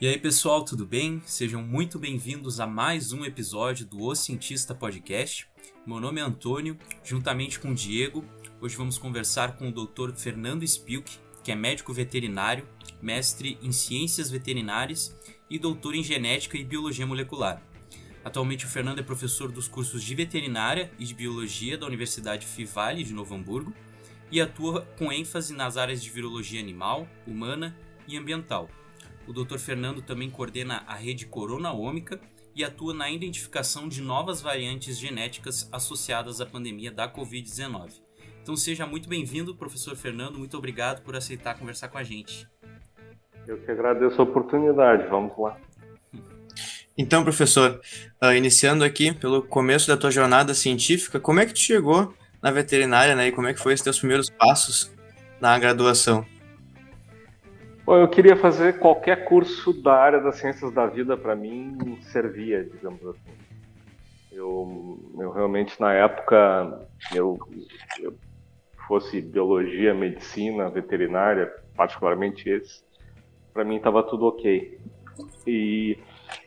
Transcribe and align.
E 0.00 0.08
aí, 0.08 0.18
pessoal, 0.18 0.64
tudo 0.64 0.84
bem? 0.84 1.22
Sejam 1.24 1.62
muito 1.62 2.00
bem-vindos 2.00 2.58
a 2.58 2.66
mais 2.66 3.12
um 3.12 3.24
episódio 3.24 3.86
do 3.86 4.02
O 4.02 4.14
Cientista 4.16 4.74
Podcast. 4.74 5.48
Meu 5.86 6.00
nome 6.00 6.20
é 6.20 6.24
Antônio, 6.24 6.76
juntamente 7.04 7.60
com 7.60 7.70
o 7.70 7.74
Diego. 7.74 8.24
Hoje 8.60 8.76
vamos 8.76 8.98
conversar 8.98 9.56
com 9.56 9.68
o 9.68 9.72
Dr. 9.72 10.12
Fernando 10.16 10.64
Spilk, 10.64 11.16
que 11.44 11.52
é 11.52 11.54
médico 11.54 11.92
veterinário, 11.92 12.66
mestre 13.00 13.56
em 13.62 13.70
ciências 13.70 14.32
veterinárias 14.32 15.16
e 15.48 15.60
doutor 15.60 15.94
em 15.94 16.02
genética 16.02 16.58
e 16.58 16.64
biologia 16.64 17.06
molecular. 17.06 17.62
Atualmente, 18.24 18.66
o 18.66 18.68
Fernando 18.68 18.98
é 18.98 19.02
professor 19.02 19.52
dos 19.52 19.68
cursos 19.68 20.02
de 20.02 20.14
veterinária 20.16 20.90
e 20.98 21.04
de 21.04 21.14
biologia 21.14 21.78
da 21.78 21.86
Universidade 21.86 22.44
Fivale 22.44 23.04
de 23.04 23.14
Novo 23.14 23.36
Hamburgo 23.36 23.72
e 24.28 24.40
atua 24.40 24.82
com 24.98 25.12
ênfase 25.12 25.54
nas 25.54 25.76
áreas 25.76 26.02
de 26.02 26.10
virologia 26.10 26.60
animal, 26.60 27.08
humana 27.28 27.78
e 28.08 28.16
ambiental. 28.16 28.68
O 29.26 29.32
Dr. 29.32 29.58
Fernando 29.58 30.02
também 30.02 30.30
coordena 30.30 30.82
a 30.86 30.94
rede 30.94 31.26
Corona 31.26 31.72
Ômica 31.72 32.20
e 32.54 32.62
atua 32.62 32.92
na 32.92 33.10
identificação 33.10 33.88
de 33.88 34.00
novas 34.00 34.40
variantes 34.40 34.98
genéticas 34.98 35.68
associadas 35.72 36.40
à 36.40 36.46
pandemia 36.46 36.92
da 36.92 37.10
Covid-19. 37.10 38.02
Então 38.42 38.56
seja 38.56 38.86
muito 38.86 39.08
bem-vindo, 39.08 39.54
professor 39.54 39.96
Fernando, 39.96 40.38
muito 40.38 40.56
obrigado 40.56 41.02
por 41.02 41.16
aceitar 41.16 41.58
conversar 41.58 41.88
com 41.88 41.96
a 41.96 42.02
gente. 42.02 42.46
Eu 43.46 43.58
que 43.58 43.70
agradeço 43.70 44.20
a 44.20 44.24
oportunidade, 44.24 45.06
vamos 45.08 45.32
lá. 45.38 45.58
Então, 46.96 47.24
professor, 47.24 47.80
uh, 48.22 48.32
iniciando 48.34 48.84
aqui 48.84 49.12
pelo 49.12 49.42
começo 49.42 49.88
da 49.88 49.96
tua 49.96 50.10
jornada 50.10 50.54
científica, 50.54 51.18
como 51.18 51.40
é 51.40 51.46
que 51.46 51.52
tu 51.52 51.58
chegou 51.58 52.14
na 52.40 52.50
veterinária, 52.50 53.16
né? 53.16 53.28
E 53.28 53.32
como 53.32 53.48
é 53.48 53.54
que 53.54 53.60
foi 53.60 53.74
os 53.74 53.80
teus 53.80 53.98
primeiros 53.98 54.30
passos 54.30 54.92
na 55.40 55.58
graduação? 55.58 56.24
Bom, 57.84 57.98
eu 57.98 58.08
queria 58.08 58.34
fazer 58.34 58.78
qualquer 58.78 59.26
curso 59.26 59.72
da 59.82 59.94
área 59.94 60.18
das 60.18 60.36
ciências 60.36 60.72
da 60.72 60.86
vida 60.86 61.18
para 61.18 61.36
mim 61.36 61.98
servia, 62.00 62.64
digamos 62.64 63.06
assim. 63.06 63.34
Eu, 64.32 64.98
eu 65.18 65.30
realmente 65.30 65.78
na 65.78 65.92
época 65.92 66.88
eu, 67.14 67.38
eu 68.00 68.14
fosse 68.88 69.20
biologia, 69.20 69.92
medicina, 69.92 70.70
veterinária, 70.70 71.52
particularmente 71.76 72.48
esse, 72.48 72.82
para 73.52 73.64
mim 73.64 73.76
estava 73.76 74.02
tudo 74.02 74.26
ok. 74.26 74.80
E 75.46 75.98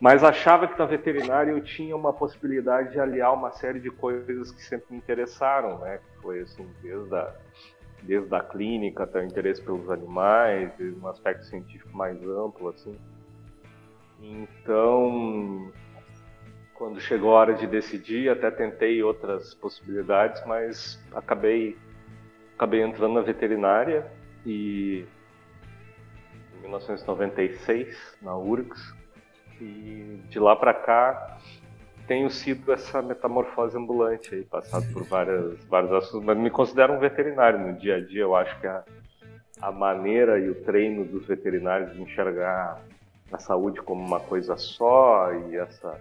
mas 0.01 0.23
achava 0.23 0.67
que 0.67 0.77
na 0.77 0.85
veterinária 0.85 1.51
eu 1.51 1.63
tinha 1.63 1.95
uma 1.95 2.11
possibilidade 2.11 2.94
de 2.94 2.99
aliar 2.99 3.31
uma 3.33 3.51
série 3.51 3.79
de 3.79 3.91
coisas 3.91 4.51
que 4.51 4.61
sempre 4.63 4.88
me 4.89 4.97
interessaram, 4.97 5.77
né? 5.79 5.99
Que 5.99 6.22
foi 6.22 6.39
assim 6.41 6.67
desde 6.81 7.16
a 7.16 7.31
desde 8.08 8.33
a 8.33 8.39
clínica 8.39 9.03
até 9.03 9.19
o 9.19 9.23
interesse 9.23 9.61
pelos 9.61 9.89
animais, 9.91 10.72
um 10.80 11.08
aspecto 11.08 11.44
científico 11.45 11.95
mais 11.95 12.17
amplo, 12.23 12.69
assim. 12.69 12.97
Então, 14.22 15.72
quando 16.73 17.02
chegou 17.02 17.35
a 17.35 17.39
hora 17.39 17.53
de 17.53 17.67
decidir, 17.67 18.30
até 18.30 18.50
tentei 18.50 19.03
outras 19.03 19.53
possibilidades, 19.53 20.41
mas 20.45 21.00
acabei 21.13 21.78
acabei 22.55 22.81
entrando 22.81 23.13
na 23.13 23.22
veterinária 23.22 24.09
e 24.44 25.05
em 26.55 26.61
1996 26.61 28.17
na 28.19 28.35
URGS 28.35 28.95
e 29.61 30.22
de 30.28 30.39
lá 30.39 30.55
para 30.55 30.73
cá 30.73 31.38
tenho 32.08 32.30
sido 32.30 32.72
essa 32.72 33.02
metamorfose 33.02 33.77
ambulante 33.77 34.33
aí, 34.33 34.44
passado 34.44 34.86
por 34.94 35.03
várias, 35.03 35.63
vários 35.66 35.91
assuntos, 35.91 36.23
mas 36.23 36.38
me 36.38 36.50
considero 36.50 36.94
um 36.94 37.00
veterinário 37.00 37.59
no 37.59 37.73
dia 37.73 37.97
a 37.97 38.00
dia. 38.00 38.22
Eu 38.22 38.36
acho 38.36 38.59
que 38.59 38.67
a, 38.67 38.83
a 39.61 39.72
maneira 39.72 40.39
e 40.39 40.50
o 40.50 40.55
treino 40.63 41.03
dos 41.03 41.28
veterinários 41.28 41.94
de 41.94 42.02
enxergar 42.02 42.81
a 43.31 43.38
saúde 43.38 43.81
como 43.81 44.05
uma 44.05 44.22
coisa 44.22 44.55
só 44.55 45.33
e 45.33 45.58
essa, 45.58 46.00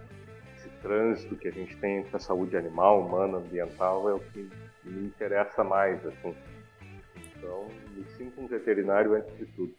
esse 0.55 0.69
trânsito 0.81 1.35
que 1.35 1.49
a 1.49 1.51
gente 1.51 1.75
tem 1.77 1.97
entre 1.97 2.15
a 2.15 2.19
saúde 2.19 2.55
animal, 2.55 3.01
humana, 3.01 3.37
ambiental 3.37 4.09
é 4.09 4.13
o 4.13 4.19
que 4.19 4.49
me 4.85 5.05
interessa 5.05 5.63
mais, 5.63 6.03
assim. 6.05 6.33
Então, 7.35 7.67
me 7.93 8.05
sinto 8.17 8.39
um 8.41 8.47
veterinário 8.47 9.13
antes 9.13 9.37
de 9.37 9.45
tudo. 9.47 9.73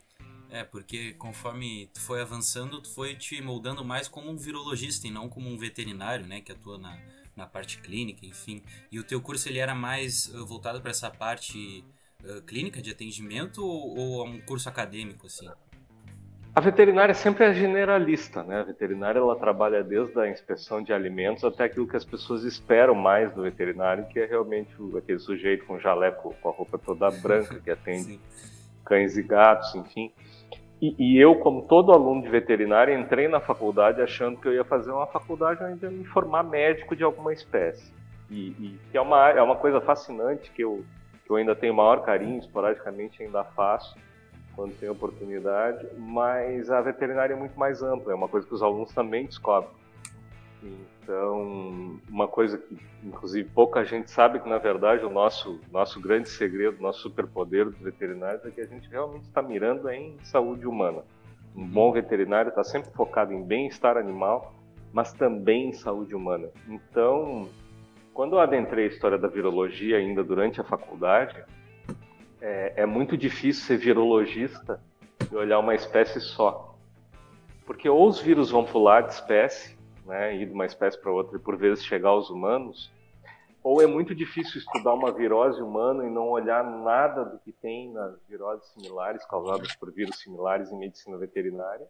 É, 0.50 0.64
porque 0.64 1.12
conforme 1.14 1.90
tu 1.92 2.00
foi 2.00 2.20
avançando, 2.20 2.80
tu 2.80 2.88
foi 2.94 3.14
te 3.14 3.40
moldando 3.42 3.84
mais 3.84 4.08
como 4.08 4.30
um 4.30 4.36
virologista 4.36 5.06
e 5.06 5.10
não 5.10 5.28
como 5.28 5.48
um 5.48 5.58
veterinário, 5.58 6.26
né, 6.26 6.40
que 6.40 6.50
atua 6.50 6.78
na, 6.78 6.98
na 7.36 7.46
parte 7.46 7.78
clínica, 7.78 8.24
enfim. 8.24 8.62
E 8.90 8.98
o 8.98 9.04
teu 9.04 9.20
curso 9.20 9.48
ele 9.48 9.58
era 9.58 9.74
mais 9.74 10.26
uh, 10.34 10.46
voltado 10.46 10.80
para 10.80 10.90
essa 10.90 11.10
parte 11.10 11.84
uh, 12.24 12.42
clínica 12.42 12.80
de 12.80 12.90
atendimento 12.90 13.64
ou, 13.64 13.96
ou 13.96 14.26
um 14.26 14.40
curso 14.40 14.68
acadêmico 14.68 15.26
assim? 15.26 15.48
A 16.54 16.60
veterinária 16.60 17.14
sempre 17.14 17.44
é 17.44 17.54
generalista, 17.54 18.42
né? 18.42 18.60
A 18.60 18.64
veterinária 18.64 19.20
ela 19.20 19.36
trabalha 19.36 19.84
desde 19.84 20.18
a 20.18 20.28
inspeção 20.28 20.82
de 20.82 20.92
alimentos 20.92 21.44
até 21.44 21.64
aquilo 21.64 21.86
que 21.86 21.96
as 21.96 22.04
pessoas 22.04 22.42
esperam 22.42 22.96
mais 22.96 23.32
do 23.32 23.42
veterinário, 23.42 24.08
que 24.08 24.18
é 24.18 24.26
realmente 24.26 24.74
aquele 24.96 25.20
sujeito 25.20 25.64
com 25.66 25.78
jaleco, 25.78 26.34
com 26.40 26.48
a 26.48 26.52
roupa 26.52 26.76
toda 26.76 27.10
branca, 27.22 27.60
que 27.60 27.70
atende 27.70 28.18
cães 28.84 29.16
e 29.16 29.22
gatos, 29.22 29.72
enfim. 29.76 30.12
E, 30.80 30.94
e, 30.98 31.18
eu, 31.18 31.34
como 31.36 31.62
todo 31.62 31.92
aluno 31.92 32.22
de 32.22 32.28
veterinária, 32.28 32.94
entrei 32.94 33.26
na 33.26 33.40
faculdade 33.40 34.00
achando 34.00 34.38
que 34.38 34.46
eu 34.46 34.54
ia 34.54 34.64
fazer 34.64 34.92
uma 34.92 35.06
faculdade 35.06 35.62
onde 35.64 35.84
ia 35.84 35.90
me 35.90 36.04
formar 36.04 36.44
médico 36.44 36.94
de 36.94 37.02
alguma 37.02 37.32
espécie. 37.32 37.92
E, 38.30 38.50
e 38.50 38.78
que 38.90 38.96
é 38.96 39.00
uma, 39.00 39.30
é 39.30 39.42
uma 39.42 39.56
coisa 39.56 39.80
fascinante 39.80 40.50
que 40.52 40.62
eu, 40.62 40.84
que 41.24 41.30
eu 41.30 41.36
ainda 41.36 41.56
tenho 41.56 41.74
maior 41.74 42.04
carinho, 42.04 42.38
esporadicamente 42.38 43.22
ainda 43.22 43.42
faço, 43.42 43.96
quando 44.54 44.78
tenho 44.78 44.92
oportunidade, 44.92 45.86
mas 45.96 46.70
a 46.70 46.80
veterinária 46.80 47.32
é 47.32 47.36
muito 47.36 47.58
mais 47.58 47.82
ampla, 47.82 48.12
é 48.12 48.14
uma 48.14 48.28
coisa 48.28 48.46
que 48.46 48.54
os 48.54 48.62
alunos 48.62 48.92
também 48.92 49.24
descobrem. 49.24 49.70
Então, 51.08 51.98
uma 52.06 52.28
coisa 52.28 52.58
que, 52.58 52.76
inclusive, 53.02 53.48
pouca 53.48 53.82
gente 53.82 54.10
sabe 54.10 54.40
que, 54.40 54.46
na 54.46 54.58
verdade, 54.58 55.06
o 55.06 55.08
nosso, 55.08 55.58
nosso 55.72 55.98
grande 55.98 56.28
segredo, 56.28 56.82
nosso 56.82 57.00
superpoder 57.00 57.64
dos 57.64 57.78
veterinários 57.78 58.44
é 58.44 58.50
que 58.50 58.60
a 58.60 58.66
gente 58.66 58.90
realmente 58.90 59.22
está 59.22 59.40
mirando 59.40 59.88
em 59.88 60.18
saúde 60.22 60.66
humana. 60.66 61.02
Um 61.56 61.66
bom 61.66 61.90
veterinário 61.92 62.50
está 62.50 62.62
sempre 62.62 62.90
focado 62.90 63.32
em 63.32 63.42
bem-estar 63.42 63.96
animal, 63.96 64.52
mas 64.92 65.10
também 65.14 65.70
em 65.70 65.72
saúde 65.72 66.14
humana. 66.14 66.50
Então, 66.68 67.48
quando 68.12 68.34
eu 68.34 68.40
adentrei 68.40 68.84
a 68.84 68.88
história 68.88 69.16
da 69.16 69.28
virologia 69.28 69.96
ainda 69.96 70.22
durante 70.22 70.60
a 70.60 70.64
faculdade, 70.64 71.42
é, 72.38 72.82
é 72.82 72.84
muito 72.84 73.16
difícil 73.16 73.64
ser 73.64 73.78
virologista 73.78 74.78
e 75.32 75.34
olhar 75.34 75.58
uma 75.58 75.74
espécie 75.74 76.20
só. 76.20 76.76
Porque 77.64 77.88
ou 77.88 78.06
os 78.06 78.20
vírus 78.20 78.50
vão 78.50 78.62
pular 78.62 79.00
de 79.00 79.14
espécie, 79.14 79.77
né, 80.08 80.34
ir 80.34 80.46
de 80.46 80.52
uma 80.52 80.64
espécie 80.64 80.98
para 80.98 81.12
outra 81.12 81.36
e 81.36 81.40
por 81.40 81.56
vezes 81.56 81.84
chegar 81.84 82.08
aos 82.08 82.30
humanos, 82.30 82.90
ou 83.62 83.82
é 83.82 83.86
muito 83.86 84.14
difícil 84.14 84.58
estudar 84.58 84.94
uma 84.94 85.12
virose 85.12 85.60
humana 85.60 86.06
e 86.06 86.10
não 86.10 86.28
olhar 86.30 86.64
nada 86.64 87.24
do 87.24 87.38
que 87.38 87.52
tem 87.52 87.92
nas 87.92 88.18
viroses 88.26 88.66
similares 88.68 89.24
causadas 89.26 89.74
por 89.76 89.92
vírus 89.92 90.18
similares 90.18 90.72
em 90.72 90.78
medicina 90.78 91.18
veterinária, 91.18 91.86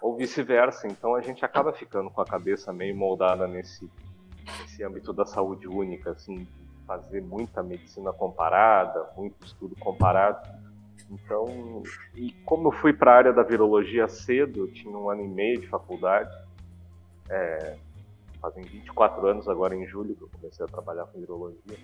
ou 0.00 0.16
vice-versa. 0.16 0.86
Então 0.86 1.16
a 1.16 1.20
gente 1.20 1.44
acaba 1.44 1.72
ficando 1.72 2.08
com 2.10 2.20
a 2.20 2.24
cabeça 2.24 2.72
meio 2.72 2.94
moldada 2.94 3.48
nesse, 3.48 3.90
nesse 4.60 4.84
âmbito 4.84 5.12
da 5.12 5.26
saúde 5.26 5.66
única, 5.66 6.12
assim, 6.12 6.46
fazer 6.86 7.20
muita 7.20 7.62
medicina 7.62 8.12
comparada, 8.12 9.10
muito 9.16 9.44
estudo 9.44 9.74
comparado. 9.80 10.48
Então, 11.10 11.82
e 12.14 12.32
como 12.44 12.68
eu 12.68 12.72
fui 12.72 12.92
para 12.92 13.12
a 13.12 13.16
área 13.16 13.32
da 13.32 13.42
virologia 13.42 14.06
cedo, 14.06 14.68
tinha 14.68 14.96
um 14.96 15.10
ano 15.10 15.24
e 15.24 15.28
meio 15.28 15.60
de 15.60 15.66
faculdade, 15.66 16.30
é, 17.30 17.76
fazem 18.40 18.64
24 18.64 19.26
anos 19.26 19.48
agora 19.48 19.74
em 19.74 19.86
julho 19.86 20.14
que 20.14 20.22
eu 20.22 20.28
comecei 20.28 20.64
a 20.64 20.68
trabalhar 20.68 21.04
com 21.06 21.20
virologia. 21.20 21.78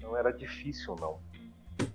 Não 0.00 0.16
era 0.16 0.32
difícil 0.32 0.96
não, 1.00 1.18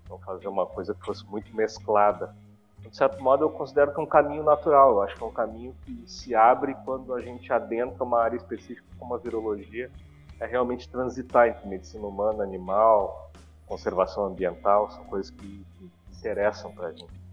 não 0.09 0.17
fazer 0.19 0.47
uma 0.47 0.65
coisa 0.65 0.93
que 0.93 1.05
fosse 1.05 1.25
muito 1.25 1.53
mesclada. 1.55 2.35
De 2.79 2.95
certo 2.95 3.21
modo, 3.21 3.43
eu 3.43 3.49
considero 3.49 3.93
que 3.93 3.99
é 3.99 4.03
um 4.03 4.07
caminho 4.07 4.43
natural. 4.43 4.91
Eu 4.91 5.01
acho 5.01 5.15
que 5.15 5.23
é 5.23 5.25
um 5.25 5.31
caminho 5.31 5.75
que 5.85 6.03
se 6.07 6.33
abre 6.33 6.75
quando 6.85 7.13
a 7.13 7.21
gente 7.21 7.51
adentra 7.51 8.03
uma 8.03 8.21
área 8.21 8.37
específica 8.37 8.87
como 8.97 9.13
a 9.13 9.17
virologia. 9.17 9.91
É 10.39 10.45
realmente 10.45 10.87
transitar 10.87 11.47
entre 11.47 11.67
medicina 11.67 12.05
humana, 12.05 12.43
animal, 12.43 13.31
conservação 13.65 14.25
ambiental, 14.25 14.89
são 14.91 15.03
coisas 15.05 15.29
que, 15.31 15.65
que 15.77 15.91
interessam 16.17 16.71
para 16.71 16.87
a 16.87 16.91
gente. 16.91 17.27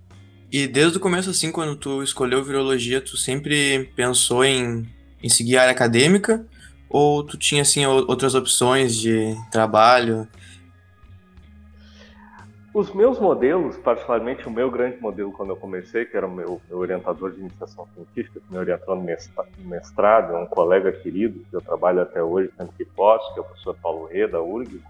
E 0.50 0.66
desde 0.66 0.98
o 0.98 1.00
começo, 1.00 1.30
assim, 1.30 1.52
quando 1.52 1.76
tu 1.76 2.02
escolheu 2.02 2.42
virologia, 2.42 3.00
tu 3.00 3.16
sempre 3.16 3.92
pensou 3.96 4.44
em 4.44 4.88
em 5.24 5.28
seguir 5.30 5.56
a 5.56 5.62
área 5.62 5.72
acadêmica? 5.72 6.44
Ou 6.88 7.24
tu 7.24 7.38
tinha, 7.38 7.62
assim, 7.62 7.86
outras 7.86 8.34
opções 8.34 8.94
de 8.94 9.34
trabalho? 9.50 10.28
Os 12.74 12.92
meus 12.92 13.18
modelos, 13.18 13.76
particularmente 13.78 14.46
o 14.46 14.50
meu 14.50 14.70
grande 14.70 15.00
modelo 15.00 15.32
quando 15.32 15.50
eu 15.50 15.56
comecei, 15.56 16.04
que 16.04 16.16
era 16.16 16.26
o 16.26 16.30
meu, 16.30 16.60
meu 16.68 16.78
orientador 16.78 17.32
de 17.32 17.40
iniciação 17.40 17.88
científica, 17.94 18.38
que 18.38 18.52
me 18.52 18.58
orientou 18.58 18.94
no 18.96 19.02
mestrado, 19.64 20.34
é 20.34 20.38
um 20.38 20.46
colega 20.46 20.92
querido, 20.92 21.44
que 21.48 21.56
eu 21.56 21.62
trabalho 21.62 22.02
até 22.02 22.22
hoje, 22.22 22.50
sempre 22.56 22.74
que 22.76 22.84
posso, 22.84 23.32
que 23.32 23.38
é 23.38 23.42
o 23.42 23.44
professor 23.44 23.76
Paulo 23.80 24.06
Rê, 24.06 24.26
da 24.26 24.42
URG, 24.42 24.80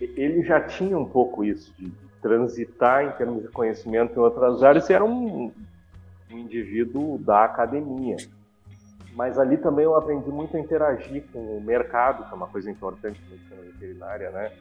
ele 0.00 0.44
já 0.44 0.60
tinha 0.60 0.96
um 0.96 1.04
pouco 1.04 1.44
isso, 1.44 1.72
de 1.78 1.90
transitar 2.22 3.04
em 3.04 3.10
termos 3.12 3.42
de 3.42 3.48
conhecimento 3.48 4.14
em 4.14 4.22
outras 4.22 4.62
áreas, 4.62 4.88
e 4.88 4.92
era 4.92 5.04
um, 5.04 5.52
um 6.30 6.38
indivíduo 6.38 7.18
da 7.18 7.44
academia. 7.44 8.16
Mas 9.16 9.38
ali 9.38 9.56
também 9.56 9.86
eu 9.86 9.96
aprendi 9.96 10.28
muito 10.28 10.54
a 10.58 10.60
interagir 10.60 11.24
com 11.32 11.38
o 11.38 11.60
mercado, 11.60 12.26
que 12.26 12.32
é 12.32 12.36
uma 12.36 12.48
coisa 12.48 12.70
importante 12.70 13.18
na 13.22 13.30
medicina 13.30 13.62
veterinária, 13.62 14.30
né? 14.30 14.52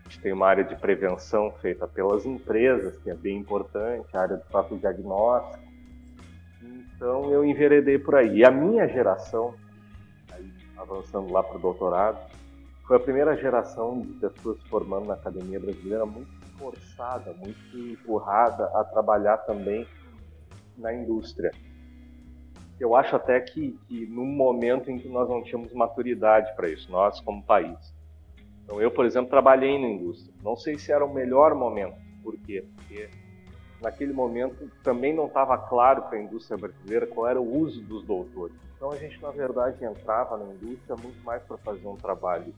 A 0.00 0.08
gente 0.08 0.20
tem 0.22 0.32
uma 0.32 0.46
área 0.46 0.64
de 0.64 0.74
prevenção 0.76 1.52
feita 1.60 1.86
pelas 1.86 2.24
empresas, 2.24 2.96
que 3.02 3.10
é 3.10 3.14
bem 3.14 3.36
importante, 3.36 4.08
a 4.16 4.22
área 4.22 4.36
do 4.38 4.44
próprio 4.46 4.78
diagnóstico. 4.78 5.62
Então 6.62 7.30
eu 7.30 7.44
enveredei 7.44 7.98
por 7.98 8.14
aí. 8.14 8.38
E 8.38 8.46
a 8.46 8.50
minha 8.50 8.88
geração, 8.88 9.54
aí, 10.32 10.50
avançando 10.78 11.30
lá 11.30 11.42
para 11.42 11.58
o 11.58 11.60
doutorado, 11.60 12.18
foi 12.86 12.96
a 12.96 13.00
primeira 13.00 13.36
geração 13.36 14.00
de 14.00 14.14
pessoas 14.14 14.58
formando 14.70 15.08
na 15.08 15.14
academia 15.14 15.60
brasileira 15.60 16.06
muito 16.06 16.30
forçada, 16.58 17.34
muito 17.34 17.76
empurrada 17.76 18.64
a 18.74 18.82
trabalhar 18.84 19.36
também 19.36 19.86
na 20.78 20.94
indústria. 20.94 21.50
Eu 22.80 22.94
acho 22.94 23.16
até 23.16 23.40
que, 23.40 23.78
que 23.88 24.06
num 24.06 24.26
momento 24.26 24.90
em 24.90 24.98
que 24.98 25.08
nós 25.08 25.28
não 25.28 25.42
tínhamos 25.42 25.72
maturidade 25.72 26.54
para 26.54 26.68
isso, 26.68 26.90
nós 26.90 27.20
como 27.20 27.42
país. 27.42 27.94
Então 28.64 28.80
eu, 28.80 28.90
por 28.90 29.04
exemplo, 29.04 29.30
trabalhei 29.30 29.78
na 29.78 29.88
indústria. 29.88 30.32
Não 30.42 30.56
sei 30.56 30.78
se 30.78 30.92
era 30.92 31.04
o 31.04 31.12
melhor 31.12 31.54
momento. 31.54 31.96
Por 32.22 32.36
quê? 32.38 32.64
Porque 32.76 33.08
naquele 33.80 34.12
momento 34.12 34.70
também 34.82 35.14
não 35.14 35.26
estava 35.26 35.56
claro 35.56 36.02
para 36.02 36.18
a 36.18 36.22
indústria 36.22 36.56
brasileira 36.56 37.06
qual 37.06 37.26
era 37.26 37.40
o 37.40 37.56
uso 37.56 37.80
dos 37.82 38.04
doutores. 38.04 38.54
Então 38.76 38.92
a 38.92 38.96
gente, 38.96 39.20
na 39.20 39.30
verdade, 39.30 39.84
entrava 39.84 40.36
na 40.36 40.52
indústria 40.52 40.96
muito 40.96 41.20
mais 41.24 41.42
para 41.42 41.56
fazer 41.58 41.86
um 41.86 41.96
trabalho 41.96 42.54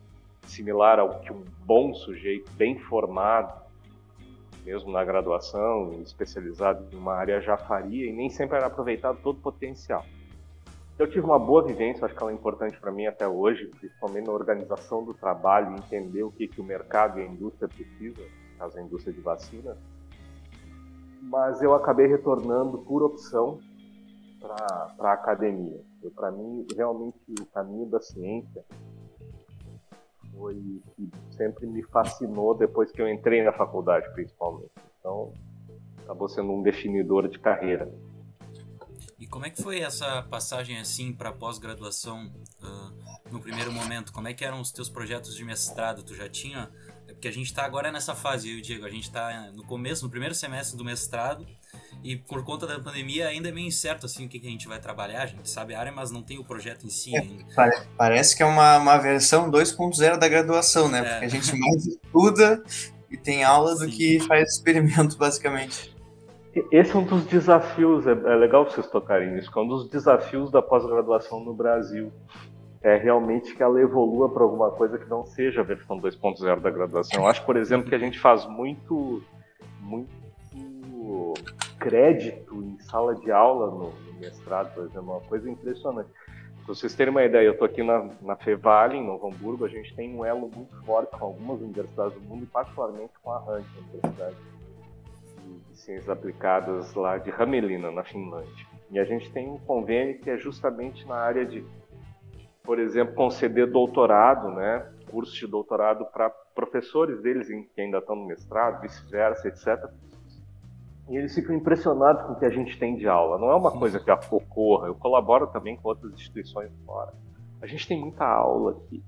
similar 0.46 0.98
ao 0.98 1.20
que 1.20 1.32
um 1.32 1.44
bom 1.64 1.94
sujeito, 1.94 2.50
bem 2.52 2.78
formado, 2.78 3.59
mesmo 4.64 4.90
na 4.92 5.04
graduação, 5.04 6.00
especializado 6.02 6.86
em 6.92 6.96
uma 6.96 7.14
área 7.14 7.40
já 7.40 7.56
faria, 7.56 8.08
e 8.08 8.12
nem 8.12 8.30
sempre 8.30 8.56
era 8.56 8.66
aproveitado 8.66 9.18
todo 9.22 9.38
o 9.38 9.40
potencial. 9.40 10.04
Eu 10.98 11.08
tive 11.08 11.24
uma 11.24 11.38
boa 11.38 11.64
vivência, 11.64 12.04
acho 12.04 12.14
que 12.14 12.22
ela 12.22 12.30
é 12.30 12.34
importante 12.34 12.78
para 12.78 12.92
mim 12.92 13.06
até 13.06 13.26
hoje, 13.26 13.66
principalmente 13.68 14.26
na 14.26 14.32
organização 14.32 15.02
do 15.02 15.14
trabalho, 15.14 15.74
entender 15.74 16.22
o 16.22 16.30
que, 16.30 16.46
que 16.46 16.60
o 16.60 16.64
mercado 16.64 17.18
e 17.18 17.22
a 17.22 17.26
indústria 17.26 17.68
precisa, 17.68 18.20
no 18.20 18.58
caso 18.58 18.78
a 18.78 18.82
indústria 18.82 19.14
de 19.14 19.20
vacinas. 19.20 19.78
Mas 21.22 21.62
eu 21.62 21.74
acabei 21.74 22.06
retornando 22.06 22.78
por 22.78 23.02
opção 23.02 23.58
para 24.40 25.10
a 25.10 25.12
academia. 25.12 25.80
Para 26.14 26.30
mim, 26.30 26.66
realmente, 26.76 27.18
o 27.40 27.46
caminho 27.46 27.86
da 27.86 28.00
ciência 28.00 28.62
foi 30.40 30.82
que 30.96 31.10
sempre 31.36 31.66
me 31.66 31.82
fascinou 31.84 32.56
depois 32.56 32.90
que 32.90 33.00
eu 33.00 33.08
entrei 33.08 33.44
na 33.44 33.52
faculdade, 33.52 34.10
principalmente. 34.14 34.72
Então, 34.98 35.34
acabou 36.02 36.28
sendo 36.28 36.50
um 36.50 36.62
definidor 36.62 37.28
de 37.28 37.38
carreira. 37.38 37.92
E 39.18 39.26
como 39.26 39.44
é 39.44 39.50
que 39.50 39.62
foi 39.62 39.80
essa 39.80 40.22
passagem 40.22 40.78
assim 40.78 41.12
para 41.12 41.30
pós-graduação 41.30 42.32
uh, 42.62 43.30
no 43.30 43.38
primeiro 43.38 43.70
momento? 43.70 44.14
Como 44.14 44.26
é 44.26 44.32
que 44.32 44.42
eram 44.42 44.62
os 44.62 44.72
teus 44.72 44.88
projetos 44.88 45.34
de 45.34 45.44
mestrado? 45.44 46.02
Tu 46.02 46.14
já 46.14 46.26
tinha? 46.26 46.70
Porque 47.20 47.28
a 47.28 47.32
gente 47.32 47.48
está 47.48 47.66
agora 47.66 47.92
nessa 47.92 48.14
fase, 48.14 48.48
eu 48.48 48.56
e 48.56 48.60
o 48.60 48.62
Diego, 48.62 48.86
a 48.86 48.88
gente 48.88 49.02
está 49.02 49.50
no 49.54 49.62
começo, 49.62 50.02
no 50.02 50.10
primeiro 50.10 50.34
semestre 50.34 50.74
do 50.74 50.82
mestrado 50.82 51.46
e 52.02 52.16
por 52.16 52.42
conta 52.42 52.66
da 52.66 52.80
pandemia 52.80 53.28
ainda 53.28 53.50
é 53.50 53.52
meio 53.52 53.66
incerto 53.66 54.06
assim 54.06 54.24
o 54.24 54.28
que, 54.30 54.40
que 54.40 54.46
a 54.46 54.50
gente 54.50 54.66
vai 54.66 54.80
trabalhar. 54.80 55.24
A 55.24 55.26
gente 55.26 55.50
sabe 55.50 55.74
a 55.74 55.80
área, 55.80 55.92
mas 55.92 56.10
não 56.10 56.22
tem 56.22 56.38
o 56.38 56.44
projeto 56.44 56.86
em 56.86 56.88
si 56.88 57.14
é, 57.14 57.22
Parece 57.94 58.34
que 58.34 58.42
é 58.42 58.46
uma, 58.46 58.78
uma 58.78 58.96
versão 58.96 59.50
2.0 59.50 60.16
da 60.16 60.26
graduação, 60.28 60.88
né? 60.88 61.00
É. 61.00 61.02
Porque 61.02 61.24
a 61.26 61.28
gente 61.28 61.54
mais 61.58 61.86
estuda 61.86 62.62
e 63.10 63.18
tem 63.18 63.44
aula 63.44 63.76
Sim. 63.76 63.84
do 63.84 63.92
que 63.92 64.20
faz 64.20 64.54
experimento, 64.54 65.18
basicamente. 65.18 65.94
Esse 66.72 66.92
é 66.92 66.96
um 66.96 67.04
dos 67.04 67.26
desafios, 67.26 68.06
é, 68.06 68.12
é 68.12 68.34
legal 68.34 68.64
vocês 68.64 68.86
tocarem 68.86 69.34
nisso, 69.34 69.52
que 69.52 69.58
é 69.58 69.62
um 69.62 69.68
dos 69.68 69.90
desafios 69.90 70.50
da 70.50 70.62
pós-graduação 70.62 71.44
no 71.44 71.52
Brasil. 71.52 72.10
É 72.82 72.96
realmente 72.96 73.54
que 73.54 73.62
ela 73.62 73.80
evolua 73.80 74.28
para 74.30 74.42
alguma 74.42 74.70
coisa 74.70 74.98
que 74.98 75.08
não 75.08 75.26
seja 75.26 75.60
a 75.60 75.64
versão 75.64 76.00
2.0 76.00 76.60
da 76.60 76.70
graduação. 76.70 77.20
Eu 77.20 77.26
acho, 77.26 77.44
por 77.44 77.56
exemplo, 77.56 77.88
que 77.88 77.94
a 77.94 77.98
gente 77.98 78.18
faz 78.18 78.46
muito, 78.46 79.22
muito 79.80 80.10
crédito 81.78 82.62
em 82.62 82.78
sala 82.80 83.14
de 83.14 83.30
aula 83.30 83.70
no, 83.70 83.90
no 83.90 84.20
mestrado, 84.20 84.72
por 84.74 84.84
exemplo, 84.84 85.10
é 85.10 85.14
uma 85.14 85.20
coisa 85.20 85.50
impressionante. 85.50 86.10
Para 86.64 86.74
vocês 86.74 86.94
terem 86.94 87.10
uma 87.10 87.24
ideia, 87.24 87.46
eu 87.46 87.52
estou 87.52 87.66
aqui 87.66 87.82
na, 87.82 88.10
na 88.20 88.36
Fevale, 88.36 88.96
em 88.96 89.04
Novo 89.04 89.26
Hamburgo, 89.26 89.64
a 89.64 89.68
gente 89.68 89.94
tem 89.96 90.14
um 90.14 90.24
elo 90.24 90.50
muito 90.54 90.76
forte 90.84 91.10
com 91.18 91.24
algumas 91.24 91.60
universidades 91.60 92.14
do 92.14 92.20
mundo 92.20 92.44
e 92.44 92.46
particularmente 92.46 93.12
com 93.22 93.32
a 93.32 93.38
Hunt, 93.38 93.64
a 93.76 93.78
Universidade 93.78 94.36
de 95.68 95.78
Ciências 95.78 96.08
Aplicadas 96.08 96.94
lá 96.94 97.18
de 97.18 97.30
Hamelina, 97.30 97.90
na 97.90 98.04
Finlândia. 98.04 98.66
E 98.90 98.98
a 98.98 99.04
gente 99.04 99.30
tem 99.32 99.48
um 99.48 99.58
convênio 99.58 100.18
que 100.18 100.30
é 100.30 100.36
justamente 100.36 101.06
na 101.06 101.16
área 101.16 101.46
de, 101.46 101.64
por 102.62 102.78
exemplo, 102.78 103.14
conceder 103.14 103.70
doutorado, 103.70 104.50
né, 104.50 104.90
curso 105.10 105.34
de 105.34 105.46
doutorado 105.46 106.04
para 106.06 106.30
professores 106.54 107.20
deles 107.20 107.48
que 107.48 107.80
ainda 107.80 107.98
estão 107.98 108.16
no 108.16 108.26
mestrado, 108.26 108.80
vice-versa, 108.80 109.48
etc., 109.48 109.90
e 111.08 111.16
eles 111.16 111.34
ficam 111.34 111.56
impressionados 111.56 112.22
com 112.22 112.34
o 112.34 112.38
que 112.38 112.44
a 112.44 112.50
gente 112.50 112.78
tem 112.78 112.94
de 112.94 113.08
aula. 113.08 113.36
Não 113.36 113.50
é 113.50 113.56
uma 113.56 113.72
coisa 113.72 113.98
que 113.98 114.08
ocorra. 114.30 114.86
Eu 114.86 114.94
colaboro 114.94 115.48
também 115.48 115.76
com 115.76 115.88
outras 115.88 116.12
instituições 116.12 116.70
fora. 116.86 117.12
A 117.60 117.66
gente 117.66 117.88
tem 117.88 118.00
muita 118.00 118.24
aula 118.24 118.70
aqui, 118.70 119.02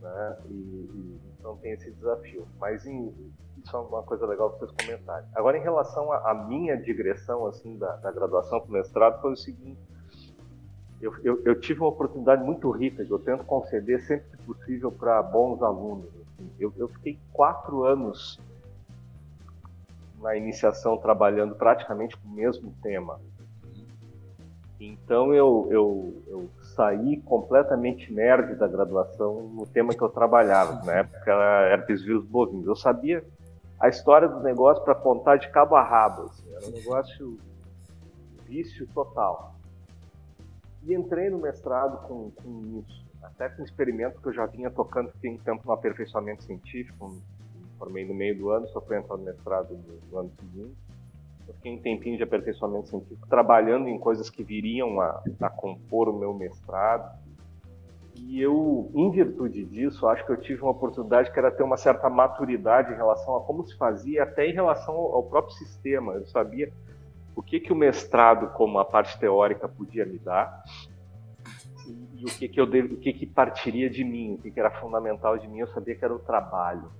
né? 0.00 0.36
E, 0.48 0.54
e 0.54 1.20
então 1.38 1.56
tem 1.58 1.72
esse 1.72 1.90
desafio. 1.92 2.48
Mas 2.58 2.86
em, 2.86 3.12
isso 3.62 3.76
é 3.76 3.80
uma 3.80 4.02
coisa 4.02 4.24
legal 4.26 4.48
para 4.48 4.60
vocês 4.60 4.72
comentarem. 4.80 5.28
Agora, 5.34 5.58
em 5.58 5.62
relação 5.62 6.10
à 6.10 6.32
minha 6.32 6.74
digressão 6.74 7.46
assim 7.46 7.76
da, 7.76 7.96
da 7.96 8.10
graduação 8.10 8.58
para 8.58 8.70
o 8.70 8.72
mestrado, 8.72 9.20
foi 9.20 9.32
o 9.32 9.36
seguinte: 9.36 9.78
eu, 11.00 11.14
eu, 11.22 11.42
eu, 11.44 11.60
tive 11.60 11.80
uma 11.80 11.88
oportunidade 11.88 12.42
muito 12.42 12.70
rica 12.70 13.04
que 13.04 13.10
eu 13.10 13.18
tento 13.18 13.44
conceder 13.44 14.00
sempre 14.02 14.30
que 14.30 14.42
possível 14.44 14.90
para 14.90 15.22
bons 15.22 15.62
alunos. 15.62 16.06
Assim. 16.06 16.50
Eu, 16.58 16.72
eu 16.76 16.88
fiquei 16.88 17.18
quatro 17.32 17.84
anos 17.84 18.40
na 20.20 20.36
iniciação 20.36 20.96
trabalhando 20.96 21.54
praticamente 21.54 22.16
com 22.16 22.28
o 22.28 22.32
mesmo 22.32 22.74
tema. 22.82 23.20
Então 24.80 25.34
eu, 25.34 25.68
eu, 25.70 26.22
saí 26.74 27.18
completamente 27.22 28.12
nerd 28.12 28.56
da 28.56 28.66
graduação 28.66 29.48
no 29.48 29.66
tema 29.66 29.94
que 29.94 30.02
eu 30.02 30.08
trabalhava. 30.08 30.84
Na 30.84 30.96
época 30.96 31.30
era 31.30 31.72
herpes 31.72 32.02
vírus 32.02 32.26
bovinos. 32.26 32.66
Eu 32.66 32.76
sabia 32.76 33.24
a 33.80 33.88
história 33.88 34.28
do 34.28 34.40
negócio 34.40 34.84
para 34.84 34.94
contar 34.94 35.36
de 35.36 35.48
cabo 35.50 35.76
a 35.76 35.82
rabo. 35.82 36.24
Assim. 36.24 36.54
Era 36.54 36.66
um 36.66 36.70
negócio 36.70 37.38
vício 38.46 38.86
total. 38.94 39.55
E 40.86 40.94
entrei 40.94 41.28
no 41.28 41.38
mestrado 41.38 42.06
com, 42.06 42.30
com 42.30 42.80
isso. 42.80 43.04
Até 43.22 43.48
com 43.48 43.62
um 43.62 43.64
experimento 43.64 44.20
que 44.20 44.28
eu 44.28 44.32
já 44.32 44.46
vinha 44.46 44.70
tocando, 44.70 45.10
fiquei 45.10 45.30
um 45.30 45.38
tempo 45.38 45.62
no 45.66 45.72
aperfeiçoamento 45.72 46.44
científico, 46.44 47.16
formei 47.76 48.06
no 48.06 48.14
meio 48.14 48.38
do 48.38 48.50
ano, 48.50 48.68
só 48.68 48.80
fui 48.80 48.96
entrar 48.96 49.16
no 49.16 49.24
mestrado 49.24 49.74
do, 49.74 50.18
ano 50.18 50.30
seguinte. 50.38 50.76
Eu 51.48 51.54
fiquei 51.54 51.72
um 51.72 51.80
tempinho 51.80 52.16
de 52.16 52.22
aperfeiçoamento 52.22 52.88
científico, 52.88 53.26
trabalhando 53.28 53.88
em 53.88 53.98
coisas 53.98 54.30
que 54.30 54.44
viriam 54.44 55.00
a, 55.00 55.22
a 55.40 55.50
compor 55.50 56.08
o 56.08 56.16
meu 56.16 56.32
mestrado. 56.32 57.18
E 58.14 58.40
eu, 58.40 58.90
em 58.94 59.10
virtude 59.10 59.64
disso, 59.64 60.06
acho 60.06 60.24
que 60.24 60.32
eu 60.32 60.36
tive 60.36 60.62
uma 60.62 60.70
oportunidade 60.70 61.32
que 61.32 61.38
era 61.38 61.50
ter 61.50 61.62
uma 61.62 61.76
certa 61.76 62.08
maturidade 62.08 62.92
em 62.92 62.96
relação 62.96 63.36
a 63.36 63.40
como 63.40 63.66
se 63.66 63.76
fazia, 63.76 64.22
até 64.22 64.48
em 64.48 64.52
relação 64.52 64.94
ao 64.94 65.22
próprio 65.24 65.54
sistema. 65.56 66.14
Eu 66.14 66.26
sabia 66.26 66.72
o 67.36 67.42
que, 67.42 67.60
que 67.60 67.70
o 67.72 67.76
mestrado, 67.76 68.48
como 68.54 68.78
a 68.78 68.84
parte 68.84 69.18
teórica, 69.20 69.68
podia 69.68 70.06
me 70.06 70.18
dar 70.18 70.64
e, 71.86 72.22
e 72.22 72.24
o 72.24 72.28
que, 72.28 72.48
que 72.48 72.58
eu 72.58 72.66
devo, 72.66 72.94
o 72.94 72.96
que, 72.96 73.12
que 73.12 73.26
partiria 73.26 73.90
de 73.90 74.02
mim, 74.02 74.34
o 74.34 74.38
que, 74.38 74.50
que 74.50 74.58
era 74.58 74.70
fundamental 74.70 75.36
de 75.38 75.46
mim. 75.46 75.58
Eu 75.58 75.68
sabia 75.68 75.94
que 75.94 76.04
era 76.04 76.14
o 76.14 76.18
trabalho. 76.18 76.90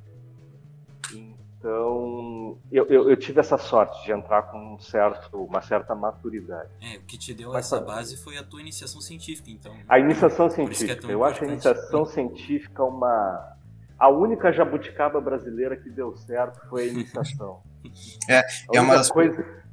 Então, 1.13 2.59
eu, 2.71 2.87
eu, 2.87 3.11
eu, 3.11 3.17
tive 3.17 3.41
essa 3.41 3.57
sorte 3.57 4.05
de 4.05 4.13
entrar 4.13 4.43
com 4.43 4.75
um 4.75 4.79
certo, 4.79 5.43
uma 5.43 5.63
certa 5.63 5.95
maturidade. 5.95 6.69
É, 6.83 6.99
o 6.99 7.03
que 7.03 7.17
te 7.17 7.33
deu 7.33 7.53
Mas, 7.53 7.67
essa 7.67 7.81
base 7.81 8.23
foi 8.23 8.37
a 8.37 8.45
tua 8.45 8.61
iniciação 8.61 9.01
científica, 9.01 9.51
então. 9.51 9.75
A 9.89 9.99
iniciação 9.99 10.47
é 10.47 10.51
científica. 10.51 11.07
É 11.09 11.13
eu 11.13 11.25
acho 11.25 11.43
a 11.43 11.47
iniciação 11.47 12.05
científica 12.05 12.85
uma. 12.85 13.57
A 13.99 14.11
única 14.11 14.53
jabuticaba 14.53 15.19
brasileira 15.19 15.75
que 15.75 15.89
deu 15.89 16.15
certo 16.15 16.61
foi 16.69 16.83
a 16.83 16.87
iniciação. 16.87 17.63
é, 18.29 18.43
é 18.75 18.81
uma 18.81 18.95
das 18.95 19.11
coisas. 19.11 19.66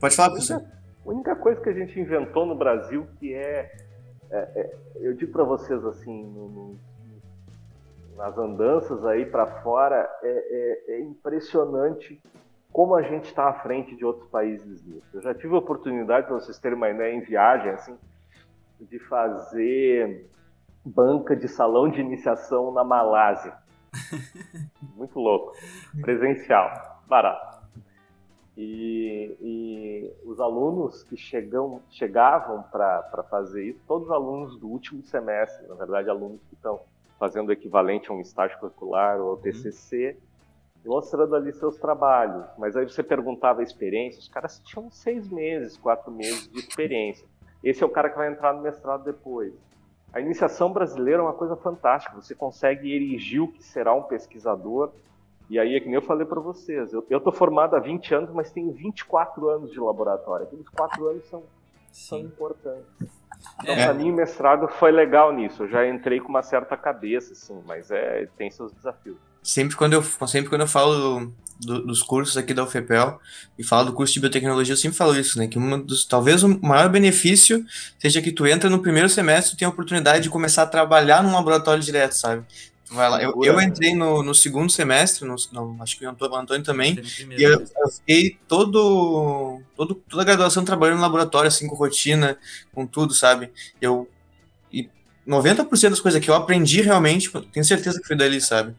Pode 0.00 0.16
falar, 0.16 0.30
professor. 0.30 0.62
A 1.04 1.08
única 1.08 1.36
coisa 1.36 1.60
que 1.60 1.68
a 1.68 1.74
gente 1.74 1.98
inventou 2.00 2.46
no 2.46 2.54
Brasil 2.54 3.06
que 3.18 3.34
é. 3.34 3.70
é, 4.30 4.38
é 4.38 4.76
eu 4.96 5.14
digo 5.14 5.32
para 5.32 5.44
vocês 5.44 5.84
assim, 5.84 6.24
no, 6.24 6.48
no 6.48 6.78
nas 8.20 8.36
andanças 8.36 9.04
aí 9.06 9.24
para 9.24 9.46
fora, 9.62 10.06
é, 10.22 10.28
é, 10.28 10.94
é, 10.94 11.00
impressionante 11.00 12.20
como 12.70 12.94
a 12.94 13.00
gente 13.00 13.24
está 13.24 13.48
à 13.48 13.54
frente 13.54 13.96
de 13.96 14.04
outros 14.04 14.28
países 14.28 14.84
nisso. 14.84 15.06
Eu 15.14 15.22
já 15.22 15.34
tive 15.34 15.54
a 15.54 15.58
oportunidade, 15.58 16.26
para 16.26 16.34
vocês 16.36 16.58
terem 16.58 16.76
uma 16.76 16.90
ideia, 16.90 17.14
em 17.14 17.20
viagem, 17.20 17.70
assim, 17.70 17.96
de 18.78 18.98
fazer 18.98 20.28
banca 20.84 21.34
de 21.34 21.48
salão 21.48 21.90
de 21.90 21.98
iniciação 21.98 22.70
na 22.72 22.84
Malásia. 22.84 23.54
Muito 24.96 25.18
louco. 25.18 25.52
Presencial. 26.02 27.02
Barato. 27.08 27.59
E, 28.56 29.36
e 29.40 30.12
os, 30.24 30.32
os 30.32 30.40
alunos 30.40 31.02
que 31.02 31.16
chegam, 31.16 31.80
chegavam 31.90 32.62
para 32.62 33.24
fazer 33.30 33.64
isso, 33.64 33.80
todos 33.86 34.08
os 34.08 34.12
alunos 34.12 34.58
do 34.58 34.68
último 34.68 35.02
semestre, 35.02 35.66
na 35.66 35.74
verdade, 35.74 36.08
alunos 36.08 36.40
que 36.48 36.54
estão 36.54 36.80
fazendo 37.18 37.50
o 37.50 37.52
equivalente 37.52 38.10
a 38.10 38.14
um 38.14 38.20
estágio 38.20 38.58
curricular 38.58 39.20
ou 39.20 39.30
ao 39.30 39.36
TCC, 39.36 40.16
uhum. 40.84 40.94
mostrando 40.94 41.36
ali 41.36 41.52
seus 41.52 41.76
trabalhos. 41.76 42.46
Mas 42.56 42.76
aí 42.76 42.88
você 42.88 43.02
perguntava 43.02 43.60
a 43.60 43.62
experiência, 43.62 44.18
os 44.18 44.28
caras 44.28 44.58
tinham 44.60 44.90
seis 44.90 45.28
meses, 45.28 45.76
quatro 45.76 46.10
meses 46.10 46.48
de 46.48 46.58
experiência. 46.58 47.26
Esse 47.62 47.82
é 47.82 47.86
o 47.86 47.90
cara 47.90 48.08
que 48.08 48.16
vai 48.16 48.32
entrar 48.32 48.54
no 48.54 48.62
mestrado 48.62 49.04
depois. 49.04 49.52
A 50.12 50.20
iniciação 50.20 50.72
brasileira 50.72 51.20
é 51.20 51.22
uma 51.22 51.34
coisa 51.34 51.54
fantástica. 51.56 52.16
Você 52.16 52.34
consegue 52.34 52.92
erigir 52.92 53.42
o 53.42 53.48
que 53.48 53.62
será 53.62 53.94
um 53.94 54.02
pesquisador. 54.02 54.90
E 55.50 55.58
aí 55.58 55.74
é 55.74 55.80
que 55.80 55.86
nem 55.86 55.96
eu 55.96 56.02
falei 56.02 56.24
para 56.24 56.40
vocês. 56.40 56.92
Eu 56.92 57.04
estou 57.10 57.32
formado 57.32 57.74
há 57.74 57.80
20 57.80 58.14
anos, 58.14 58.30
mas 58.32 58.52
tenho 58.52 58.70
24 58.72 59.48
anos 59.48 59.72
de 59.72 59.80
laboratório. 59.80 60.46
Aqueles 60.46 60.68
4 60.68 61.08
anos 61.08 61.24
são, 61.28 61.42
são 61.90 62.20
importantes. 62.20 62.86
Então, 63.60 63.74
é. 63.74 63.84
para 63.84 63.94
mim, 63.94 64.12
o 64.12 64.14
mestrado 64.14 64.68
foi 64.68 64.92
legal 64.92 65.32
nisso. 65.32 65.64
Eu 65.64 65.68
já 65.68 65.88
entrei 65.88 66.20
com 66.20 66.28
uma 66.28 66.42
certa 66.42 66.76
cabeça, 66.76 67.32
assim, 67.32 67.60
mas 67.66 67.90
é, 67.90 68.28
tem 68.38 68.48
seus 68.48 68.72
desafios. 68.72 69.16
Sempre 69.42 69.76
quando 69.76 69.94
eu, 69.94 70.02
sempre 70.02 70.48
quando 70.48 70.60
eu 70.60 70.68
falo 70.68 71.32
do, 71.58 71.84
dos 71.84 72.00
cursos 72.02 72.36
aqui 72.36 72.54
da 72.54 72.62
UFPEL 72.62 73.18
e 73.58 73.64
falo 73.64 73.86
do 73.86 73.92
curso 73.92 74.14
de 74.14 74.20
biotecnologia, 74.20 74.74
eu 74.74 74.76
sempre 74.76 74.96
falo 74.96 75.18
isso, 75.18 75.36
né? 75.36 75.48
Que 75.48 75.58
um 75.58 75.80
dos, 75.80 76.04
talvez 76.04 76.44
o 76.44 76.60
maior 76.60 76.88
benefício 76.88 77.64
seja 77.98 78.22
que 78.22 78.30
tu 78.30 78.46
entra 78.46 78.70
no 78.70 78.80
primeiro 78.80 79.08
semestre 79.08 79.54
e 79.54 79.58
tem 79.58 79.66
a 79.66 79.70
oportunidade 79.70 80.22
de 80.22 80.30
começar 80.30 80.62
a 80.62 80.66
trabalhar 80.66 81.24
num 81.24 81.32
laboratório 81.32 81.82
direto, 81.82 82.12
sabe? 82.12 82.44
Vai 82.90 83.08
lá. 83.08 83.22
Eu, 83.22 83.34
eu 83.44 83.60
entrei 83.60 83.94
no, 83.94 84.22
no 84.22 84.34
segundo 84.34 84.70
semestre, 84.70 85.26
no, 85.26 85.36
não, 85.52 85.76
acho 85.80 85.96
que 85.96 86.04
o 86.04 86.10
Antônio, 86.10 86.34
o 86.34 86.38
Antônio 86.38 86.64
também, 86.64 87.00
e 87.36 87.42
eu, 87.42 87.60
eu, 87.60 87.88
fiquei 87.88 88.36
todo, 88.48 89.60
todo, 89.76 89.94
toda 89.94 90.22
a 90.22 90.24
graduação 90.24 90.64
trabalhando 90.64 90.96
no 90.96 91.02
laboratório, 91.02 91.48
assim, 91.48 91.68
com 91.68 91.76
rotina, 91.76 92.36
com 92.72 92.84
tudo, 92.84 93.14
sabe? 93.14 93.50
Eu, 93.80 94.08
e 94.72 94.88
90% 95.26 95.90
das 95.90 96.00
coisas 96.00 96.22
que 96.22 96.28
eu 96.28 96.34
aprendi 96.34 96.82
realmente, 96.82 97.30
tenho 97.52 97.64
certeza 97.64 98.00
que 98.00 98.08
foi 98.08 98.16
dali, 98.16 98.40
sabe? 98.40 98.74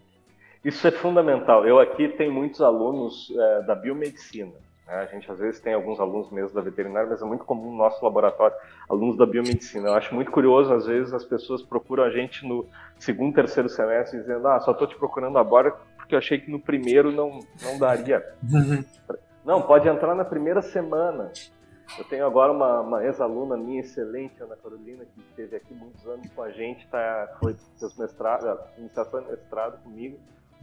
Isso 0.64 0.86
é 0.86 0.92
fundamental. 0.92 1.66
Eu 1.66 1.80
aqui 1.80 2.10
tenho 2.10 2.34
muitos 2.34 2.62
alunos 2.62 3.32
é, 3.36 3.62
da 3.64 3.76
biomedicina. 3.76 4.52
Né? 4.92 4.98
A 4.98 5.06
gente 5.06 5.32
às 5.32 5.40
vezes 5.40 5.62
tem 5.62 5.74
alguns 5.74 6.00
alunos 6.00 6.30
mesmo 6.30 6.54
da 6.54 6.62
veterinária, 6.62 7.10
mas 7.10 7.22
é 7.22 7.26
muito 7.26 7.46
comum 7.46 7.72
no 7.72 7.78
nosso 7.78 8.04
laboratório, 8.04 8.56
alunos 8.90 9.18
da 9.18 9.26
biomedicina. 9.26 9.88
Eu 9.88 9.94
acho 9.94 10.14
muito 10.14 10.30
curioso, 10.30 10.74
às 10.74 10.86
vezes 10.86 11.14
as 11.14 11.24
pessoas 11.24 11.64
procuram 11.64 12.04
a 12.04 12.10
gente 12.10 12.46
no 12.46 12.68
segundo, 13.00 13.34
terceiro 13.34 13.70
semestre, 13.70 14.20
dizendo: 14.20 14.46
Ah, 14.48 14.60
só 14.60 14.72
estou 14.72 14.86
te 14.86 14.98
procurando 14.98 15.38
agora 15.38 15.72
porque 15.96 16.14
eu 16.14 16.20
achei 16.20 16.40
que 16.40 16.52
no 16.52 16.60
primeiro 16.60 17.12
não, 17.12 17.40
não 17.64 17.80
daria. 17.80 18.22
não, 19.46 19.62
pode 19.62 19.88
entrar 19.88 20.14
na 20.14 20.26
primeira 20.26 20.62
semana. 20.62 21.32
Eu 21.98 22.06
tenho 22.06 22.26
agora 22.26 22.54
uma, 22.54 22.82
uma 22.82 23.06
ex-aluna 23.06 23.58
minha 23.58 23.82
excelente, 23.82 24.42
Ana 24.42 24.56
Carolina, 24.56 25.04
que 25.04 25.20
esteve 25.22 25.58
aqui 25.58 25.74
muitos 25.74 26.06
anos 26.08 26.30
com 26.34 26.42
a 26.42 26.50
gente, 26.50 26.88
tá, 26.88 27.36
foi 27.38 27.54
seus 27.76 27.98
mestrado, 27.98 28.58
iniciação 28.78 29.22
mestrado 29.28 29.82
comigo 29.84 30.18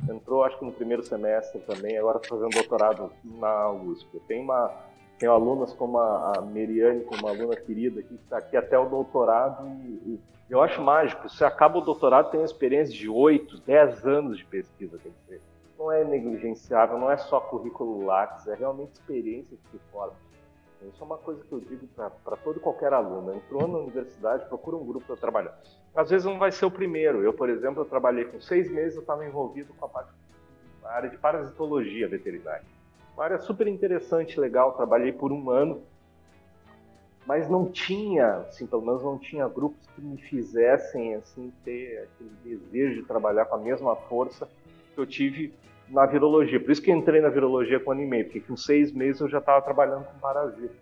entrou 0.08 0.44
acho 0.44 0.58
que 0.58 0.64
no 0.64 0.72
primeiro 0.72 1.02
semestre 1.02 1.60
também, 1.60 1.96
agora 1.98 2.18
está 2.18 2.28
fazendo 2.28 2.50
doutorado 2.50 3.12
na 3.24 3.70
USP. 3.70 4.20
Tem 4.26 4.40
uma 4.40 4.88
tenho 5.18 5.32
alunas 5.32 5.72
como 5.72 5.98
a, 5.98 6.40
Meriane, 6.42 7.02
como 7.02 7.22
uma 7.22 7.30
aluna 7.30 7.56
querida 7.56 8.02
que 8.02 8.14
está 8.14 8.38
aqui 8.38 8.56
até 8.56 8.78
o 8.78 8.88
doutorado 8.88 9.66
e, 9.66 10.12
e, 10.12 10.20
eu 10.48 10.62
acho 10.62 10.80
mágico. 10.80 11.28
Você 11.28 11.44
acaba 11.44 11.78
o 11.78 11.82
doutorado 11.82 12.30
tem 12.30 12.42
experiência 12.42 12.94
de 12.94 13.08
8, 13.08 13.60
10 13.62 14.06
anos 14.06 14.38
de 14.38 14.44
pesquisa, 14.44 14.96
quer 14.98 15.10
dizer, 15.24 15.42
não 15.78 15.92
é 15.92 16.04
negligenciável, 16.04 16.98
não 16.98 17.10
é 17.10 17.16
só 17.16 17.40
currículo 17.40 18.06
látis, 18.06 18.46
é 18.46 18.54
realmente 18.54 18.92
experiência 18.92 19.56
que 19.56 19.70
se 19.70 19.78
forma. 19.90 20.14
Isso 20.82 21.02
é 21.02 21.04
uma 21.04 21.18
coisa 21.18 21.42
que 21.42 21.52
eu 21.52 21.60
digo 21.60 21.88
para 21.96 22.36
todo 22.36 22.60
qualquer 22.60 22.92
aluno. 22.92 23.34
Entrou 23.34 23.66
na 23.66 23.78
universidade, 23.78 24.46
procura 24.46 24.76
um 24.76 24.86
grupo 24.86 25.06
para 25.06 25.16
trabalhar. 25.16 25.58
Às 25.94 26.10
vezes 26.10 26.24
não 26.24 26.38
vai 26.38 26.52
ser 26.52 26.66
o 26.66 26.70
primeiro. 26.70 27.22
Eu, 27.22 27.32
por 27.32 27.48
exemplo, 27.48 27.82
eu 27.82 27.84
trabalhei 27.84 28.24
com 28.24 28.40
seis 28.40 28.70
meses, 28.70 28.94
eu 28.94 29.00
estava 29.00 29.26
envolvido 29.26 29.74
com 29.74 29.84
a, 29.84 29.88
parte, 29.88 30.12
a 30.84 30.90
área 30.90 31.10
de 31.10 31.18
parasitologia 31.18 32.08
veterinária. 32.08 32.64
Uma 33.14 33.24
área 33.24 33.38
super 33.38 33.66
interessante, 33.66 34.38
legal. 34.38 34.72
Trabalhei 34.74 35.12
por 35.12 35.32
um 35.32 35.50
ano, 35.50 35.82
mas 37.26 37.48
não 37.48 37.68
tinha, 37.68 38.36
assim, 38.36 38.64
pelo 38.64 38.82
menos 38.82 39.02
não 39.02 39.18
tinha 39.18 39.48
grupos 39.48 39.84
que 39.94 40.00
me 40.00 40.16
fizessem 40.16 41.16
assim 41.16 41.52
ter 41.64 42.04
aquele 42.04 42.30
desejo 42.44 43.02
de 43.02 43.06
trabalhar 43.06 43.46
com 43.46 43.56
a 43.56 43.58
mesma 43.58 43.96
força 43.96 44.48
que 44.94 45.00
eu 45.00 45.06
tive 45.06 45.52
na 45.90 46.06
virologia. 46.06 46.60
Por 46.60 46.70
isso 46.70 46.82
que 46.82 46.90
entrei 46.90 47.20
na 47.20 47.28
virologia 47.28 47.80
com 47.80 47.92
um 47.92 48.00
e 48.00 48.06
meio, 48.06 48.24
porque 48.24 48.40
com 48.40 48.56
seis 48.56 48.92
meses 48.92 49.20
eu 49.20 49.28
já 49.28 49.38
estava 49.38 49.62
trabalhando 49.62 50.04
com 50.04 50.18
parasitas. 50.18 50.76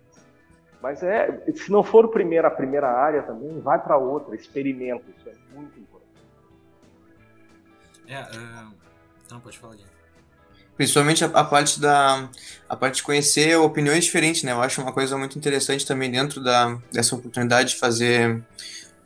Mas 0.83 1.03
é, 1.03 1.43
se 1.55 1.71
não 1.71 1.83
for 1.83 2.09
primeiro, 2.09 2.47
a 2.47 2.51
primeira 2.51 2.89
área 2.89 3.23
também, 3.23 3.61
vai 3.61 3.83
para 3.83 3.97
outra, 3.97 4.35
experimenta. 4.35 5.05
Isso 5.19 5.29
é 5.29 5.35
muito 5.55 5.79
importante. 5.79 6.07
É, 8.07 8.21
uh... 8.21 8.73
não, 9.31 9.41
pode 9.41 9.59
falar, 9.59 9.75
Guilherme. 9.75 9.97
Principalmente 10.77 11.25
a, 11.25 11.29
a, 11.29 11.43
parte 11.43 11.81
da 11.81 12.29
a 12.69 12.77
parte 12.77 12.97
de 12.97 13.03
conhecer 13.03 13.57
opiniões 13.57 14.05
diferentes, 14.05 14.43
né? 14.43 14.53
Eu 14.53 14.61
acho 14.61 14.83
uma 14.83 14.93
coisa 14.93 15.17
muito 15.17 15.39
interessante 15.39 15.87
também 15.87 16.11
dentro 16.11 16.43
da, 16.45 16.77
dessa 16.93 17.15
oportunidade 17.15 17.71
de 17.71 17.77
fazer 17.77 18.45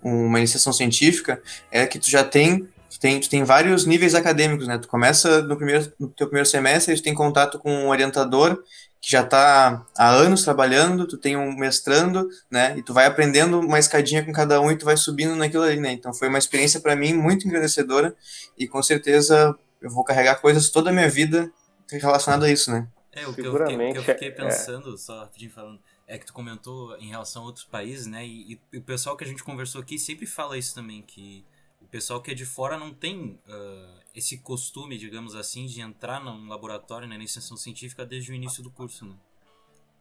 uma 0.03 0.39
iniciação 0.39 0.73
científica 0.73 1.41
é 1.71 1.87
que 1.87 1.99
tu 1.99 2.11
já 2.11 2.25
tem 2.25 2.69
tem, 3.01 3.19
tu 3.19 3.31
tem 3.31 3.43
vários 3.43 3.87
níveis 3.87 4.15
acadêmicos, 4.15 4.69
né? 4.69 4.79
Tu 4.79 4.87
começa 4.87 5.43
no 5.43 5.57
primeiro 5.57 5.91
no 5.99 6.09
teu 6.09 6.27
primeiro 6.27 6.49
semestre, 6.49 6.95
tu 6.95 7.03
tem 7.03 7.15
contato 7.15 7.59
com 7.59 7.73
um 7.73 7.89
orientador 7.89 8.63
que 9.01 9.11
já 9.11 9.23
está 9.23 9.87
há 9.97 10.11
anos 10.11 10.45
trabalhando, 10.45 11.09
tu 11.09 11.17
tem 11.17 11.35
um 11.35 11.57
mestrando, 11.57 12.29
né? 12.51 12.77
E 12.77 12.83
tu 12.83 12.93
vai 12.93 13.07
aprendendo 13.07 13.59
uma 13.59 13.79
escadinha 13.79 14.23
com 14.23 14.33
cada 14.33 14.61
um 14.61 14.71
e 14.71 14.77
tu 14.77 14.85
vai 14.85 14.97
subindo 14.99 15.35
naquilo 15.35 15.63
ali, 15.63 15.81
né? 15.81 15.93
Então 15.93 16.13
foi 16.13 16.29
uma 16.29 16.39
experiência 16.39 16.79
para 16.79 16.95
mim 16.95 17.15
muito 17.15 17.49
engrandecedora 17.49 18.15
e 18.59 18.69
com 18.69 18.83
certeza 18.83 19.57
eu 19.81 19.91
vou 19.91 20.05
carregar 20.05 20.37
coisas 20.37 20.69
toda 20.69 20.91
a 20.91 20.93
minha 20.93 21.09
vida 21.09 21.51
relacionada 21.91 22.45
a 22.45 22.51
isso, 22.51 22.71
né? 22.71 22.87
É, 23.13 23.27
o 23.27 23.35
que 23.35 23.41
eu 23.41 23.57
fiquei, 23.57 23.97
eu 23.97 24.03
fiquei 24.03 24.29
é. 24.29 24.31
pensando, 24.31 24.95
é. 24.95 24.97
só 24.99 25.21
rapidinho 25.21 25.51
falando, 25.51 25.81
é 26.07 26.19
que 26.19 26.27
tu 26.27 26.33
comentou 26.33 26.97
em 26.99 27.09
relação 27.09 27.43
a 27.43 27.47
outros 27.47 27.65
países, 27.65 28.07
né? 28.07 28.27
E, 28.27 28.61
e, 28.73 28.79
o 28.79 28.83
pessoal 28.83 29.17
que 29.17 29.25
a 29.25 29.27
gente 29.27 29.43
conversou 29.43 29.81
aqui 29.81 29.99
sempre 29.99 30.27
fala 30.27 30.59
isso 30.59 30.75
também, 30.75 31.03
que 31.03 31.45
o 31.50 31.50
pessoal 31.91 32.23
que 32.23 32.31
é 32.31 32.35
de 32.35 32.47
fora 32.47 32.79
não 32.79 32.93
tem 32.93 33.39
uh, 33.49 34.01
esse 34.15 34.39
costume, 34.39 34.97
digamos 34.97 35.35
assim, 35.35 35.67
de 35.67 35.81
entrar 35.81 36.23
num 36.23 36.49
laboratório, 36.49 37.09
na 37.09 37.15
iniciação 37.15 37.57
científica 37.57 38.05
desde 38.05 38.33
o 38.33 38.35
início 38.35 38.63
do 38.63 38.71
curso, 38.71 39.05
né? 39.07 39.15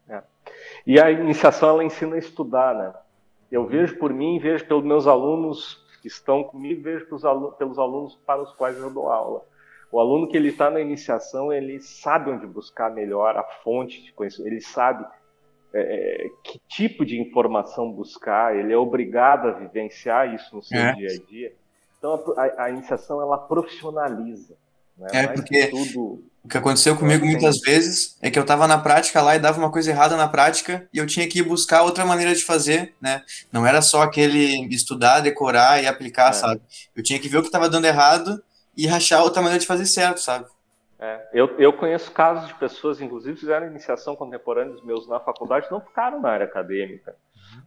É. 0.10 0.24
E 0.86 1.00
a 1.00 1.12
iniciação 1.12 1.70
ela 1.70 1.84
ensina 1.84 2.16
a 2.16 2.20
estudar, 2.20 2.74
né? 2.74 2.94
Eu 3.52 3.66
vejo 3.68 3.98
por 3.98 4.14
mim, 4.14 4.40
vejo 4.40 4.66
pelos 4.66 4.84
meus 4.84 5.08
alunos 5.08 5.84
que 6.02 6.08
estão 6.08 6.44
comigo, 6.44 6.82
vejo 6.82 7.06
pelos 7.06 7.26
alunos, 7.26 7.56
pelos 7.58 7.80
alunos 7.80 8.16
para 8.26 8.42
os 8.42 8.52
quais 8.54 8.78
eu 8.78 8.92
dou 8.92 9.10
aula. 9.10 9.46
O 9.92 10.00
aluno 10.00 10.28
que 10.28 10.38
ele 10.38 10.50
está 10.50 10.70
na 10.70 10.80
iniciação, 10.80 11.52
ele 11.52 11.80
sabe 11.80 12.32
onde 12.32 12.46
buscar 12.46 12.92
melhor 12.92 13.36
a 13.36 13.44
fonte 13.44 14.04
de 14.04 14.14
conhecimento, 14.14 14.52
ele 14.52 14.62
sabe 14.62 15.06
é, 15.74 16.26
é, 16.26 16.30
que 16.44 16.60
tipo 16.68 17.04
de 17.04 17.20
informação 17.20 17.92
buscar, 17.92 18.56
ele 18.56 18.72
é 18.72 18.78
obrigado 18.78 19.48
a 19.48 19.52
vivenciar 19.52 20.34
isso 20.34 20.56
no 20.56 20.62
seu 20.62 20.80
é. 20.80 20.94
dia 20.94 21.10
a 21.10 21.28
dia. 21.28 21.54
Então 22.00 22.34
a, 22.36 22.64
a 22.64 22.70
iniciação 22.72 23.22
ela 23.22 23.38
profissionaliza. 23.38 24.56
Né? 24.98 25.08
É 25.12 25.26
Mais 25.28 25.40
porque 25.40 25.68
tudo, 25.68 26.24
o 26.44 26.48
que 26.48 26.58
aconteceu 26.58 26.96
comigo 26.98 27.26
muitas 27.26 27.60
vezes 27.60 28.18
é 28.22 28.32
que 28.32 28.40
eu 28.40 28.44
estava 28.44 28.68
na 28.68 28.78
prática 28.78 29.22
lá 29.22 29.36
e 29.36 29.40
dava 29.40 29.60
uma 29.60 29.72
coisa 29.72 29.92
errada 29.92 30.16
na 30.16 30.28
prática 30.28 30.88
e 30.94 30.98
eu 30.98 31.06
tinha 31.06 31.28
que 31.28 31.40
ir 31.40 31.44
buscar 31.44 31.84
outra 31.84 32.06
maneira 32.06 32.34
de 32.34 32.44
fazer, 32.44 32.96
né? 33.02 33.24
Não 33.52 33.68
era 33.68 33.82
só 33.82 34.02
aquele 34.02 34.66
estudar, 34.74 35.20
decorar 35.20 35.84
e 35.84 35.88
aplicar, 35.88 36.30
é. 36.30 36.34
sabe? 36.34 36.62
Eu 36.96 37.04
tinha 37.04 37.20
que 37.20 37.28
ver 37.28 37.38
o 37.38 37.42
que 37.42 37.50
estava 37.50 37.70
dando 37.70 37.86
errado 37.86 38.42
e 38.76 38.88
rachar 38.88 39.22
outra 39.22 39.42
maneira 39.42 39.60
de 39.60 39.68
fazer 39.68 39.86
certo, 39.86 40.22
sabe? 40.22 40.46
É, 40.98 41.30
eu, 41.34 41.48
eu 41.60 41.72
conheço 41.72 42.12
casos 42.12 42.48
de 42.48 42.56
pessoas, 42.56 43.00
inclusive, 43.00 43.38
fizeram 43.38 43.68
iniciação 43.68 44.16
contemporânea 44.16 44.74
dos 44.74 44.84
meus 44.84 45.08
na 45.08 45.20
faculdade, 45.20 45.68
não 45.72 45.80
ficaram 45.80 46.22
na 46.22 46.30
área 46.30 46.46
acadêmica. 46.46 47.16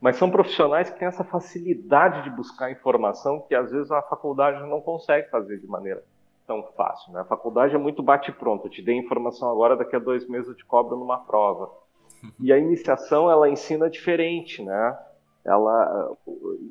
Mas 0.01 0.17
são 0.17 0.31
profissionais 0.31 0.91
que 0.91 0.99
têm 0.99 1.09
essa 1.09 1.25
facilidade 1.25 2.23
de 2.23 2.31
buscar 2.31 2.71
informação 2.71 3.41
que 3.49 3.55
às 3.55 3.71
vezes 3.71 3.91
a 3.91 4.03
faculdade 4.03 4.61
não 4.69 4.81
consegue 4.81 5.29
fazer 5.31 5.59
de 5.59 5.67
maneira 5.67 6.03
tão 6.47 6.62
fácil. 6.77 7.12
Né? 7.12 7.21
A 7.21 7.25
faculdade 7.25 7.75
é 7.75 7.79
muito 7.79 8.03
bate-pronto. 8.03 8.67
Eu 8.67 8.71
te 8.71 8.83
dei 8.83 8.97
informação 8.97 9.51
agora, 9.51 9.77
daqui 9.77 9.97
a 9.97 9.99
dois 9.99 10.29
meses 10.29 10.49
eu 10.49 10.57
te 10.57 10.65
cobro 10.65 10.97
numa 10.97 11.19
prova. 11.19 11.71
E 12.41 12.53
a 12.53 12.59
iniciação, 12.59 13.31
ela 13.31 13.49
ensina 13.49 13.91
diferente, 13.91 14.62
né? 14.62 14.99
Ela, 15.45 16.17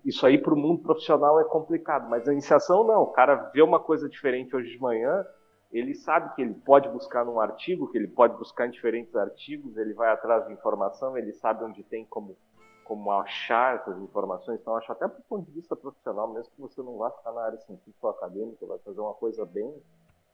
isso 0.05 0.25
aí 0.25 0.37
para 0.37 0.53
o 0.53 0.57
mundo 0.57 0.81
profissional 0.81 1.39
é 1.41 1.43
complicado, 1.43 2.09
mas 2.09 2.27
a 2.27 2.31
iniciação 2.31 2.85
não. 2.85 3.03
O 3.03 3.07
cara 3.07 3.35
vê 3.53 3.61
uma 3.61 3.79
coisa 3.79 4.07
diferente 4.07 4.55
hoje 4.55 4.71
de 4.71 4.79
manhã, 4.79 5.25
ele 5.73 5.93
sabe 5.93 6.33
que 6.35 6.41
ele 6.41 6.53
pode 6.53 6.87
buscar 6.89 7.25
num 7.25 7.39
artigo, 7.39 7.89
que 7.91 7.97
ele 7.97 8.07
pode 8.07 8.37
buscar 8.37 8.67
em 8.67 8.71
diferentes 8.71 9.13
artigos, 9.15 9.75
ele 9.77 9.93
vai 9.93 10.09
atrás 10.11 10.45
de 10.47 10.53
informação, 10.53 11.17
ele 11.17 11.33
sabe 11.33 11.65
onde 11.65 11.83
tem 11.83 12.05
como 12.05 12.37
como 12.83 13.11
achar 13.11 13.75
essas 13.75 13.97
informações. 14.01 14.59
Então, 14.59 14.75
acho 14.75 14.91
até 14.91 15.07
do 15.07 15.21
ponto 15.29 15.45
de 15.45 15.51
vista 15.51 15.75
profissional, 15.75 16.31
mesmo 16.33 16.51
que 16.55 16.61
você 16.61 16.81
não 16.81 16.97
vá 16.97 17.11
ficar 17.11 17.31
na 17.31 17.41
área 17.41 17.57
científica 17.59 18.07
ou 18.07 18.09
acadêmica, 18.09 18.65
vai 18.65 18.79
fazer 18.79 18.99
uma 18.99 19.13
coisa 19.13 19.45
bem 19.45 19.73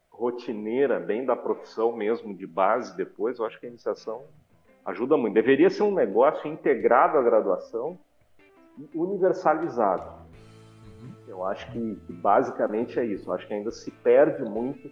rotineira, 0.10 1.00
bem 1.00 1.25
da 1.25 1.36
profissão 1.36 1.92
mesmo, 1.92 2.34
de 2.34 2.48
base 2.48 2.96
depois, 2.98 3.38
eu 3.38 3.46
acho 3.46 3.60
que 3.60 3.68
a 3.68 3.70
iniciação 3.70 4.24
Ajuda 4.88 5.18
muito. 5.18 5.34
Deveria 5.34 5.70
ser 5.70 5.84
um 5.84 5.94
negócio 5.94 6.50
integrado 6.50 7.18
à 7.18 7.22
graduação 7.22 8.00
e 8.77 8.89
universalizado. 8.96 10.10
Uhum. 11.01 11.12
Eu 11.27 11.44
acho 11.44 11.70
que, 11.74 11.96
que 12.08 12.13
basicamente 12.13 12.98
é 12.98 13.04
isso. 13.04 13.30
Eu 13.30 13.34
acho 13.34 13.46
que 13.46 13.54
ainda 13.54 13.70
se 13.70 13.92
perde 13.92 14.50
muito 14.50 14.89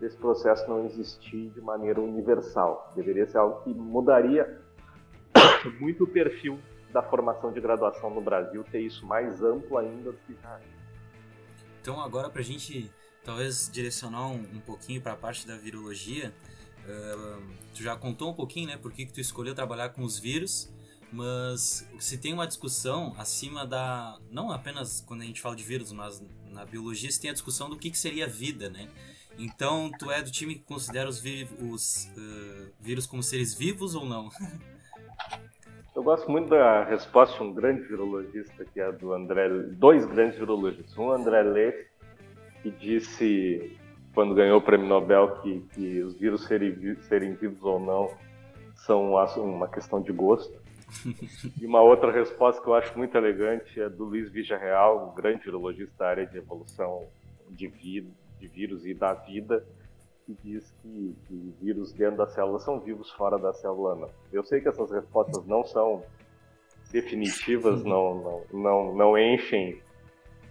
desse 0.00 0.16
processo 0.16 0.66
não 0.66 0.86
existir 0.86 1.50
de 1.50 1.60
maneira 1.60 2.00
universal. 2.00 2.90
Deveria 2.96 3.26
ser 3.26 3.36
algo 3.36 3.60
que 3.60 3.74
mudaria 3.74 4.62
muito 5.78 6.04
o 6.04 6.06
perfil 6.06 6.58
da 6.94 7.02
formação 7.02 7.52
de 7.52 7.60
graduação 7.60 8.08
no 8.08 8.20
Brasil, 8.20 8.62
ter 8.70 8.80
isso 8.80 9.04
mais 9.04 9.42
amplo 9.42 9.76
ainda 9.76 10.12
do 10.12 10.18
que 10.18 10.36
já 10.40 10.60
é. 10.60 10.62
Então, 11.82 12.00
agora, 12.00 12.30
para 12.30 12.40
a 12.40 12.44
gente 12.44 12.88
talvez 13.24 13.68
direcionar 13.70 14.28
um, 14.28 14.36
um 14.54 14.60
pouquinho 14.60 15.02
para 15.02 15.14
a 15.14 15.16
parte 15.16 15.44
da 15.44 15.56
virologia, 15.56 16.32
uh, 16.86 17.42
tu 17.74 17.82
já 17.82 17.96
contou 17.96 18.30
um 18.30 18.34
pouquinho, 18.34 18.68
né, 18.68 18.76
por 18.76 18.92
que, 18.92 19.06
que 19.06 19.12
tu 19.12 19.20
escolheu 19.20 19.56
trabalhar 19.56 19.88
com 19.88 20.04
os 20.04 20.20
vírus, 20.20 20.72
mas 21.10 21.84
se 21.98 22.16
tem 22.16 22.32
uma 22.32 22.46
discussão 22.46 23.12
acima 23.18 23.66
da. 23.66 24.16
Não 24.30 24.52
apenas 24.52 25.00
quando 25.00 25.22
a 25.22 25.24
gente 25.24 25.40
fala 25.40 25.56
de 25.56 25.64
vírus, 25.64 25.90
mas 25.90 26.22
na 26.46 26.64
biologia 26.64 27.10
se 27.10 27.20
tem 27.20 27.30
a 27.30 27.32
discussão 27.32 27.68
do 27.68 27.76
que, 27.76 27.90
que 27.90 27.98
seria 27.98 28.28
vida, 28.28 28.70
né? 28.70 28.88
Então, 29.36 29.90
tu 29.98 30.12
é 30.12 30.22
do 30.22 30.30
time 30.30 30.54
que 30.54 30.62
considera 30.62 31.08
os, 31.08 31.20
os 31.60 32.06
uh, 32.16 32.72
vírus 32.78 33.04
como 33.04 33.20
seres 33.20 33.52
vivos 33.52 33.96
ou 33.96 34.06
não? 34.06 34.28
Eu 36.04 36.10
gosto 36.10 36.30
muito 36.30 36.50
da 36.50 36.84
resposta 36.84 37.34
de 37.38 37.42
um 37.44 37.54
grande 37.54 37.80
virologista, 37.80 38.62
que 38.62 38.78
é 38.78 38.92
do 38.92 39.14
André. 39.14 39.48
Dois 39.48 40.04
grandes 40.04 40.38
virologistas. 40.38 40.98
Um, 40.98 41.10
André 41.10 41.42
Leff, 41.42 41.86
que 42.62 42.70
disse, 42.70 43.74
quando 44.14 44.34
ganhou 44.34 44.58
o 44.58 44.60
prêmio 44.60 44.86
Nobel, 44.86 45.40
que, 45.40 45.60
que 45.72 46.02
os 46.02 46.14
vírus 46.18 46.44
serem, 46.44 46.94
serem 46.96 47.32
vivos 47.32 47.64
ou 47.64 47.80
não 47.80 48.10
são 48.74 49.14
uma 49.38 49.66
questão 49.66 50.02
de 50.02 50.12
gosto. 50.12 50.54
e 51.58 51.64
uma 51.64 51.80
outra 51.80 52.12
resposta 52.12 52.60
que 52.60 52.68
eu 52.68 52.74
acho 52.74 52.98
muito 52.98 53.16
elegante 53.16 53.80
é 53.80 53.88
do 53.88 54.04
Luiz 54.04 54.30
Real, 54.30 55.08
um 55.10 55.14
grande 55.14 55.42
virologista 55.42 55.94
da 56.00 56.06
área 56.06 56.26
de 56.26 56.36
evolução 56.36 57.08
de, 57.48 57.66
vida, 57.66 58.10
de 58.38 58.46
vírus 58.46 58.84
e 58.84 58.92
da 58.92 59.14
vida, 59.14 59.66
que 60.26 60.36
diz 60.42 60.72
que, 60.82 61.16
que 61.26 61.54
vírus 61.60 61.92
dentro 61.92 62.18
da 62.18 62.26
célula 62.26 62.58
são 62.58 62.80
vivos 62.80 63.10
fora 63.10 63.38
da 63.38 63.52
célula 63.52 63.94
não. 63.94 64.10
Eu 64.32 64.44
sei 64.44 64.60
que 64.60 64.68
essas 64.68 64.90
respostas 64.90 65.44
não 65.46 65.64
são 65.64 66.02
definitivas, 66.90 67.84
não, 67.84 68.14
não, 68.14 68.42
não, 68.52 68.94
não 68.94 69.18
enchem 69.18 69.80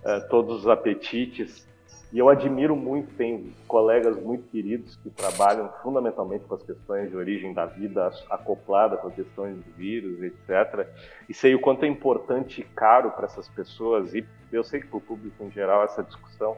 uh, 0.03 0.27
todos 0.30 0.62
os 0.62 0.68
apetites, 0.68 1.68
e 2.13 2.20
eu 2.20 2.30
admiro 2.30 2.75
muito, 2.75 3.12
tenho 3.15 3.51
colegas 3.68 4.15
muito 4.22 4.48
queridos 4.50 4.96
que 4.98 5.10
trabalham 5.10 5.68
fundamentalmente 5.82 6.46
com 6.46 6.53
as 6.53 6.62
questões 6.62 7.10
de 7.10 7.18
origem 7.18 7.53
da 7.53 7.65
vida, 7.65 8.12
acoplada 8.30 8.98
com 8.98 9.08
as 9.08 9.15
questões 9.15 9.56
de 9.63 9.72
vírus, 9.72 10.22
etc. 10.22 10.88
E 11.27 11.34
sei 11.34 11.56
o 11.56 11.60
quanto 11.60 11.86
é 11.86 11.88
importante 11.88 12.62
e 12.62 12.63
caro 12.63 13.10
para 13.12 13.25
essas 13.25 13.50
pessoas, 13.50 14.13
e 14.13 14.24
eu 14.51 14.63
sei 14.63 14.80
que 14.80 14.88
para 14.88 14.98
o 14.98 15.01
público 15.01 15.44
em 15.44 15.50
geral 15.50 15.84
essa 15.84 16.03
discussão 16.03 16.56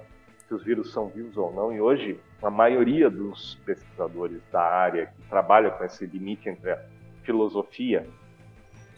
se 0.48 0.54
os 0.54 0.64
vírus 0.64 0.92
são 0.92 1.08
vivos 1.08 1.38
ou 1.38 1.52
não. 1.54 1.74
E 1.74 1.82
hoje, 1.82 2.20
a 2.42 2.50
maioria 2.50 3.10
dos 3.10 3.56
pesquisadores 3.66 4.42
da 4.52 4.62
área 4.62 5.08
que 5.08 5.22
trabalha 5.30 5.72
com 5.72 5.84
esse 5.84 6.06
limite 6.06 6.50
entre 6.50 6.72
a 6.72 6.80
filosofia 7.24 8.08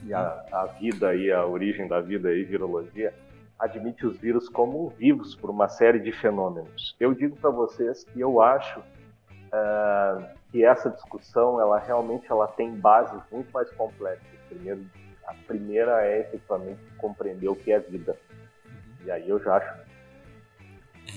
e 0.04 0.14
a, 0.14 0.46
a 0.52 0.66
vida 0.80 1.16
e 1.16 1.32
a 1.32 1.46
origem 1.46 1.88
da 1.88 2.00
vida 2.00 2.34
e 2.34 2.44
virologia, 2.44 3.14
admite 3.58 4.06
os 4.06 4.18
vírus 4.18 4.48
como 4.48 4.90
vivos 4.90 5.36
por 5.36 5.50
uma 5.50 5.68
série 5.68 6.00
de 6.00 6.12
fenômenos. 6.12 6.96
Eu 7.00 7.14
digo 7.14 7.36
para 7.38 7.50
vocês 7.50 8.04
que 8.04 8.20
eu 8.20 8.42
acho 8.42 8.80
uh, 8.80 10.24
que 10.52 10.64
essa 10.64 10.90
discussão, 10.90 11.60
ela 11.60 11.80
realmente 11.80 12.26
ela 12.30 12.48
tem 12.48 12.76
bases 12.76 13.22
muito 13.32 13.52
mais 13.52 13.70
complexas. 13.72 14.28
Primeiro, 14.50 14.86
a 15.26 15.34
primeira 15.48 16.06
é 16.06 16.22
efetivamente 16.22 16.80
compreender 16.98 17.50
o 17.50 17.56
que 17.56 17.72
é 17.72 17.80
vida. 17.80 18.16
E 19.04 19.12
aí 19.12 19.28
eu 19.28 19.40
já 19.40 19.56
acho 19.56 19.87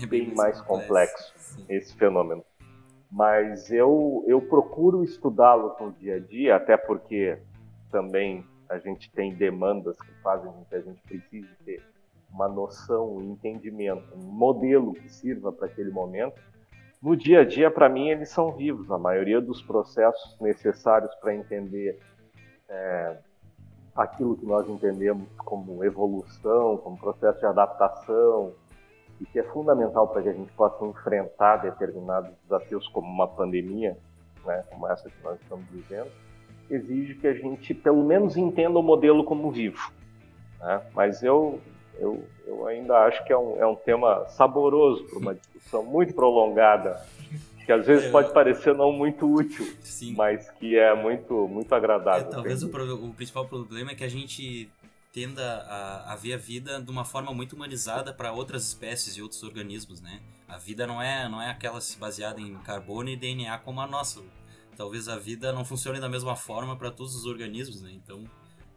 é 0.02 0.06
bem, 0.06 0.26
bem 0.26 0.34
mais 0.34 0.60
complexo, 0.60 1.32
complexo 1.34 1.66
esse 1.68 1.94
fenômeno. 1.94 2.44
Mas 3.10 3.70
eu, 3.72 4.24
eu 4.26 4.40
procuro 4.40 5.02
estudá-lo 5.02 5.74
no 5.80 5.92
dia 5.92 6.16
a 6.16 6.20
dia, 6.20 6.56
até 6.56 6.76
porque 6.76 7.38
também 7.90 8.44
a 8.68 8.78
gente 8.78 9.10
tem 9.10 9.34
demandas 9.34 10.00
que 10.00 10.12
fazem 10.22 10.50
com 10.52 10.64
que 10.64 10.74
a 10.76 10.80
gente 10.80 11.02
precise 11.02 11.48
ter 11.64 11.82
uma 12.32 12.48
noção, 12.48 13.16
um 13.16 13.32
entendimento, 13.32 14.04
um 14.14 14.30
modelo 14.30 14.92
que 14.94 15.08
sirva 15.08 15.52
para 15.52 15.66
aquele 15.66 15.90
momento. 15.90 16.40
No 17.02 17.16
dia 17.16 17.40
a 17.40 17.44
dia, 17.44 17.70
para 17.70 17.88
mim, 17.88 18.10
eles 18.10 18.28
são 18.28 18.52
vivos. 18.52 18.90
A 18.90 18.98
maioria 18.98 19.40
dos 19.40 19.60
processos 19.62 20.38
necessários 20.40 21.12
para 21.16 21.34
entender 21.34 21.98
é, 22.68 23.16
aquilo 23.96 24.36
que 24.36 24.46
nós 24.46 24.68
entendemos 24.68 25.26
como 25.38 25.82
evolução, 25.82 26.76
como 26.76 26.96
processo 26.96 27.40
de 27.40 27.46
adaptação, 27.46 28.54
e 29.20 29.26
que 29.26 29.38
é 29.38 29.42
fundamental 29.44 30.08
para 30.08 30.22
que 30.22 30.28
a 30.28 30.32
gente 30.32 30.52
possa 30.52 30.84
enfrentar 30.84 31.58
determinados 31.58 32.30
desafios, 32.42 32.88
como 32.88 33.06
uma 33.06 33.28
pandemia, 33.28 33.96
né, 34.44 34.64
como 34.70 34.86
essa 34.88 35.08
que 35.08 35.22
nós 35.22 35.38
estamos 35.40 35.66
vivendo, 35.70 36.10
exige 36.70 37.14
que 37.16 37.26
a 37.26 37.34
gente, 37.34 37.74
pelo 37.74 38.02
menos, 38.02 38.36
entenda 38.36 38.78
o 38.78 38.82
modelo 38.82 39.24
como 39.24 39.50
vivo. 39.50 39.92
Né? 40.60 40.80
Mas 40.94 41.22
eu 41.22 41.60
eu, 42.00 42.24
eu 42.46 42.66
ainda 42.66 42.96
acho 43.04 43.22
que 43.24 43.32
é 43.32 43.38
um, 43.38 43.56
é 43.60 43.66
um 43.66 43.76
tema 43.76 44.26
saboroso 44.28 45.04
para 45.04 45.18
uma 45.18 45.34
discussão 45.34 45.84
muito 45.84 46.14
prolongada, 46.14 46.98
que 47.66 47.70
às 47.70 47.86
vezes 47.86 48.06
é, 48.06 48.10
pode 48.10 48.32
parecer 48.32 48.74
não 48.74 48.90
muito 48.90 49.30
útil, 49.30 49.66
sim. 49.80 50.14
mas 50.16 50.50
que 50.52 50.76
é 50.76 50.94
muito, 50.94 51.46
muito 51.46 51.74
agradável. 51.74 52.26
É, 52.26 52.30
talvez 52.30 52.62
o, 52.62 52.68
o, 52.68 53.12
principal 53.12 53.44
problema 53.46 53.92
é 53.92 53.94
que 53.94 54.02
a 54.02 54.08
gente 54.08 54.70
tenda 55.12 55.62
a, 55.62 56.12
a 56.12 56.16
ver 56.16 56.34
a 56.34 56.36
vida 56.36 56.80
de 56.80 56.90
uma 56.90 57.04
forma 57.04 57.32
muito 57.32 57.54
humanizada 57.54 58.12
para 58.12 58.32
outras 58.32 58.66
espécies 58.68 59.16
e 59.16 59.22
outros 59.22 59.42
organismos, 59.42 60.00
né? 60.00 60.20
A 60.46 60.58
vida 60.58 60.86
não 60.86 61.00
é, 61.00 61.28
não 61.28 61.40
é 61.40 61.50
aquela 61.50 61.78
baseada 61.98 62.40
em 62.40 62.54
carbono 62.58 63.08
e 63.08 63.16
DNA 63.16 63.58
como 63.58 63.80
a 63.80 63.86
nossa. 63.86 64.22
Talvez 64.76 65.08
a 65.08 65.18
vida 65.18 65.52
não 65.52 65.64
funcione 65.64 66.00
da 66.00 66.08
mesma 66.08 66.34
forma 66.36 66.76
para 66.76 66.90
todos 66.90 67.14
os 67.14 67.26
organismos, 67.26 67.82
né? 67.82 67.92
Então 67.92 68.24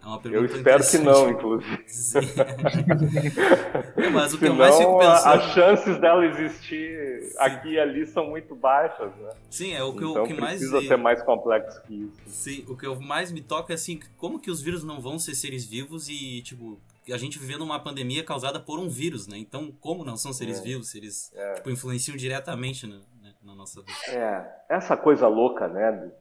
é 0.03 0.07
uma 0.07 0.19
pergunta 0.19 0.53
Eu 0.53 0.57
espero 0.57 0.83
que 0.85 0.97
não, 0.97 1.29
inclusive. 1.29 1.85
Mas 4.11 4.33
o 4.33 4.37
que 4.37 4.45
Senão, 4.45 4.53
eu 4.53 4.55
mais 4.55 4.77
fico 4.77 4.99
pensando... 4.99 5.27
As 5.27 5.53
chances 5.53 5.97
dela 5.97 6.25
existir 6.25 7.23
Sim. 7.23 7.35
aqui 7.39 7.69
e 7.69 7.79
ali 7.79 8.05
são 8.05 8.27
muito 8.27 8.53
baixas, 8.53 9.15
né? 9.15 9.29
Sim, 9.49 9.73
é 9.73 9.81
o 9.81 9.93
que, 9.93 10.03
então, 10.03 10.23
o 10.23 10.27
que 10.27 10.33
mais... 10.33 10.57
precisa 10.57 10.81
ser 10.81 10.97
mais 10.97 11.23
complexo 11.23 11.81
que 11.83 11.93
isso. 11.93 12.21
Sim, 12.27 12.65
o 12.67 12.75
que 12.75 12.85
eu 12.85 12.99
mais 12.99 13.31
me 13.31 13.39
toca 13.41 13.71
é 13.71 13.75
assim, 13.75 13.97
como 14.17 14.39
que 14.39 14.51
os 14.51 14.61
vírus 14.61 14.83
não 14.83 14.99
vão 14.99 15.17
ser 15.17 15.35
seres 15.35 15.65
vivos 15.65 16.09
e, 16.09 16.41
tipo, 16.41 16.77
a 17.09 17.17
gente 17.17 17.39
vivendo 17.39 17.61
uma 17.61 17.79
pandemia 17.79 18.25
causada 18.25 18.59
por 18.59 18.79
um 18.79 18.89
vírus, 18.89 19.25
né? 19.25 19.37
Então, 19.37 19.71
como 19.79 20.03
não 20.03 20.17
são 20.17 20.33
seres 20.33 20.59
é. 20.59 20.63
vivos, 20.63 20.89
se 20.89 20.97
eles 20.97 21.31
é. 21.33 21.53
tipo, 21.53 21.69
influenciam 21.69 22.17
diretamente 22.17 22.85
na, 22.85 22.97
né, 23.21 23.33
na 23.41 23.55
nossa 23.55 23.81
vida? 23.81 23.97
É, 24.09 24.63
essa 24.67 24.97
coisa 24.97 25.29
louca, 25.29 25.69
né? 25.69 26.11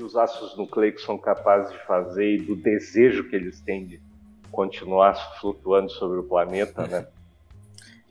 Que 0.00 0.04
os 0.04 0.16
ácidos 0.16 0.56
nucleicos 0.56 1.04
são 1.04 1.18
capazes 1.18 1.70
de 1.70 1.78
fazer 1.84 2.36
e 2.36 2.38
do 2.40 2.56
desejo 2.56 3.28
que 3.28 3.36
eles 3.36 3.60
têm 3.60 3.84
de 3.84 4.00
continuar 4.50 5.14
flutuando 5.38 5.90
sobre 5.90 6.20
o 6.20 6.22
planeta, 6.22 6.86
né? 6.86 7.06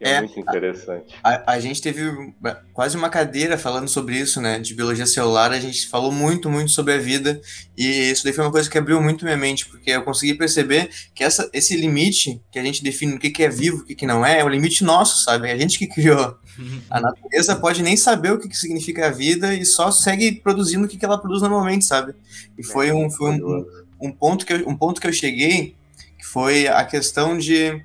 É, 0.02 0.12
é, 0.12 0.22
muito 0.22 0.40
interessante. 0.40 1.14
A, 1.22 1.54
a, 1.54 1.60
gente 1.60 1.82
teve 1.82 2.34
quase 2.74 2.96
uma 2.96 3.10
cadeira 3.10 3.58
falando 3.58 3.88
sobre 3.90 4.18
isso, 4.18 4.40
né? 4.40 4.58
De 4.58 4.74
biologia 4.74 5.06
celular, 5.06 5.52
a 5.52 5.60
gente 5.60 5.88
falou 5.88 6.12
muito, 6.12 6.50
muito 6.50 6.72
sobre 6.72 6.94
a 6.94 6.98
vida, 6.98 7.42
e 7.78 7.86
isso 8.10 8.24
daí 8.24 8.32
foi 8.32 8.46
uma 8.46 8.52
coisa 8.52 8.70
que 8.70 8.78
abriu 8.78 9.02
muito 9.02 9.26
minha 9.26 9.36
mente, 9.36 9.66
porque 9.66 9.92
eu 9.92 10.02
consegui 10.04 10.36
perceber 10.36 10.90
que 11.14 11.24
essa, 11.24 11.50
esse 11.52 11.76
limite 11.76 12.42
que 12.50 12.58
a 12.58 12.64
gente 12.64 12.82
define 12.82 13.16
o 13.16 13.20
que, 13.20 13.30
que 13.30 13.44
é 13.44 13.50
vivo, 13.50 13.78
o 13.78 13.86
que, 13.86 13.94
que 13.94 14.06
não 14.06 14.26
é, 14.26 14.40
é 14.40 14.44
o 14.44 14.48
limite 14.48 14.86
nosso, 14.86 15.24
sabe? 15.24 15.50
É 15.50 15.52
a 15.52 15.58
gente 15.58 15.78
que 15.78 15.88
criou. 15.88 16.38
A 16.90 17.00
natureza 17.00 17.56
pode 17.56 17.82
nem 17.82 17.96
saber 17.96 18.32
o 18.32 18.40
que, 18.40 18.50
que 18.50 18.58
significa 18.58 19.08
a 19.08 19.10
vida 19.10 19.54
e 19.54 19.66
só 19.66 19.92
segue 19.92 20.32
produzindo 20.34 20.86
o 20.86 20.90
que, 20.90 20.98
que 20.98 21.06
ela 21.06 21.18
produz 21.18 21.42
normalmente, 21.42 21.86
sabe? 21.86 22.14
E 22.58 22.64
foi 22.64 22.92
um, 22.92 23.10
foi 23.10 23.32
um, 23.32 23.66
um, 24.02 24.12
ponto 24.12 24.46
que 24.46 24.52
eu, 24.52 24.68
um 24.68 24.76
ponto 24.76 25.00
que 25.00 25.08
eu 25.08 25.14
cheguei, 25.14 25.76
que 26.18 26.26
foi 26.26 26.68
a 26.68 26.84
questão 26.84 27.38
de 27.38 27.82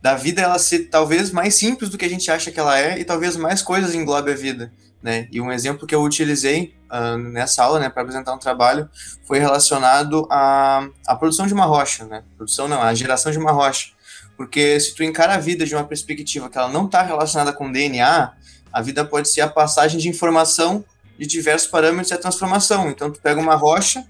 da 0.00 0.14
vida 0.14 0.40
ela 0.40 0.58
ser 0.58 0.88
talvez 0.90 1.30
mais 1.30 1.54
simples 1.54 1.90
do 1.90 1.98
que 1.98 2.04
a 2.04 2.08
gente 2.08 2.30
acha 2.30 2.50
que 2.50 2.60
ela 2.60 2.78
é 2.78 2.98
e 2.98 3.04
talvez 3.04 3.36
mais 3.36 3.62
coisas 3.62 3.94
englobe 3.94 4.30
a 4.30 4.34
vida, 4.34 4.72
né? 5.02 5.28
E 5.30 5.40
um 5.40 5.50
exemplo 5.50 5.86
que 5.86 5.94
eu 5.94 6.02
utilizei 6.02 6.74
uh, 6.90 7.18
nessa 7.18 7.64
aula, 7.64 7.80
né, 7.80 7.88
para 7.88 8.02
apresentar 8.02 8.32
um 8.32 8.38
trabalho, 8.38 8.88
foi 9.26 9.38
relacionado 9.38 10.26
à, 10.30 10.86
à 11.06 11.16
produção 11.16 11.46
de 11.46 11.54
uma 11.54 11.64
rocha, 11.64 12.04
né? 12.04 12.22
Produção 12.36 12.68
não, 12.68 12.80
a 12.80 12.94
geração 12.94 13.32
de 13.32 13.38
uma 13.38 13.50
rocha. 13.50 13.90
Porque 14.36 14.78
se 14.78 14.94
tu 14.94 15.02
encara 15.02 15.34
a 15.34 15.38
vida 15.38 15.66
de 15.66 15.74
uma 15.74 15.84
perspectiva 15.84 16.48
que 16.48 16.56
ela 16.56 16.68
não 16.68 16.86
está 16.86 17.02
relacionada 17.02 17.52
com 17.52 17.70
DNA, 17.70 18.32
a 18.72 18.82
vida 18.82 19.04
pode 19.04 19.28
ser 19.28 19.40
a 19.40 19.48
passagem 19.48 19.98
de 19.98 20.08
informação 20.08 20.84
de 21.18 21.26
diversos 21.26 21.68
parâmetros 21.68 22.12
e 22.12 22.14
a 22.14 22.18
transformação. 22.18 22.88
Então 22.88 23.10
tu 23.10 23.20
pega 23.20 23.40
uma 23.40 23.56
rocha, 23.56 24.04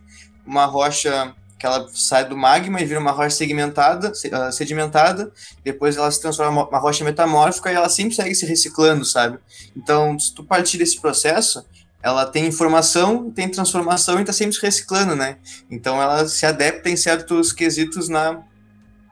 uma 0.44 0.66
rocha 0.66 1.34
que 1.58 1.66
ela 1.66 1.88
sai 1.92 2.24
do 2.24 2.36
magma 2.36 2.80
e 2.80 2.84
vira 2.84 3.00
uma 3.00 3.10
rocha 3.10 3.30
segmentada, 3.30 4.12
ah, 4.32 4.52
sedimentada, 4.52 5.32
depois 5.64 5.96
ela 5.96 6.10
se 6.10 6.20
transforma 6.20 6.62
em 6.62 6.64
uma 6.64 6.78
rocha 6.78 7.04
metamórfica 7.04 7.72
e 7.72 7.74
ela 7.74 7.88
sempre 7.88 8.14
segue 8.14 8.34
se 8.34 8.46
reciclando, 8.46 9.04
sabe? 9.04 9.38
Então, 9.76 10.18
se 10.18 10.34
tu 10.34 10.44
partir 10.44 10.78
desse 10.78 11.00
processo, 11.00 11.66
ela 12.02 12.24
tem 12.24 12.46
informação, 12.46 13.30
tem 13.30 13.48
transformação 13.48 14.18
e 14.18 14.20
está 14.20 14.32
sempre 14.32 14.56
reciclando, 14.62 15.16
né? 15.16 15.38
Então 15.70 16.00
ela 16.00 16.26
se 16.26 16.46
adapta 16.46 16.88
em 16.88 16.96
certos 16.96 17.52
quesitos 17.52 18.08
na, 18.08 18.42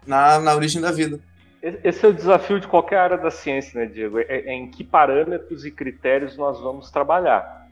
na, 0.06 0.38
na 0.38 0.54
origem 0.54 0.80
da 0.80 0.92
vida. 0.92 1.18
Esse 1.82 2.06
é 2.06 2.08
o 2.08 2.14
desafio 2.14 2.60
de 2.60 2.68
qualquer 2.68 2.98
área 2.98 3.18
da 3.18 3.30
ciência, 3.30 3.80
né, 3.80 3.86
Diego? 3.86 4.20
É, 4.20 4.24
é 4.28 4.52
em 4.52 4.70
que 4.70 4.84
parâmetros 4.84 5.64
e 5.64 5.70
critérios 5.70 6.36
nós 6.36 6.60
vamos 6.60 6.92
trabalhar. 6.92 7.65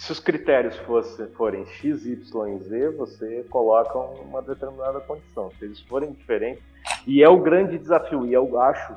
Se 0.00 0.12
os 0.12 0.18
critérios 0.18 0.78
fosse, 0.78 1.26
forem 1.34 1.66
X, 1.66 2.06
Y 2.06 2.56
e 2.56 2.58
Z, 2.60 2.90
você 2.92 3.44
coloca 3.50 3.98
uma 3.98 4.40
determinada 4.40 4.98
condição. 5.00 5.52
Se 5.58 5.66
eles 5.66 5.78
forem 5.82 6.12
diferentes, 6.12 6.64
e 7.06 7.22
é 7.22 7.28
o 7.28 7.38
grande 7.38 7.76
desafio, 7.76 8.26
e 8.26 8.32
eu 8.32 8.58
acho 8.58 8.96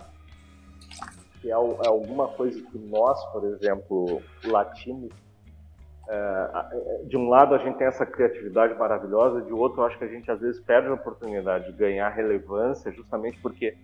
que 1.42 1.50
é, 1.50 1.52
é 1.52 1.56
alguma 1.56 2.30
coisa 2.30 2.58
que 2.62 2.78
nós, 2.78 3.22
por 3.34 3.44
exemplo, 3.44 4.22
latinos, 4.46 5.12
é, 6.08 6.70
é, 6.72 7.04
de 7.04 7.18
um 7.18 7.28
lado 7.28 7.54
a 7.54 7.58
gente 7.58 7.78
tem 7.78 7.88
essa 7.88 8.06
criatividade 8.06 8.74
maravilhosa, 8.80 9.42
de 9.42 9.52
outro 9.52 9.82
eu 9.82 9.86
acho 9.86 9.98
que 9.98 10.06
a 10.06 10.08
gente 10.10 10.32
às 10.32 10.40
vezes 10.40 10.62
perde 10.62 10.88
a 10.88 10.94
oportunidade 10.94 11.66
de 11.66 11.74
ganhar 11.74 12.08
relevância 12.12 12.90
justamente 12.94 13.38
porque 13.42 13.76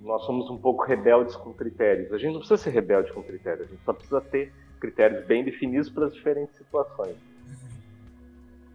nós 0.00 0.22
somos 0.26 0.50
um 0.50 0.58
pouco 0.58 0.84
rebeldes 0.84 1.34
com 1.36 1.54
critérios. 1.54 2.12
A 2.12 2.18
gente 2.18 2.32
não 2.32 2.40
precisa 2.40 2.62
ser 2.62 2.70
rebelde 2.70 3.10
com 3.14 3.22
critérios, 3.22 3.66
a 3.66 3.70
gente 3.70 3.82
só 3.82 3.94
precisa 3.94 4.20
ter 4.20 4.52
critérios 4.80 5.24
bem 5.26 5.44
definidos 5.44 5.90
para 5.90 6.06
as 6.06 6.14
diferentes 6.14 6.56
situações. 6.56 7.16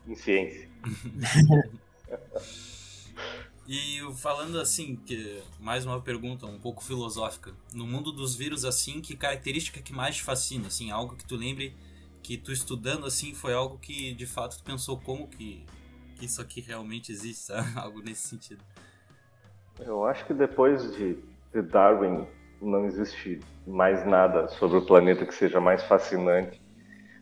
Em 0.07 0.15
ciência. 0.15 0.69
E 3.67 3.99
falando 4.17 4.59
assim, 4.59 4.95
que 4.95 5.41
mais 5.59 5.87
uma 5.87 5.99
pergunta 5.99 6.45
um 6.45 6.59
pouco 6.59 6.83
filosófica. 6.83 7.51
No 7.73 7.87
mundo 7.87 8.11
dos 8.11 8.35
vírus 8.35 8.63
assim, 8.63 9.01
que 9.01 9.17
característica 9.17 9.81
que 9.81 9.91
mais 9.91 10.17
te 10.17 10.21
fascina, 10.21 10.67
assim, 10.67 10.91
algo 10.91 11.15
que 11.15 11.25
tu 11.25 11.35
lembre 11.35 11.75
que 12.21 12.37
tu 12.37 12.51
estudando 12.51 13.05
assim 13.05 13.33
foi 13.33 13.53
algo 13.53 13.77
que 13.77 14.13
de 14.13 14.25
fato 14.25 14.57
tu 14.57 14.63
pensou 14.63 14.99
como 14.99 15.27
que, 15.27 15.63
que 16.15 16.25
isso 16.25 16.41
aqui 16.41 16.61
realmente 16.61 17.11
existe, 17.11 17.45
sabe? 17.45 17.67
algo 17.77 18.01
nesse 18.01 18.27
sentido. 18.27 18.63
Eu 19.79 20.05
acho 20.05 20.25
que 20.25 20.33
depois 20.33 20.95
de, 20.95 21.17
de 21.51 21.61
Darwin 21.63 22.27
não 22.61 22.85
existe 22.85 23.39
mais 23.65 24.05
nada 24.05 24.47
sobre 24.47 24.77
o 24.77 24.85
planeta 24.85 25.25
que 25.25 25.33
seja 25.33 25.59
mais 25.59 25.83
fascinante 25.83 26.61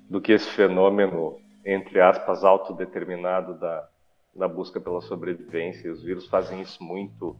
do 0.09 0.21
que 0.21 0.31
esse 0.31 0.49
fenômeno 0.49 1.37
entre 1.65 2.01
aspas 2.01 2.43
autodeterminado 2.43 3.57
da 3.57 3.87
na 4.35 4.47
busca 4.47 4.79
pela 4.79 5.01
sobrevivência. 5.01 5.87
E 5.87 5.91
os 5.91 6.01
vírus 6.03 6.27
fazem 6.27 6.61
isso 6.61 6.83
muito, 6.83 7.35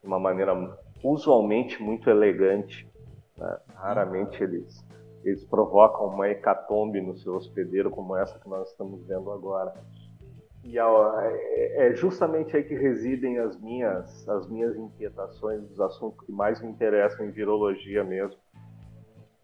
de 0.00 0.06
uma 0.06 0.18
maneira 0.18 0.54
usualmente 1.02 1.82
muito 1.82 2.08
elegante. 2.08 2.88
Né? 3.36 3.58
Raramente 3.74 4.42
eles, 4.42 4.84
eles 5.24 5.44
provocam 5.44 6.06
uma 6.06 6.28
hecatombe 6.28 7.00
no 7.00 7.16
seu 7.16 7.34
hospedeiro 7.34 7.90
como 7.90 8.16
essa 8.16 8.38
que 8.38 8.48
nós 8.48 8.70
estamos 8.70 9.06
vendo 9.06 9.30
agora. 9.30 9.74
E 10.64 10.78
é, 10.78 11.86
é 11.88 11.94
justamente 11.94 12.56
aí 12.56 12.62
que 12.62 12.74
residem 12.74 13.38
as 13.38 13.58
minhas, 13.60 14.28
as 14.28 14.48
minhas 14.48 14.76
inquietações, 14.76 15.62
os 15.70 15.80
assuntos 15.80 16.24
que 16.26 16.32
mais 16.32 16.60
me 16.60 16.68
interessam 16.68 17.26
em 17.26 17.30
virologia 17.30 18.04
mesmo. 18.04 18.38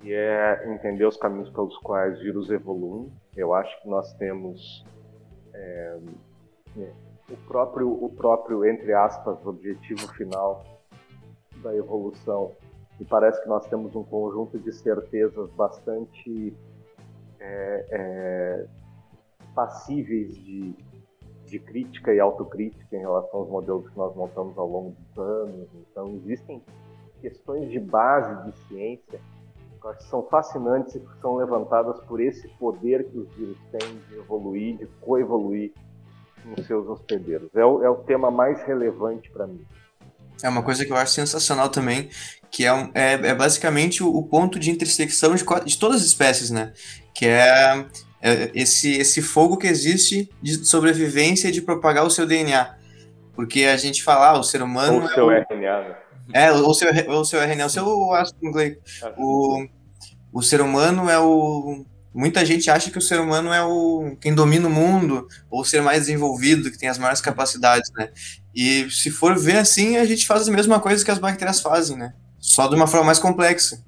E 0.02 0.12
é 0.12 0.70
entender 0.72 1.06
os 1.06 1.16
caminhos 1.16 1.48
pelos 1.50 1.76
quais 1.78 2.20
vírus 2.20 2.50
evoluem. 2.50 3.10
Eu 3.34 3.54
acho 3.54 3.80
que 3.80 3.88
nós 3.88 4.12
temos 4.14 4.84
é, 5.54 5.98
o 7.30 7.36
próprio, 7.48 7.90
o 7.90 8.10
próprio, 8.10 8.64
entre 8.66 8.92
aspas, 8.92 9.44
objetivo 9.46 10.06
final 10.14 10.64
da 11.62 11.74
evolução. 11.74 12.52
E 13.00 13.04
parece 13.04 13.42
que 13.42 13.48
nós 13.48 13.66
temos 13.66 13.96
um 13.96 14.04
conjunto 14.04 14.58
de 14.58 14.72
certezas 14.72 15.50
bastante 15.52 16.54
é, 17.40 17.86
é, 17.90 18.66
passíveis 19.54 20.34
de, 20.36 20.74
de 21.54 21.60
crítica 21.60 22.12
e 22.12 22.18
autocrítica 22.18 22.96
em 22.96 22.98
relação 22.98 23.40
aos 23.40 23.48
modelos 23.48 23.88
que 23.88 23.96
nós 23.96 24.14
montamos 24.16 24.58
ao 24.58 24.68
longo 24.68 24.90
dos 24.90 25.24
anos. 25.24 25.68
Então, 25.88 26.20
existem 26.24 26.60
questões 27.20 27.70
de 27.70 27.78
base 27.78 28.50
de 28.50 28.58
ciência 28.66 29.20
que 29.98 30.04
são 30.04 30.26
fascinantes 30.30 30.94
e 30.94 31.00
que 31.00 31.20
são 31.20 31.36
levantadas 31.36 32.00
por 32.06 32.18
esse 32.18 32.48
poder 32.58 33.04
que 33.04 33.18
os 33.18 33.28
vírus 33.34 33.56
têm 33.70 33.98
de 34.08 34.16
evoluir, 34.16 34.78
de 34.78 34.86
coevoluir 35.00 35.72
nos 36.44 36.66
seus 36.66 36.88
hospedeiros. 36.88 37.50
É 37.54 37.64
o, 37.64 37.84
é 37.84 37.90
o 37.90 37.96
tema 37.96 38.30
mais 38.30 38.62
relevante 38.62 39.30
para 39.30 39.46
mim. 39.46 39.62
É 40.42 40.48
uma 40.48 40.62
coisa 40.62 40.86
que 40.86 40.90
eu 40.90 40.96
acho 40.96 41.12
sensacional 41.12 41.68
também, 41.68 42.08
que 42.50 42.64
é, 42.64 42.90
é, 42.94 43.12
é 43.12 43.34
basicamente 43.34 44.02
o, 44.02 44.08
o, 44.08 44.22
ponto 44.22 44.58
de 44.58 44.70
intersecção 44.70 45.34
de, 45.34 45.44
de, 45.66 45.78
todas 45.78 46.00
as 46.00 46.06
espécies, 46.06 46.50
né? 46.50 46.72
Que 47.14 47.26
é, 47.26 47.86
esse, 48.54 48.96
esse 48.96 49.20
fogo 49.20 49.56
que 49.56 49.66
existe 49.66 50.30
de 50.40 50.64
sobrevivência 50.64 51.48
e 51.48 51.52
de 51.52 51.60
propagar 51.60 52.04
o 52.04 52.10
seu 52.10 52.26
DNA. 52.26 52.76
Porque 53.34 53.64
a 53.64 53.76
gente 53.76 54.02
fala, 54.02 54.30
ah, 54.30 54.38
o 54.38 54.42
ser 54.42 54.62
humano. 54.62 54.98
Ou 54.98 55.04
o 55.04 55.08
seu 55.08 55.30
é 55.30 55.40
o, 55.40 55.54
RNA, 55.54 55.80
né? 55.80 55.96
É, 56.32 56.52
ou 56.52 56.74
seu, 56.74 56.88
ou 57.08 57.24
seu 57.24 57.40
RNA, 57.40 57.66
o 57.66 57.70
seu 57.70 58.14
ácido 58.14 58.38
nucleico. 58.40 58.80
O, 59.18 59.66
o 60.32 60.42
ser 60.42 60.60
humano 60.60 61.10
é 61.10 61.18
o, 61.18 61.84
Muita 62.14 62.46
gente 62.46 62.70
acha 62.70 62.92
que 62.92 62.98
o 62.98 63.02
ser 63.02 63.18
humano 63.18 63.52
é 63.52 63.60
o 63.64 64.16
quem 64.20 64.32
domina 64.32 64.68
o 64.68 64.70
mundo, 64.70 65.26
ou 65.50 65.62
o 65.62 65.64
ser 65.64 65.82
mais 65.82 66.02
desenvolvido, 66.02 66.70
que 66.70 66.78
tem 66.78 66.88
as 66.88 66.96
maiores 66.96 67.20
capacidades, 67.20 67.90
né? 67.98 68.08
E 68.54 68.88
se 68.88 69.10
for 69.10 69.36
ver 69.36 69.56
assim, 69.56 69.96
a 69.96 70.04
gente 70.04 70.24
faz 70.24 70.48
a 70.48 70.52
mesma 70.52 70.78
coisa 70.78 71.04
que 71.04 71.10
as 71.10 71.18
bactérias 71.18 71.60
fazem, 71.60 71.96
né? 71.96 72.14
Só 72.38 72.68
de 72.68 72.76
uma 72.76 72.86
forma 72.86 73.06
mais 73.06 73.18
complexa, 73.18 73.82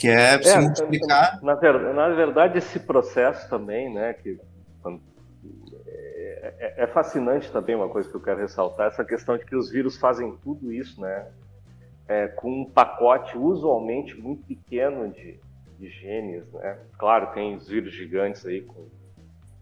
que 0.00 0.08
é, 0.08 0.34
é 0.34 0.42
se 0.42 0.58
multiplicar. 0.58 1.42
Na, 1.42 1.54
na, 1.92 2.08
verdade, 2.08 2.56
esse 2.56 2.80
processo 2.80 3.48
também, 3.50 3.92
né, 3.92 4.14
que 4.14 4.40
é, 5.86 6.54
é, 6.58 6.84
é, 6.84 6.86
fascinante 6.86 7.52
também 7.52 7.76
uma 7.76 7.88
coisa 7.88 8.08
que 8.08 8.14
eu 8.14 8.20
quero 8.20 8.40
ressaltar, 8.40 8.86
essa 8.86 9.04
questão 9.04 9.36
de 9.36 9.44
que 9.44 9.54
os 9.54 9.70
vírus 9.70 9.98
fazem 9.98 10.34
tudo 10.42 10.72
isso, 10.72 10.98
né, 11.00 11.26
é, 12.08 12.28
com 12.28 12.62
um 12.62 12.64
pacote 12.64 13.36
usualmente 13.36 14.18
muito 14.18 14.42
pequeno 14.46 15.10
de, 15.10 15.38
de 15.78 15.90
genes, 15.90 16.50
né? 16.52 16.78
Claro, 16.98 17.32
tem 17.34 17.54
os 17.54 17.68
vírus 17.68 17.92
gigantes 17.92 18.44
aí 18.46 18.62
com 18.62 18.88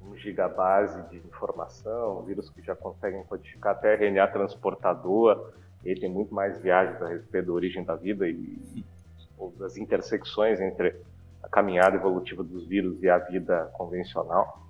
um 0.05 0.17
gigabase 0.17 1.03
de 1.11 1.19
informação, 1.19 2.23
vírus 2.23 2.49
que 2.49 2.63
já 2.63 2.75
conseguem 2.75 3.23
codificar 3.25 3.73
até 3.73 3.95
RNA 3.95 4.29
transportador, 4.29 5.53
e 5.85 5.95
tem 5.95 6.09
muito 6.09 6.35
mais 6.35 6.59
viagens 6.61 7.01
a 7.03 7.09
respeito 7.09 7.47
da 7.47 7.53
origem 7.53 7.85
da 7.85 7.97
vida 7.97 8.27
e 8.27 8.85
ou 9.39 9.53
das 9.59 9.77
intersecções 9.77 10.61
entre 10.61 10.95
a 11.43 11.49
caminhada 11.49 11.97
evolutiva 11.97 12.43
dos 12.43 12.67
vírus 12.67 13.03
e 13.03 13.09
a 13.09 13.19
vida 13.19 13.71
convencional. 13.75 14.67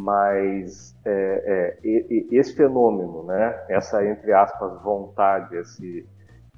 Mas 0.00 0.96
é, 1.04 1.78
é, 1.84 2.26
esse 2.30 2.54
fenômeno, 2.54 3.24
né, 3.24 3.64
essa 3.68 4.04
entre 4.06 4.32
aspas 4.32 4.80
vontade, 4.82 5.56
esse 5.56 6.06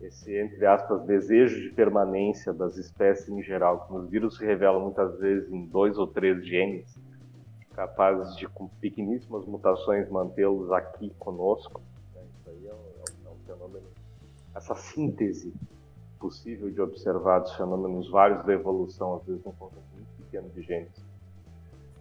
esse, 0.00 0.36
entre 0.36 0.66
aspas, 0.66 1.02
desejo 1.04 1.60
de 1.62 1.70
permanência 1.70 2.52
das 2.52 2.76
espécies 2.76 3.28
em 3.28 3.42
geral, 3.42 3.86
que 3.86 3.92
nos 3.92 4.10
vírus 4.10 4.36
se 4.36 4.44
revela 4.44 4.78
muitas 4.78 5.18
vezes 5.18 5.50
em 5.50 5.64
dois 5.66 5.96
ou 5.96 6.06
três 6.06 6.44
genes, 6.44 6.98
capazes 7.74 8.36
de, 8.36 8.46
com 8.48 8.68
pequeníssimas 8.68 9.44
mutações, 9.46 10.08
mantê-los 10.10 10.70
aqui 10.72 11.10
conosco. 11.18 11.80
Né? 12.14 12.22
Isso 12.22 12.50
aí 12.50 12.66
é 12.66 12.72
um, 12.72 13.28
é 13.28 13.30
um, 13.30 13.38
fenômeno, 13.46 13.86
essa 14.54 14.74
síntese 14.74 15.54
possível 16.24 16.70
de 16.70 16.80
observar 16.80 17.40
dos 17.40 17.52
fenômenos 17.54 18.10
vários 18.10 18.42
da 18.46 18.54
evolução, 18.54 19.16
às 19.16 19.26
vezes 19.26 19.44
um 19.44 19.52
conjunto 19.52 19.84
muito 19.94 20.08
pequeno 20.16 20.48
de 20.48 20.62
genes, 20.62 21.04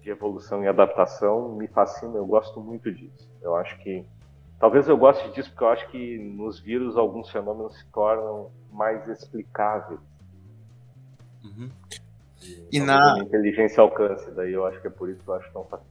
de 0.02 0.10
evolução 0.10 0.64
e 0.64 0.68
adaptação, 0.68 1.56
me 1.56 1.68
fascina, 1.68 2.16
eu 2.16 2.26
gosto 2.26 2.62
muito 2.62 2.90
disso. 2.90 3.30
Eu 3.42 3.54
acho 3.58 3.78
que 3.80 4.06
Talvez 4.64 4.88
eu 4.88 4.96
goste 4.96 5.30
disso 5.32 5.50
porque 5.50 5.64
eu 5.66 5.68
acho 5.68 5.92
que 5.92 6.18
nos 6.18 6.58
vírus 6.58 6.96
alguns 6.96 7.30
fenômenos 7.30 7.78
se 7.78 7.86
tornam 7.88 8.50
mais 8.72 9.06
explicáveis. 9.10 10.00
Uhum. 11.44 11.70
E, 12.42 12.78
e 12.78 12.80
na 12.80 13.20
inteligência 13.20 13.82
alcance, 13.82 14.32
daí 14.32 14.54
eu 14.54 14.66
acho 14.66 14.80
que 14.80 14.88
é 14.88 14.90
por 14.90 15.10
isso 15.10 15.22
que 15.22 15.28
eu 15.28 15.34
acho 15.34 15.52
tão 15.52 15.66
fácil. 15.66 15.86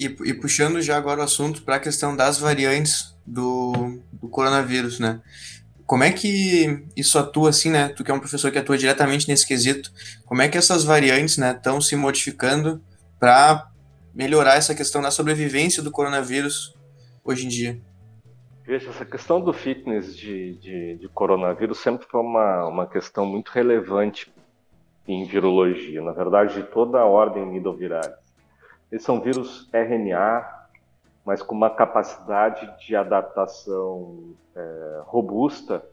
E, 0.00 0.06
e 0.06 0.34
puxando 0.34 0.82
já 0.82 0.96
agora 0.96 1.20
o 1.20 1.22
assunto 1.22 1.62
para 1.62 1.76
a 1.76 1.78
questão 1.78 2.16
das 2.16 2.40
variantes 2.40 3.16
do, 3.24 4.00
do 4.12 4.28
coronavírus, 4.28 4.98
né? 4.98 5.22
Como 5.88 6.04
é 6.04 6.12
que 6.12 6.84
isso 6.94 7.18
atua 7.18 7.48
assim, 7.48 7.70
né? 7.70 7.88
Tu 7.88 8.04
que 8.04 8.10
é 8.10 8.14
um 8.14 8.20
professor 8.20 8.52
que 8.52 8.58
atua 8.58 8.76
diretamente 8.76 9.26
nesse 9.26 9.48
quesito, 9.48 9.90
como 10.26 10.42
é 10.42 10.48
que 10.48 10.58
essas 10.58 10.84
variantes, 10.84 11.38
né, 11.38 11.52
estão 11.52 11.80
se 11.80 11.96
modificando 11.96 12.78
para 13.18 13.70
melhorar 14.14 14.56
essa 14.56 14.74
questão 14.74 15.00
da 15.00 15.10
sobrevivência 15.10 15.82
do 15.82 15.90
coronavírus 15.90 16.76
hoje 17.24 17.46
em 17.46 17.48
dia? 17.48 17.80
Veja, 18.66 18.90
essa 18.90 19.06
questão 19.06 19.40
do 19.40 19.50
fitness 19.50 20.14
de, 20.14 20.56
de, 20.56 20.98
de, 20.98 21.08
coronavírus 21.08 21.78
sempre 21.78 22.06
foi 22.06 22.20
uma, 22.20 22.66
uma 22.66 22.86
questão 22.86 23.24
muito 23.24 23.48
relevante 23.48 24.30
em 25.06 25.24
virologia, 25.24 26.02
na 26.02 26.12
verdade, 26.12 26.52
de 26.52 26.64
toda 26.64 26.98
a 26.98 27.06
ordem 27.06 27.46
nidovirais. 27.46 28.12
Eles 28.92 29.02
são 29.02 29.22
vírus 29.22 29.66
RNA, 29.72 30.57
mas 31.28 31.42
com 31.42 31.54
uma 31.54 31.68
capacidade 31.68 32.74
de 32.86 32.96
adaptação 32.96 34.34
é, 34.56 35.02
robusta, 35.04 35.84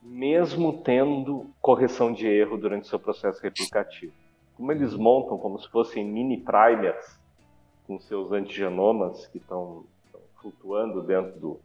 mesmo 0.00 0.84
tendo 0.84 1.50
correção 1.60 2.12
de 2.12 2.28
erro 2.28 2.56
durante 2.56 2.86
seu 2.86 3.00
processo 3.00 3.42
replicativo. 3.42 4.12
como 4.56 4.70
eles 4.70 4.94
montam 4.94 5.36
como 5.36 5.58
se 5.58 5.68
fossem 5.68 6.04
mini 6.04 6.36
primers 6.36 7.18
com 7.88 7.98
seus 7.98 8.30
antigenomas 8.30 9.26
que 9.26 9.38
estão 9.38 9.84
flutuando 10.40 11.02
dentro 11.02 11.36
do, 11.40 11.60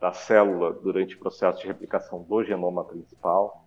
da 0.00 0.12
célula 0.12 0.72
durante 0.72 1.14
o 1.14 1.18
processo 1.20 1.60
de 1.60 1.68
replicação 1.68 2.24
do 2.24 2.42
genoma 2.42 2.82
principal, 2.82 3.64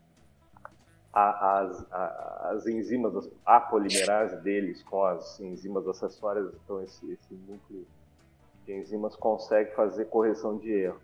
as, 1.13 1.85
as, 1.93 2.67
enzimas, 2.67 3.31
a 3.45 3.61
polimerase 3.61 4.35
deles 4.41 4.83
com 4.83 5.01
as 5.05 5.39
enzimas 5.39 5.87
acessórias, 5.87 6.53
então 6.61 6.83
esse, 6.83 7.09
esse 7.09 7.33
núcleo 7.47 7.87
de 8.65 8.73
enzimas 8.73 9.15
consegue 9.15 9.73
fazer 9.75 10.05
correção 10.05 10.57
de 10.57 10.71
erro. 10.71 10.99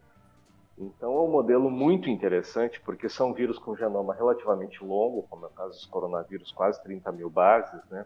Então 0.77 1.13
é 1.13 1.19
um 1.21 1.27
modelo 1.27 1.69
muito 1.69 2.09
interessante, 2.09 2.79
porque 2.79 3.09
são 3.09 3.33
vírus 3.33 3.59
com 3.59 3.75
genoma 3.75 4.13
relativamente 4.13 4.83
longo, 4.83 5.23
como 5.23 5.45
é 5.45 5.49
o 5.49 5.51
caso 5.51 5.71
dos 5.71 5.85
coronavírus, 5.85 6.53
quase 6.53 6.81
30 6.83 7.11
mil 7.11 7.29
bases, 7.29 7.81
né? 7.91 8.05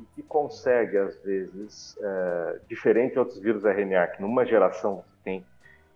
E 0.00 0.04
que 0.16 0.22
consegue, 0.24 0.98
às 0.98 1.16
vezes, 1.22 1.96
é, 2.00 2.60
diferente 2.68 3.12
de 3.12 3.20
outros 3.20 3.38
vírus 3.38 3.64
RNA, 3.64 4.08
que 4.08 4.22
numa 4.22 4.44
geração 4.44 5.04
tem 5.22 5.46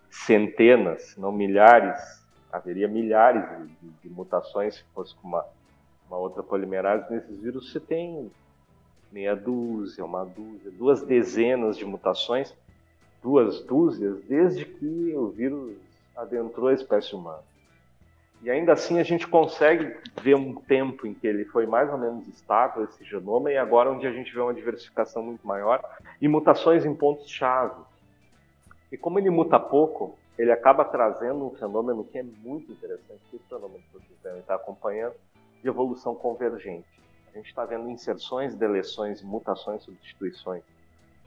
centenas, 0.08 1.02
se 1.02 1.20
não 1.20 1.32
milhares, 1.32 2.24
haveria 2.52 2.86
milhares 2.86 3.44
de, 3.80 3.88
de, 4.02 4.08
mutações 4.08 4.76
se 4.76 4.84
fosse 4.94 5.16
com 5.16 5.26
uma, 5.26 5.44
uma 6.08 6.16
outra 6.16 6.44
polimerase. 6.44 7.10
Nesses 7.12 7.40
vírus 7.40 7.72
você 7.72 7.80
tem 7.80 8.30
meia 9.10 9.34
dúzia, 9.34 10.04
uma 10.04 10.24
dúzia, 10.24 10.70
duas 10.70 11.02
dezenas 11.02 11.76
de 11.76 11.84
mutações, 11.84 12.54
duas 13.22 13.60
dúzias, 13.60 14.20
desde 14.24 14.64
que 14.64 15.14
o 15.16 15.28
vírus 15.28 15.76
adentrou 16.16 16.68
a 16.68 16.74
espécie 16.74 17.14
humana. 17.14 17.42
E 18.42 18.50
ainda 18.50 18.72
assim 18.72 19.00
a 19.00 19.02
gente 19.02 19.26
consegue 19.26 19.96
ver 20.22 20.36
um 20.36 20.54
tempo 20.54 21.06
em 21.06 21.14
que 21.14 21.26
ele 21.26 21.44
foi 21.46 21.66
mais 21.66 21.90
ou 21.90 21.98
menos 21.98 22.26
estável, 22.28 22.84
esse 22.84 23.04
genoma, 23.04 23.50
e 23.50 23.56
agora 23.56 23.90
onde 23.90 24.06
a 24.06 24.12
gente 24.12 24.32
vê 24.32 24.40
uma 24.40 24.54
diversificação 24.54 25.22
muito 25.22 25.44
maior 25.46 25.82
e 26.20 26.28
mutações 26.28 26.84
em 26.84 26.94
pontos-chave. 26.94 27.82
E 28.92 28.96
como 28.96 29.18
ele 29.18 29.28
muta 29.28 29.58
pouco, 29.58 30.16
ele 30.38 30.52
acaba 30.52 30.84
trazendo 30.84 31.44
um 31.46 31.50
fenômeno 31.50 32.04
que 32.04 32.18
é 32.18 32.22
muito 32.22 32.70
interessante, 32.70 33.20
que 33.28 33.36
é 33.36 33.40
esse 33.40 33.48
fenômeno 33.48 33.80
que 33.80 33.92
vocês 33.92 34.18
devem 34.22 34.40
estar 34.40 34.54
acompanhando, 34.54 35.14
de 35.60 35.68
evolução 35.68 36.14
convergente. 36.14 36.86
A 37.32 37.36
gente 37.36 37.48
está 37.48 37.64
vendo 37.64 37.90
inserções, 37.90 38.54
deleções, 38.54 39.20
mutações, 39.20 39.82
substituições 39.82 40.62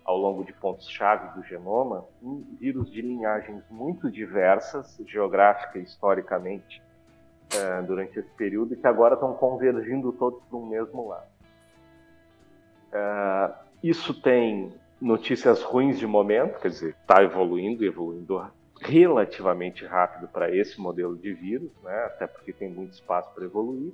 ao 0.03 0.17
longo 0.17 0.43
de 0.43 0.53
pontos-chave 0.53 1.39
do 1.39 1.43
genoma, 1.45 2.05
em 2.21 2.41
vírus 2.59 2.91
de 2.91 3.01
linhagens 3.01 3.63
muito 3.69 4.11
diversas, 4.11 4.99
geográfica 5.05 5.79
e 5.79 5.83
historicamente, 5.83 6.81
é, 7.53 7.81
durante 7.81 8.17
esse 8.17 8.29
período, 8.31 8.73
e 8.73 8.77
que 8.77 8.87
agora 8.87 9.15
estão 9.15 9.33
convergindo 9.33 10.11
todos 10.13 10.41
para 10.43 10.57
um 10.57 10.65
mesmo 10.65 11.07
lado. 11.07 11.27
É, 12.91 13.51
isso 13.83 14.19
tem 14.21 14.73
notícias 14.99 15.61
ruins 15.63 15.97
de 15.97 16.07
momento, 16.07 16.59
quer 16.59 16.69
dizer, 16.69 16.95
está 17.01 17.23
evoluindo, 17.23 17.83
evoluindo 17.83 18.41
relativamente 18.79 19.85
rápido 19.85 20.27
para 20.27 20.55
esse 20.55 20.79
modelo 20.79 21.15
de 21.15 21.33
vírus, 21.33 21.71
né, 21.83 22.03
até 22.05 22.25
porque 22.27 22.51
tem 22.51 22.69
muito 22.69 22.93
espaço 22.93 23.33
para 23.33 23.45
evoluir. 23.45 23.93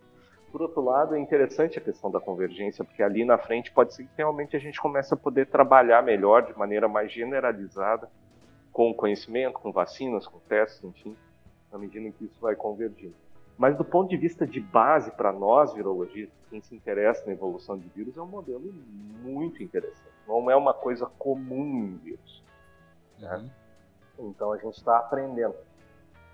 Por 0.58 0.63
outro 0.63 0.82
lado, 0.82 1.13
é 1.13 1.20
interessante 1.20 1.78
a 1.78 1.82
questão 1.82 2.10
da 2.10 2.20
convergência, 2.20 2.84
porque 2.84 3.04
ali 3.04 3.24
na 3.24 3.38
frente 3.38 3.72
pode 3.72 3.93
ser 3.93 4.06
que 4.06 4.10
realmente 4.17 4.56
a 4.56 4.60
gente 4.60 4.82
comece 4.82 5.13
a 5.13 5.15
poder 5.15 5.46
trabalhar 5.46 6.02
melhor, 6.02 6.48
de 6.48 6.58
maneira 6.58 6.88
mais 6.88 7.12
generalizada, 7.12 8.10
com 8.74 8.91
conhecimento, 8.91 9.60
com 9.60 9.72
vacinas, 9.72 10.26
com 10.26 10.39
testes, 10.39 10.84
enfim, 10.84 11.15
na 11.72 11.78
medida 11.78 12.08
em 12.08 12.12
que 12.12 12.26
isso 12.26 12.41
vai 12.41 12.56
convergindo. 12.56 13.13
Mas 13.56 13.78
do 13.78 13.86
ponto 13.86 14.10
de 14.10 14.17
vista 14.17 14.48
de 14.48 14.60
base 14.60 15.12
para 15.12 15.32
nós 15.32 15.76
virologistas, 15.76 16.36
quem 16.50 16.60
se 16.60 16.74
interessa 16.74 17.24
na 17.28 17.34
evolução 17.34 17.78
de 17.78 17.88
vírus, 17.89 18.17
é 18.17 18.22
um 18.24 18.26
modelo 18.26 18.74
muito 19.22 19.62
interessante. 19.62 20.15
Não 20.28 20.50
é 20.50 20.56
uma 20.56 20.74
coisa 20.74 21.06
comum 21.20 21.86
em 21.86 21.98
vírus. 21.98 22.43
Né? 23.20 23.48
Uhum. 24.17 24.30
Então 24.32 24.52
a 24.54 24.58
gente 24.58 24.76
está 24.76 24.98
aprendendo 24.98 25.54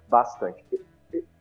bastante 0.07 0.63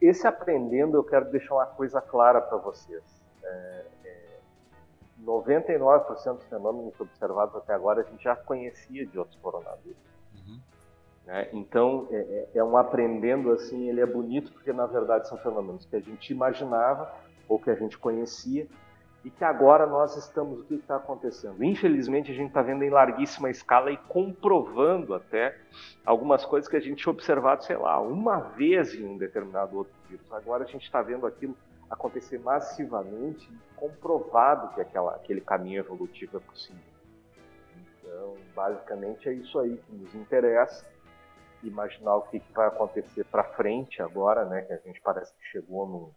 esse 0.02 0.26
aprendendo, 0.26 0.96
eu 0.96 1.04
quero 1.04 1.30
deixar 1.30 1.54
uma 1.54 1.66
coisa 1.66 2.00
clara 2.00 2.40
para 2.40 2.58
vocês. 2.58 3.02
É, 3.42 3.86
é, 4.04 4.38
99% 5.24 6.34
dos 6.34 6.44
fenômenos 6.46 6.98
observados 7.00 7.54
até 7.54 7.72
agora 7.72 8.00
a 8.00 8.04
gente 8.04 8.24
já 8.24 8.34
conhecia 8.34 9.06
de 9.06 9.18
outros 9.18 9.38
coronavírus. 9.40 9.96
Uhum. 10.34 10.60
Né? 11.24 11.48
Então, 11.52 12.08
é, 12.10 12.16
é, 12.16 12.48
é, 12.56 12.64
um 12.64 12.76
aprendendo 12.76 13.52
assim, 13.52 13.88
ele 13.88 14.00
é 14.00 14.06
bonito 14.06 14.52
porque 14.52 14.72
na 14.72 14.86
verdade 14.86 15.28
são 15.28 15.38
fenômenos 15.38 15.86
que 15.86 15.94
a 15.94 16.00
gente 16.00 16.32
imaginava 16.32 17.12
ou 17.48 17.58
que 17.58 17.70
a 17.70 17.74
gente 17.74 17.96
conhecia 17.96 18.66
e 19.24 19.30
que 19.30 19.44
agora 19.44 19.86
nós 19.86 20.16
estamos, 20.16 20.60
o 20.60 20.64
que 20.64 20.74
está 20.74 20.96
acontecendo? 20.96 21.62
Infelizmente, 21.62 22.32
a 22.32 22.34
gente 22.34 22.48
está 22.48 22.60
vendo 22.60 22.82
em 22.82 22.90
larguíssima 22.90 23.50
escala 23.50 23.92
e 23.92 23.96
comprovando 23.96 25.14
até 25.14 25.56
algumas 26.04 26.44
coisas 26.44 26.68
que 26.68 26.76
a 26.76 26.80
gente 26.80 27.02
tinha 27.02 27.12
observado, 27.12 27.64
sei 27.64 27.76
lá, 27.76 28.00
uma 28.00 28.38
vez 28.40 28.94
em 28.94 29.04
um 29.04 29.16
determinado 29.16 29.76
outro 29.76 29.92
vírus. 30.08 30.30
Agora 30.32 30.64
a 30.64 30.66
gente 30.66 30.84
está 30.84 31.00
vendo 31.02 31.24
aquilo 31.24 31.56
acontecer 31.88 32.38
massivamente 32.38 33.48
e 33.52 33.74
comprovado 33.76 34.74
que 34.74 34.80
aquela, 34.80 35.14
aquele 35.14 35.40
caminho 35.40 35.80
evolutivo 35.80 36.38
é 36.38 36.40
possível. 36.40 36.80
Então, 37.76 38.36
basicamente 38.56 39.28
é 39.28 39.32
isso 39.32 39.58
aí 39.58 39.76
que 39.76 39.94
nos 39.94 40.14
interessa, 40.14 40.84
imaginar 41.62 42.16
o 42.16 42.22
que, 42.22 42.42
vai 42.52 42.66
acontecer 42.66 43.24
para 43.24 43.44
frente 43.44 44.02
agora, 44.02 44.44
né, 44.44 44.62
que 44.62 44.72
a 44.72 44.78
gente 44.78 45.00
parece 45.00 45.32
que 45.34 45.44
chegou 45.44 45.86
num 45.86 46.10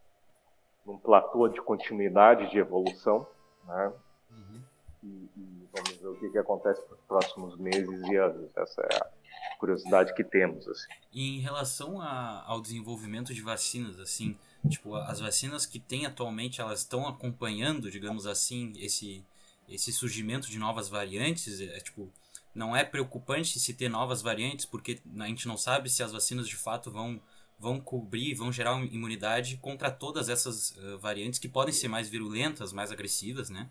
num 0.85 0.97
platô 0.97 1.47
de 1.47 1.61
continuidade 1.61 2.49
de 2.51 2.57
evolução, 2.57 3.27
né? 3.65 3.93
Uhum. 4.31 4.61
E, 5.03 5.07
e, 5.07 5.69
vamos 5.73 5.97
ver 5.97 6.07
o 6.07 6.15
que, 6.19 6.29
que 6.29 6.37
acontece 6.37 6.81
nos 6.89 6.99
próximos 7.01 7.57
meses 7.57 8.01
e 8.07 8.15
anos. 8.15 8.49
Essa 8.55 8.81
é 8.81 8.97
a 8.97 9.57
curiosidade 9.57 10.13
que 10.13 10.23
temos, 10.23 10.67
assim. 10.67 10.87
E 11.11 11.37
em 11.37 11.39
relação 11.39 11.99
a, 11.99 12.43
ao 12.45 12.61
desenvolvimento 12.61 13.33
de 13.33 13.41
vacinas, 13.41 13.99
assim, 13.99 14.37
tipo, 14.69 14.95
as 14.95 15.19
vacinas 15.19 15.65
que 15.65 15.79
tem 15.79 16.05
atualmente, 16.05 16.61
elas 16.61 16.79
estão 16.79 17.07
acompanhando, 17.07 17.89
digamos 17.89 18.27
assim, 18.27 18.73
esse 18.77 19.25
esse 19.67 19.91
surgimento 19.91 20.47
de 20.49 20.59
novas 20.59 20.89
variantes, 20.89 21.59
é, 21.59 21.79
tipo, 21.79 22.11
não 22.53 22.75
é 22.75 22.83
preocupante 22.83 23.59
se 23.59 23.73
ter 23.73 23.89
novas 23.89 24.21
variantes, 24.21 24.65
porque 24.65 25.01
a 25.19 25.27
gente 25.27 25.47
não 25.47 25.57
sabe 25.57 25.89
se 25.89 26.03
as 26.03 26.11
vacinas 26.11 26.47
de 26.47 26.55
fato 26.55 26.91
vão 26.91 27.19
vão 27.57 27.79
cobrir, 27.79 28.35
vão 28.35 28.51
gerar 28.51 28.79
imunidade 28.91 29.57
contra 29.57 29.89
todas 29.89 30.29
essas 30.29 30.71
uh, 30.71 30.97
variantes 30.99 31.39
que 31.39 31.47
podem 31.47 31.73
ser 31.73 31.87
mais 31.87 32.09
virulentas, 32.09 32.73
mais 32.73 32.91
agressivas, 32.91 33.49
né? 33.49 33.69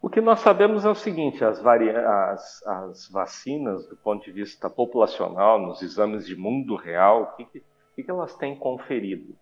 O 0.00 0.10
que 0.10 0.20
nós 0.20 0.40
sabemos 0.40 0.84
é 0.84 0.90
o 0.90 0.94
seguinte: 0.94 1.44
as, 1.44 1.64
as, 1.64 2.66
as 2.66 3.08
vacinas, 3.08 3.86
do 3.88 3.96
ponto 3.96 4.24
de 4.24 4.32
vista 4.32 4.68
populacional, 4.68 5.60
nos 5.60 5.82
exames 5.82 6.26
de 6.26 6.36
mundo 6.36 6.76
real, 6.76 7.22
o 7.22 7.36
que, 7.36 7.62
que, 7.94 8.02
que 8.02 8.10
elas 8.10 8.36
têm 8.36 8.54
conferido? 8.56 9.34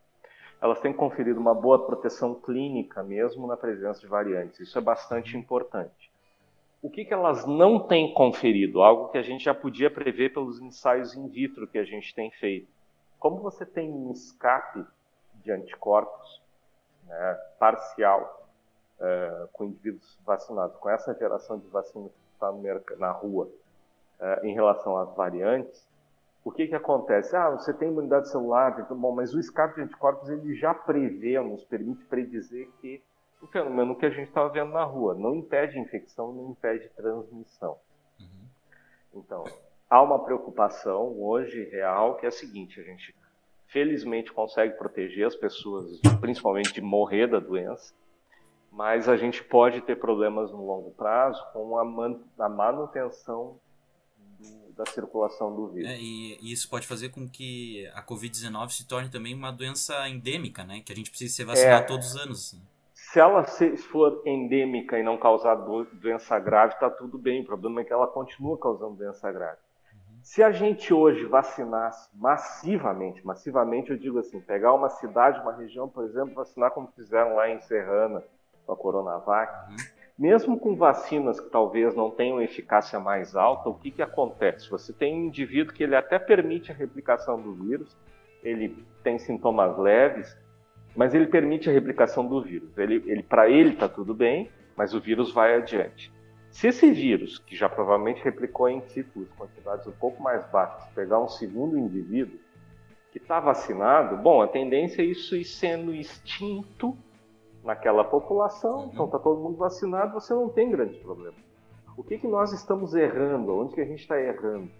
Elas 0.62 0.80
têm 0.80 0.92
conferido 0.92 1.38
uma 1.38 1.54
boa 1.54 1.84
proteção 1.84 2.34
clínica, 2.34 3.02
mesmo 3.02 3.46
na 3.46 3.56
presença 3.56 4.00
de 4.00 4.06
variantes. 4.06 4.60
Isso 4.60 4.78
é 4.78 4.80
bastante 4.80 5.36
importante. 5.36 6.10
O 6.80 6.88
que, 6.88 7.04
que 7.04 7.12
elas 7.12 7.44
não 7.46 7.80
têm 7.80 8.14
conferido? 8.14 8.82
Algo 8.82 9.08
que 9.08 9.18
a 9.18 9.22
gente 9.22 9.44
já 9.44 9.54
podia 9.54 9.90
prever 9.90 10.32
pelos 10.32 10.60
ensaios 10.60 11.14
in 11.14 11.28
vitro 11.28 11.66
que 11.66 11.78
a 11.78 11.84
gente 11.84 12.14
tem 12.14 12.30
feito 12.30 12.73
como 13.24 13.38
você 13.38 13.64
tem 13.64 13.90
um 13.90 14.12
escape 14.12 14.84
de 15.36 15.50
anticorpos 15.50 16.42
né, 17.06 17.40
parcial 17.58 18.46
é, 19.00 19.48
com 19.50 19.64
indivíduos 19.64 20.20
vacinados, 20.26 20.76
com 20.76 20.90
essa 20.90 21.14
geração 21.14 21.58
de 21.58 21.66
vacinas 21.68 22.12
que 22.12 22.34
está 22.34 22.52
na 22.98 23.12
rua 23.12 23.48
é, 24.20 24.46
em 24.46 24.52
relação 24.52 24.98
às 24.98 25.16
variantes, 25.16 25.88
o 26.44 26.52
que, 26.52 26.66
que 26.66 26.74
acontece? 26.74 27.34
Ah, 27.34 27.48
você 27.48 27.72
tem 27.72 27.88
imunidade 27.88 28.28
celular, 28.28 28.78
então, 28.78 28.94
bom, 28.94 29.14
mas 29.14 29.32
o 29.32 29.40
escape 29.40 29.76
de 29.76 29.80
anticorpos 29.80 30.28
ele 30.28 30.54
já 30.54 30.74
prevê, 30.74 31.40
nos 31.40 31.64
permite 31.64 32.04
predizer 32.04 32.68
que 32.82 33.02
o 33.40 33.46
fenômeno 33.46 33.96
que 33.96 34.04
a 34.04 34.10
gente 34.10 34.28
estava 34.28 34.50
vendo 34.50 34.72
na 34.72 34.84
rua 34.84 35.14
não 35.14 35.34
impede 35.34 35.78
infecção, 35.78 36.30
não 36.30 36.50
impede 36.50 36.90
transmissão. 36.90 37.78
Uhum. 38.20 38.46
Então, 39.14 39.44
há 39.88 40.02
uma 40.02 40.24
preocupação 40.24 41.20
hoje 41.20 41.64
real 41.70 42.16
que 42.16 42.26
é 42.26 42.28
a 42.28 42.32
seguinte: 42.32 42.80
a 42.80 42.82
gente 42.82 43.14
felizmente 43.66 44.32
consegue 44.32 44.76
proteger 44.76 45.26
as 45.26 45.34
pessoas, 45.34 46.00
principalmente 46.20 46.72
de 46.72 46.80
morrer 46.80 47.26
da 47.26 47.40
doença, 47.40 47.94
mas 48.70 49.08
a 49.08 49.16
gente 49.16 49.42
pode 49.42 49.80
ter 49.80 49.96
problemas 49.96 50.50
no 50.50 50.64
longo 50.64 50.90
prazo 50.92 51.44
com 51.52 51.78
a, 51.78 51.84
man 51.84 52.20
a 52.38 52.48
manutenção 52.48 53.58
do, 54.38 54.72
da 54.72 54.86
circulação 54.86 55.54
do 55.54 55.68
vírus. 55.68 55.90
É, 55.90 55.96
e, 55.98 56.38
e, 56.40 56.52
isso 56.52 56.68
pode 56.68 56.86
fazer 56.86 57.08
com 57.08 57.28
que 57.28 57.86
a 57.94 58.04
Covid-19 58.04 58.70
se 58.70 58.86
torne 58.86 59.08
também 59.08 59.34
uma 59.34 59.50
doença 59.50 60.08
endêmica, 60.08 60.64
né? 60.64 60.80
Que 60.84 60.92
a 60.92 60.96
gente 60.96 61.10
precisa 61.10 61.34
ser 61.34 61.44
vacinado 61.44 61.84
é, 61.84 61.86
todos 61.86 62.14
os 62.14 62.16
anos. 62.16 62.60
Se 62.94 63.20
ela 63.20 63.44
se, 63.44 63.76
for 63.76 64.22
endêmica 64.26 64.98
e 64.98 65.02
não 65.02 65.16
causar 65.16 65.54
do, 65.54 65.84
doença 65.84 66.38
grave, 66.38 66.74
está 66.74 66.90
tudo 66.90 67.16
bem. 67.16 67.42
O 67.42 67.46
problema 67.46 67.80
é 67.80 67.84
que 67.84 67.92
ela 67.92 68.06
continua 68.06 68.58
causando 68.58 68.96
doença 68.96 69.30
grave. 69.30 69.58
Se 70.24 70.42
a 70.42 70.50
gente 70.50 70.92
hoje 70.92 71.26
vacinasse 71.26 72.08
massivamente, 72.14 73.24
massivamente 73.26 73.90
eu 73.90 73.98
digo 73.98 74.18
assim, 74.18 74.40
pegar 74.40 74.72
uma 74.72 74.88
cidade, 74.88 75.38
uma 75.38 75.52
região, 75.52 75.86
por 75.86 76.02
exemplo, 76.02 76.34
vacinar 76.34 76.70
como 76.70 76.90
fizeram 76.96 77.36
lá 77.36 77.50
em 77.50 77.60
Serrana, 77.60 78.24
com 78.64 78.72
a 78.72 78.76
Coronavac. 78.76 79.52
Uhum. 79.70 79.76
Mesmo 80.18 80.58
com 80.58 80.74
vacinas 80.74 81.38
que 81.38 81.50
talvez 81.50 81.94
não 81.94 82.10
tenham 82.10 82.40
eficácia 82.40 82.98
mais 82.98 83.36
alta, 83.36 83.68
o 83.68 83.74
que, 83.74 83.90
que 83.90 84.00
acontece? 84.00 84.70
Você 84.70 84.94
tem 84.94 85.14
um 85.14 85.26
indivíduo 85.26 85.74
que 85.74 85.82
ele 85.82 85.94
até 85.94 86.18
permite 86.18 86.72
a 86.72 86.74
replicação 86.74 87.38
do 87.38 87.52
vírus, 87.52 87.94
ele 88.42 88.82
tem 89.02 89.18
sintomas 89.18 89.76
leves, 89.76 90.34
mas 90.96 91.14
ele 91.14 91.26
permite 91.26 91.68
a 91.68 91.72
replicação 91.72 92.26
do 92.26 92.40
vírus. 92.40 92.78
Ele, 92.78 93.04
ele 93.06 93.22
para 93.22 93.50
ele 93.50 93.74
está 93.74 93.90
tudo 93.90 94.14
bem, 94.14 94.50
mas 94.74 94.94
o 94.94 95.00
vírus 95.00 95.30
vai 95.34 95.54
adiante. 95.54 96.10
Se 96.54 96.68
esse 96.68 96.88
vírus, 96.92 97.36
que 97.40 97.56
já 97.56 97.68
provavelmente 97.68 98.22
replicou 98.22 98.68
em 98.68 98.78
títulos, 98.78 99.28
quantidades 99.36 99.88
um 99.88 99.92
pouco 99.92 100.22
mais 100.22 100.48
baixas, 100.52 100.88
pegar 100.94 101.18
um 101.20 101.28
segundo 101.28 101.76
indivíduo 101.76 102.38
que 103.10 103.18
está 103.18 103.40
vacinado, 103.40 104.16
bom, 104.16 104.40
a 104.40 104.46
tendência 104.46 105.02
é 105.02 105.04
isso 105.04 105.34
ir 105.34 105.44
sendo 105.44 105.92
extinto 105.92 106.96
naquela 107.64 108.04
população, 108.04 108.76
uhum. 108.76 108.90
então 108.92 109.06
está 109.06 109.18
todo 109.18 109.40
mundo 109.40 109.56
vacinado, 109.56 110.14
você 110.14 110.32
não 110.32 110.48
tem 110.48 110.70
grande 110.70 110.96
problema. 111.00 111.36
O 111.96 112.04
que, 112.04 112.18
que 112.18 112.28
nós 112.28 112.52
estamos 112.52 112.94
errando? 112.94 113.52
Onde 113.58 113.74
que 113.74 113.80
a 113.80 113.86
gente 113.86 114.02
está 114.02 114.20
errando? 114.20 114.70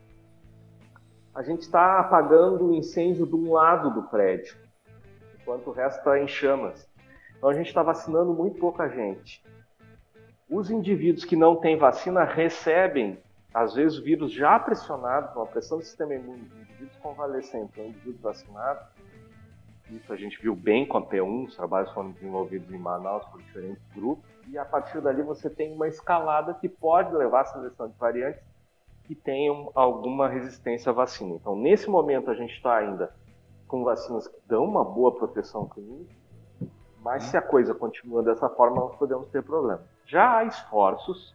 A 1.34 1.42
gente 1.42 1.62
está 1.62 1.98
apagando 1.98 2.66
o 2.66 2.74
incêndio 2.74 3.26
de 3.26 3.34
um 3.34 3.52
lado 3.52 3.90
do 3.90 4.04
prédio, 4.04 4.56
enquanto 5.40 5.70
o 5.70 5.72
resto 5.72 5.98
está 5.98 6.20
em 6.20 6.28
chamas. 6.28 6.88
Então 7.36 7.48
a 7.48 7.54
gente 7.54 7.66
está 7.66 7.82
vacinando 7.82 8.32
muito 8.32 8.60
pouca 8.60 8.88
gente. 8.88 9.42
Os 10.54 10.70
indivíduos 10.70 11.24
que 11.24 11.34
não 11.34 11.56
têm 11.56 11.76
vacina 11.76 12.22
recebem, 12.22 13.18
às 13.52 13.74
vezes, 13.74 13.98
o 13.98 14.04
vírus 14.04 14.30
já 14.30 14.56
pressionado, 14.56 15.36
uma 15.36 15.46
pressão 15.46 15.78
do 15.78 15.84
sistema 15.84 16.14
imune, 16.14 16.48
indivíduos 16.60 16.96
convalescentes, 16.98 17.70
então, 17.72 17.86
indivíduos 17.86 18.20
vacinados, 18.20 18.84
isso 19.90 20.12
a 20.12 20.16
gente 20.16 20.40
viu 20.40 20.54
bem 20.54 20.86
com 20.86 20.96
a 20.96 21.02
P1, 21.02 21.46
os 21.46 21.56
trabalhos 21.56 21.90
foram 21.90 22.12
desenvolvidos 22.12 22.72
em 22.72 22.78
Manaus 22.78 23.24
por 23.32 23.42
diferentes 23.42 23.82
grupos, 23.96 24.30
e 24.46 24.56
a 24.56 24.64
partir 24.64 25.00
dali 25.00 25.22
você 25.22 25.50
tem 25.50 25.72
uma 25.72 25.88
escalada 25.88 26.54
que 26.54 26.68
pode 26.68 27.12
levar 27.12 27.40
à 27.40 27.46
seleção 27.46 27.88
de 27.88 27.98
variantes 27.98 28.40
que 29.02 29.16
tenham 29.16 29.72
alguma 29.74 30.28
resistência 30.28 30.90
à 30.90 30.92
vacina. 30.92 31.34
Então, 31.34 31.56
nesse 31.56 31.90
momento, 31.90 32.30
a 32.30 32.34
gente 32.34 32.54
está 32.54 32.76
ainda 32.76 33.12
com 33.66 33.82
vacinas 33.82 34.28
que 34.28 34.38
dão 34.46 34.64
uma 34.64 34.84
boa 34.84 35.12
proteção 35.12 35.66
clínica, 35.66 36.14
mas 37.02 37.24
se 37.24 37.36
a 37.36 37.42
coisa 37.42 37.74
continua 37.74 38.22
dessa 38.22 38.48
forma, 38.48 38.76
nós 38.76 38.94
podemos 38.94 39.26
ter 39.30 39.42
problema. 39.42 39.82
Já 40.14 40.36
há 40.36 40.44
esforços, 40.44 41.34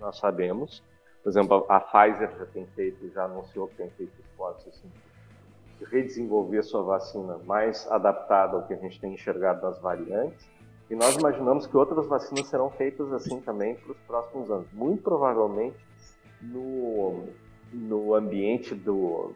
nós 0.00 0.18
sabemos, 0.18 0.82
por 1.22 1.30
exemplo, 1.30 1.64
a 1.68 1.78
Pfizer 1.78 2.28
já 2.36 2.46
tem 2.46 2.66
feito, 2.66 3.08
já 3.12 3.26
anunciou 3.26 3.68
que 3.68 3.76
tem 3.76 3.88
feito 3.90 4.12
esforços 4.20 4.66
assim, 4.74 4.90
redesenvolver 5.88 6.64
sua 6.64 6.82
vacina 6.82 7.38
mais 7.46 7.88
adaptada 7.88 8.56
ao 8.56 8.66
que 8.66 8.74
a 8.74 8.76
gente 8.76 8.98
tem 8.98 9.14
enxergado 9.14 9.62
nas 9.62 9.78
variantes. 9.78 10.50
E 10.90 10.96
nós 10.96 11.14
imaginamos 11.14 11.68
que 11.68 11.76
outras 11.76 12.08
vacinas 12.08 12.48
serão 12.48 12.70
feitas 12.70 13.12
assim 13.12 13.40
também 13.40 13.76
para 13.76 13.92
os 13.92 13.98
próximos 14.00 14.50
anos. 14.50 14.66
Muito 14.72 15.04
provavelmente 15.04 15.78
no, 16.42 17.22
no 17.72 18.16
ambiente 18.16 18.74
do, 18.74 19.32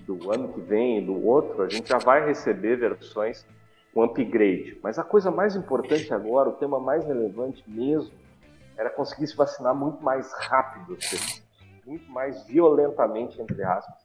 do 0.00 0.30
ano 0.30 0.52
que 0.52 0.60
vem 0.60 0.98
e 0.98 1.00
do 1.00 1.26
outro, 1.26 1.62
a 1.62 1.68
gente 1.70 1.88
já 1.88 1.96
vai 1.96 2.26
receber 2.26 2.76
versões 2.76 3.46
com 3.98 4.04
upgrade. 4.04 4.78
Mas 4.80 4.96
a 4.96 5.02
coisa 5.02 5.28
mais 5.28 5.56
importante 5.56 6.14
agora, 6.14 6.50
o 6.50 6.52
tema 6.52 6.78
mais 6.78 7.04
relevante 7.04 7.64
mesmo, 7.66 8.12
era 8.76 8.88
conseguir 8.88 9.26
se 9.26 9.34
vacinar 9.34 9.74
muito 9.74 10.00
mais 10.04 10.32
rápido, 10.32 10.96
muito 11.84 12.08
mais 12.08 12.44
violentamente, 12.44 13.42
entre 13.42 13.60
aspas, 13.64 13.96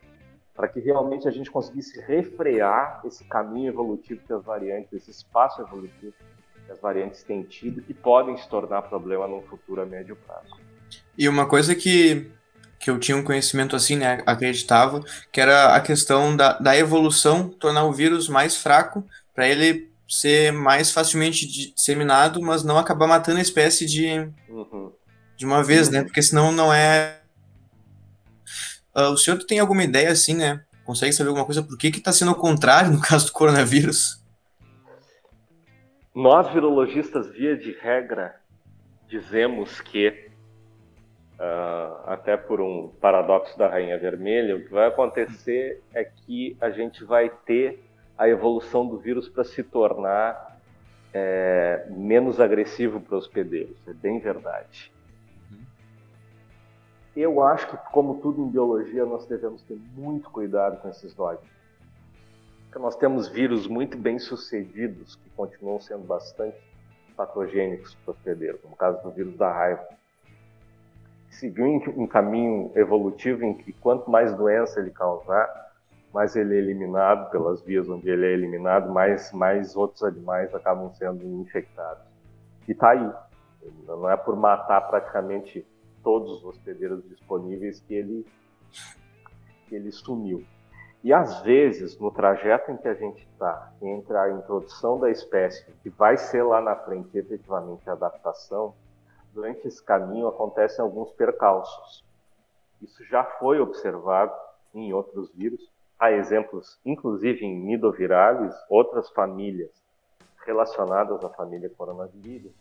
para 0.56 0.68
que 0.68 0.80
realmente 0.80 1.28
a 1.28 1.32
gente 1.32 1.52
conseguisse 1.52 2.02
refrear 2.02 3.02
esse 3.06 3.24
caminho 3.26 3.68
evolutivo 3.68 4.20
que 4.26 4.34
as 4.34 4.44
variantes, 4.44 4.92
esse 4.94 5.12
espaço 5.12 5.62
evolutivo 5.62 6.14
que 6.66 6.72
as 6.72 6.80
variantes 6.80 7.22
têm 7.22 7.44
tido, 7.44 7.84
que 7.84 7.94
podem 7.94 8.36
se 8.38 8.50
tornar 8.50 8.82
problema 8.84 9.28
no 9.28 9.44
futuro 9.44 9.80
a 9.80 9.86
médio 9.86 10.16
prazo. 10.16 10.60
E 11.16 11.30
uma 11.30 11.46
coisa 11.46 11.76
que, 11.76 12.32
que 12.80 12.90
eu 12.90 12.98
tinha 12.98 13.16
um 13.16 13.24
conhecimento 13.24 13.76
assim, 13.76 13.96
né, 13.96 14.24
acreditava, 14.26 15.02
que 15.32 15.40
era 15.40 15.76
a 15.76 15.82
questão 15.82 16.36
da, 16.36 16.54
da 16.58 16.76
evolução 16.76 17.48
tornar 17.48 17.84
o 17.84 17.94
vírus 17.94 18.28
mais 18.28 18.58
fraco 18.58 19.04
para 19.34 19.48
ele 19.48 19.92
ser 20.08 20.52
mais 20.52 20.92
facilmente 20.92 21.48
disseminado, 21.48 22.42
mas 22.42 22.64
não 22.64 22.78
acabar 22.78 23.08
matando 23.08 23.40
a 23.40 23.42
espécie 23.42 23.86
de, 23.86 24.30
uhum. 24.50 24.92
de 25.36 25.46
uma 25.46 25.64
vez, 25.64 25.90
né? 25.90 25.98
uhum. 25.98 26.04
né? 26.04 26.08
Porque 26.08 26.22
senão 26.22 26.52
não 26.52 26.74
é 26.74 27.24
Uh, 28.96 29.10
o 29.10 29.18
senhor 29.18 29.44
tem 29.44 29.60
alguma 29.60 29.84
ideia 29.84 30.12
assim, 30.12 30.36
né? 30.36 30.64
Consegue 30.86 31.12
saber 31.14 31.30
alguma 31.30 31.46
coisa 31.46 31.64
por 31.64 31.78
que 31.78 31.88
está 31.88 32.12
sendo 32.12 32.32
o 32.32 32.36
contrário 32.36 32.92
no 32.92 33.02
caso 33.02 33.26
do 33.26 33.32
coronavírus? 33.32 34.24
Nós, 36.14 36.48
virologistas, 36.54 37.28
via 37.32 37.58
de 37.58 37.72
regra, 37.72 38.36
dizemos 39.08 39.82
que, 39.82 40.30
uh, 41.40 42.06
até 42.06 42.38
por 42.38 42.62
um 42.62 42.90
paradoxo 43.02 43.58
da 43.58 43.68
Rainha 43.68 43.98
Vermelha, 43.98 44.56
o 44.56 44.64
que 44.64 44.70
vai 44.70 44.88
acontecer 44.88 45.82
é 45.92 46.04
que 46.04 46.56
a 46.62 46.70
gente 46.70 47.04
vai 47.04 47.32
ter 47.48 47.83
a 48.18 48.28
evolução 48.28 48.86
do 48.86 48.98
vírus 48.98 49.28
para 49.28 49.44
se 49.44 49.64
tornar 49.64 50.60
é, 51.14 51.86
menos 51.90 52.40
agressivo 52.40 53.00
para 53.00 53.18
os 53.18 53.26
hospedeiros. 53.26 53.76
É 53.88 53.94
bem 53.94 54.20
verdade. 54.20 54.92
Eu 57.16 57.44
acho 57.44 57.70
que, 57.70 57.78
como 57.92 58.20
tudo 58.22 58.42
em 58.42 58.50
biologia, 58.50 59.06
nós 59.06 59.26
devemos 59.28 59.62
ter 59.64 59.80
muito 59.96 60.30
cuidado 60.32 60.82
com 60.82 60.90
esses 60.90 61.14
dogmas. 61.14 61.54
Porque 62.66 62.80
nós 62.80 62.96
temos 62.96 63.28
vírus 63.28 63.68
muito 63.68 63.96
bem 63.96 64.18
sucedidos 64.18 65.16
que 65.16 65.30
continuam 65.32 65.80
sendo 65.80 66.06
bastante 66.06 66.58
patogênicos 67.16 67.94
para 67.94 68.12
o 68.12 68.16
hospedeiro, 68.16 68.58
como 68.58 68.74
o 68.74 68.78
caso 68.78 69.02
do 69.04 69.12
vírus 69.12 69.38
da 69.38 69.52
raiva. 69.52 69.88
Seguiu 71.30 71.66
um 71.96 72.08
caminho 72.08 72.72
evolutivo 72.76 73.44
em 73.44 73.54
que 73.54 73.72
quanto 73.74 74.10
mais 74.10 74.36
doença 74.36 74.80
ele 74.80 74.90
causar, 74.90 75.73
mais 76.14 76.36
ele 76.36 76.56
é 76.56 76.60
eliminado 76.60 77.32
pelas 77.32 77.62
vias 77.62 77.90
onde 77.90 78.08
ele 78.10 78.26
é 78.26 78.32
eliminado, 78.32 78.92
mais, 78.92 79.32
mais 79.32 79.76
outros 79.76 80.04
animais 80.04 80.54
acabam 80.54 80.94
sendo 80.94 81.26
infectados. 81.42 82.04
E 82.68 82.72
está 82.72 82.92
aí. 82.92 83.12
Não 83.88 84.10
é 84.10 84.16
por 84.16 84.36
matar 84.36 84.82
praticamente 84.82 85.66
todos 86.04 86.38
os 86.38 86.46
hospedeiros 86.46 87.04
disponíveis 87.10 87.80
que 87.80 87.96
ele, 87.96 88.26
que 89.68 89.76
ele 89.76 89.92
sumiu. 89.92 90.46
E 91.04 91.12
às 91.12 91.42
vezes, 91.42 91.98
no 91.98 92.12
trajeto 92.12 92.72
em 92.72 92.78
que 92.78 92.88
a 92.88 92.94
gente 92.94 93.26
está, 93.26 93.74
entre 93.82 94.16
a 94.16 94.30
introdução 94.32 95.00
da 95.00 95.10
espécie, 95.10 95.66
que 95.82 95.90
vai 95.90 96.16
ser 96.16 96.44
lá 96.44 96.62
na 96.62 96.76
frente 96.76 97.18
efetivamente 97.18 97.90
a 97.90 97.94
adaptação, 97.94 98.74
durante 99.34 99.68
esse 99.68 99.84
caminho 99.84 100.28
acontecem 100.28 100.84
alguns 100.84 101.12
percalços. 101.12 102.06
Isso 102.82 103.04
já 103.06 103.24
foi 103.24 103.60
observado 103.60 104.34
em 104.74 104.94
outros 104.94 105.34
vírus. 105.34 105.73
Há 106.04 106.12
exemplos, 106.12 106.78
inclusive 106.86 107.46
em 107.46 107.58
nidoviralis, 107.66 108.54
outras 108.70 109.10
famílias 109.12 109.72
relacionadas 110.46 111.24
à 111.24 111.30
família 111.30 111.70
coronavírus, 111.70 112.52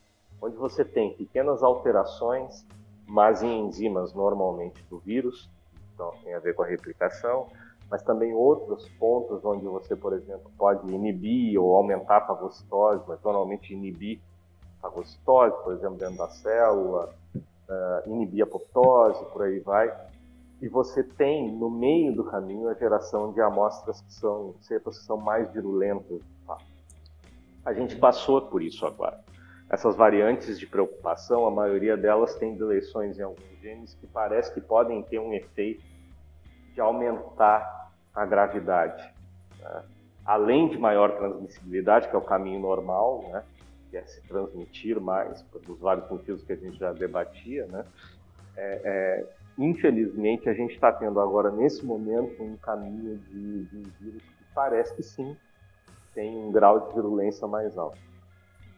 onde 0.40 0.55
você 0.57 0.85
tem 0.85 1.16
pequenas 1.16 1.62
alterações 1.62 2.64
mas 3.12 3.42
em 3.42 3.66
enzimas 3.66 4.14
normalmente 4.14 4.83
do 4.88 4.98
vírus, 4.98 5.50
então 5.92 6.12
tem 6.22 6.35
a 6.35 6.38
ver 6.38 6.55
com 6.55 6.62
a 6.62 6.66
replicação, 6.66 7.48
mas 7.90 8.02
também 8.02 8.33
outros 8.33 8.88
pontos 8.98 9.44
onde 9.44 9.66
você, 9.66 9.94
por 9.94 10.12
exemplo, 10.12 10.50
pode 10.57 10.88
inibir 10.90 11.61
ou 11.61 11.74
aumentar 11.74 12.18
a 12.18 12.26
fagocitose, 12.26 13.02
mas 13.07 13.20
normalmente 13.22 13.74
inibir 13.74 14.20
a 14.78 14.88
fagocitose, 14.88 15.62
por 15.62 15.74
exemplo, 15.74 15.98
dentro 15.98 16.16
da 16.16 16.28
célula, 16.28 17.12
uh, 17.35 18.11
inibir 18.11 18.44
a 18.44 18.46
apoptose, 18.46 19.24
por 19.26 19.42
aí 19.42 19.59
vai. 19.59 19.92
E 20.62 20.68
você 20.68 21.03
tem, 21.03 21.53
no 21.53 21.68
meio 21.68 22.14
do 22.14 22.25
caminho, 22.25 22.68
a 22.68 22.75
geração 22.75 23.33
de 23.33 23.40
amostras 23.40 24.01
que 24.01 24.12
são 24.14 24.55
cepas 24.61 24.98
que 24.98 25.05
são 25.05 25.18
mais 25.18 25.53
virulentas. 25.53 26.22
A 27.64 27.72
gente 27.75 27.96
passou 27.96 28.40
por 28.43 28.62
isso 28.62 28.86
agora 28.86 29.22
essas 29.72 29.97
variantes 29.97 30.59
de 30.59 30.66
preocupação, 30.66 31.47
a 31.47 31.51
maioria 31.51 31.97
delas 31.97 32.34
tem 32.34 32.55
deleções 32.55 33.18
em 33.18 33.22
alguns 33.22 33.59
genes 33.62 33.95
que 33.95 34.07
parece 34.07 34.53
que 34.53 34.61
podem 34.61 35.03
ter 35.03 35.18
um 35.18 35.32
efeito 35.32 35.82
de 36.74 36.80
aumentar 36.80 37.91
a 38.14 38.26
gravidade. 38.26 39.03
Né? 39.59 39.82
Além 40.26 40.68
de 40.68 40.76
maior 40.76 41.16
transmissibilidade, 41.16 42.09
que 42.09 42.14
é 42.14 42.18
o 42.18 42.22
caminho 42.22 42.61
normal, 42.61 43.24
né? 43.32 43.43
que 43.91 43.97
é 43.97 44.03
se 44.03 44.20
transmitir 44.28 45.01
mais, 45.01 45.41
pelos 45.41 45.80
vários 45.80 46.09
motivos 46.11 46.43
que 46.43 46.53
a 46.53 46.57
gente 46.57 46.78
já 46.78 46.93
debatia, 46.93 47.66
né? 47.66 47.84
É, 48.55 48.80
é, 48.84 49.26
infelizmente 49.59 50.48
a 50.48 50.55
gente 50.55 50.74
está 50.74 50.90
tendo 50.92 51.20
agora, 51.20 51.50
nesse 51.50 51.84
momento, 51.84 52.42
um 52.42 52.57
caminho 52.57 53.18
de, 53.18 53.64
de 53.64 53.90
vírus 54.00 54.22
que 54.22 54.44
parece 54.55 54.94
que 54.94 55.03
sim 55.03 55.36
tem 56.14 56.36
um 56.36 56.50
grau 56.50 56.88
de 56.88 56.94
virulência 56.94 57.46
mais 57.46 57.76
alto. 57.76 57.98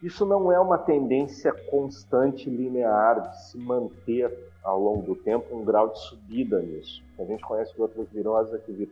Isso 0.01 0.25
não 0.25 0.51
é 0.51 0.59
uma 0.59 0.77
tendência 0.77 1.51
constante 1.69 2.49
linear 2.49 3.29
de 3.29 3.45
se 3.45 3.57
manter 3.57 4.31
ao 4.63 4.79
longo 4.79 5.01
do 5.01 5.15
tempo 5.15 5.55
um 5.55 5.63
grau 5.63 5.89
de 5.89 5.99
subida 5.99 6.61
nisso. 6.61 7.03
A 7.17 7.23
gente 7.23 7.43
conhece 7.43 7.73
outras 7.77 8.07
viroses 8.09 8.53
é 8.53 8.57
que 8.57 8.89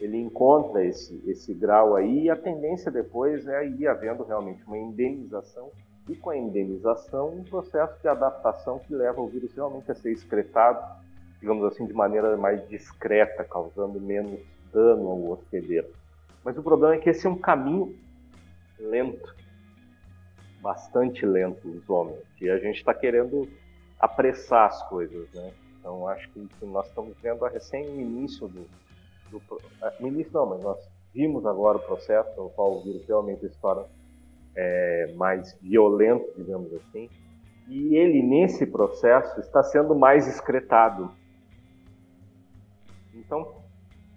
ele 0.00 0.16
encontra 0.18 0.84
esse, 0.84 1.22
esse 1.26 1.52
grau 1.52 1.94
aí 1.94 2.24
e 2.24 2.30
a 2.30 2.36
tendência 2.36 2.90
depois 2.90 3.46
é 3.46 3.66
ir 3.66 3.86
havendo 3.86 4.24
realmente 4.24 4.64
uma 4.66 4.78
indenização 4.78 5.70
e 6.08 6.16
com 6.16 6.30
a 6.30 6.36
indenização 6.36 7.28
um 7.28 7.44
processo 7.44 8.00
de 8.00 8.08
adaptação 8.08 8.78
que 8.80 8.94
leva 8.94 9.20
o 9.20 9.28
vírus 9.28 9.54
realmente 9.54 9.90
a 9.90 9.94
ser 9.94 10.10
excretado, 10.10 10.82
digamos 11.40 11.64
assim, 11.64 11.86
de 11.86 11.92
maneira 11.92 12.36
mais 12.36 12.66
discreta, 12.68 13.44
causando 13.44 14.00
menos 14.00 14.40
dano 14.72 15.08
ao 15.08 15.30
hospedeiro. 15.30 15.88
Mas 16.44 16.56
o 16.56 16.62
problema 16.62 16.94
é 16.94 16.98
que 16.98 17.10
esse 17.10 17.26
é 17.26 17.30
um 17.30 17.38
caminho 17.38 17.96
lento, 18.78 19.34
bastante 20.60 21.24
lento, 21.24 21.68
usualmente, 21.68 22.24
e 22.40 22.50
a 22.50 22.58
gente 22.58 22.76
está 22.76 22.94
querendo 22.94 23.48
apressar 23.98 24.66
as 24.66 24.88
coisas, 24.88 25.28
né? 25.32 25.52
Então 25.78 26.06
acho 26.08 26.28
que 26.30 26.48
nós 26.62 26.86
estamos 26.88 27.16
vendo 27.22 27.44
recém 27.46 27.86
o 27.86 28.00
início 28.00 28.46
do, 28.48 28.66
do 29.30 29.42
no 29.98 30.08
início 30.08 30.32
não, 30.32 30.46
mas 30.46 30.62
nós 30.62 30.78
vimos 31.12 31.44
agora 31.46 31.78
o 31.78 31.82
processo 31.82 32.30
no 32.36 32.50
qual 32.50 32.76
o 32.76 32.82
vírus 32.82 33.06
realmente 33.06 33.48
se 33.48 33.58
torna 33.60 33.84
é, 34.54 35.12
mais 35.16 35.56
violento, 35.60 36.32
digamos 36.36 36.72
assim, 36.74 37.08
e 37.66 37.96
ele 37.96 38.22
nesse 38.22 38.66
processo 38.66 39.40
está 39.40 39.62
sendo 39.62 39.94
mais 39.94 40.26
excretado. 40.26 41.10
Então, 43.14 43.62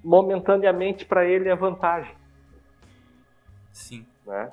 momentaneamente 0.03 1.05
para 1.05 1.25
ele 1.25 1.49
é 1.49 1.55
vantagem. 1.55 2.15
Sim. 3.71 4.05
Né? 4.25 4.51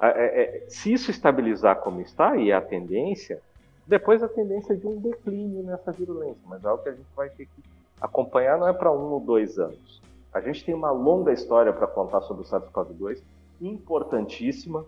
É, 0.00 0.64
é, 0.66 0.66
se 0.68 0.92
isso 0.92 1.10
estabilizar 1.10 1.80
como 1.80 2.00
está, 2.00 2.36
e 2.36 2.50
é 2.50 2.54
a 2.54 2.60
tendência, 2.60 3.40
depois 3.86 4.22
a 4.22 4.28
tendência 4.28 4.74
é 4.74 4.76
de 4.76 4.86
um 4.86 5.00
declínio 5.00 5.62
nessa 5.62 5.90
virulência, 5.90 6.42
mas 6.46 6.62
é 6.64 6.68
algo 6.68 6.82
que 6.82 6.90
a 6.90 6.94
gente 6.94 7.08
vai 7.16 7.30
ter 7.30 7.46
que 7.46 7.62
acompanhar, 8.00 8.58
não 8.58 8.68
é 8.68 8.72
para 8.72 8.92
um 8.92 9.12
ou 9.12 9.20
dois 9.20 9.58
anos. 9.58 10.00
A 10.32 10.40
gente 10.40 10.64
tem 10.64 10.74
uma 10.74 10.90
longa 10.90 11.32
história 11.32 11.72
para 11.72 11.86
contar 11.86 12.20
sobre 12.20 12.42
o 12.42 12.46
SARS-CoV-2, 12.46 13.22
importantíssima, 13.60 14.84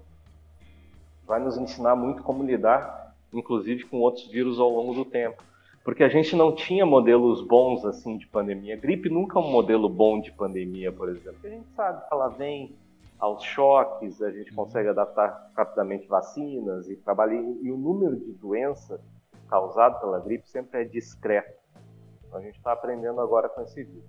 vai 1.26 1.40
nos 1.40 1.56
ensinar 1.56 1.96
muito 1.96 2.22
como 2.22 2.44
lidar, 2.44 3.14
inclusive 3.32 3.84
com 3.84 4.00
outros 4.00 4.26
vírus 4.28 4.60
ao 4.60 4.68
longo 4.68 4.94
do 4.94 5.04
tempo. 5.04 5.42
Porque 5.84 6.04
a 6.04 6.08
gente 6.08 6.36
não 6.36 6.54
tinha 6.54 6.84
modelos 6.84 7.40
bons 7.46 7.84
assim 7.84 8.18
de 8.18 8.26
pandemia. 8.26 8.76
Gripe 8.76 9.08
nunca 9.08 9.38
é 9.38 9.42
um 9.42 9.50
modelo 9.50 9.88
bom 9.88 10.20
de 10.20 10.30
pandemia, 10.30 10.92
por 10.92 11.08
exemplo. 11.08 11.32
Porque 11.34 11.46
a 11.46 11.50
gente 11.50 11.68
sabe 11.74 12.06
que 12.06 12.14
ela 12.14 12.28
vem 12.28 12.76
aos 13.18 13.42
choques, 13.42 14.20
a 14.22 14.30
gente 14.30 14.52
consegue 14.52 14.88
adaptar 14.88 15.50
rapidamente 15.56 16.06
vacinas 16.06 16.88
e 16.88 16.96
trabalhar. 16.96 17.40
E 17.40 17.70
o 17.70 17.76
número 17.76 18.16
de 18.16 18.32
doenças 18.32 19.00
causado 19.48 20.00
pela 20.00 20.20
gripe 20.20 20.48
sempre 20.48 20.82
é 20.82 20.84
discreto. 20.84 21.58
Então 22.26 22.38
a 22.38 22.42
gente 22.42 22.56
está 22.56 22.72
aprendendo 22.72 23.20
agora 23.20 23.48
com 23.48 23.62
esse 23.62 23.82
vírus. 23.82 24.04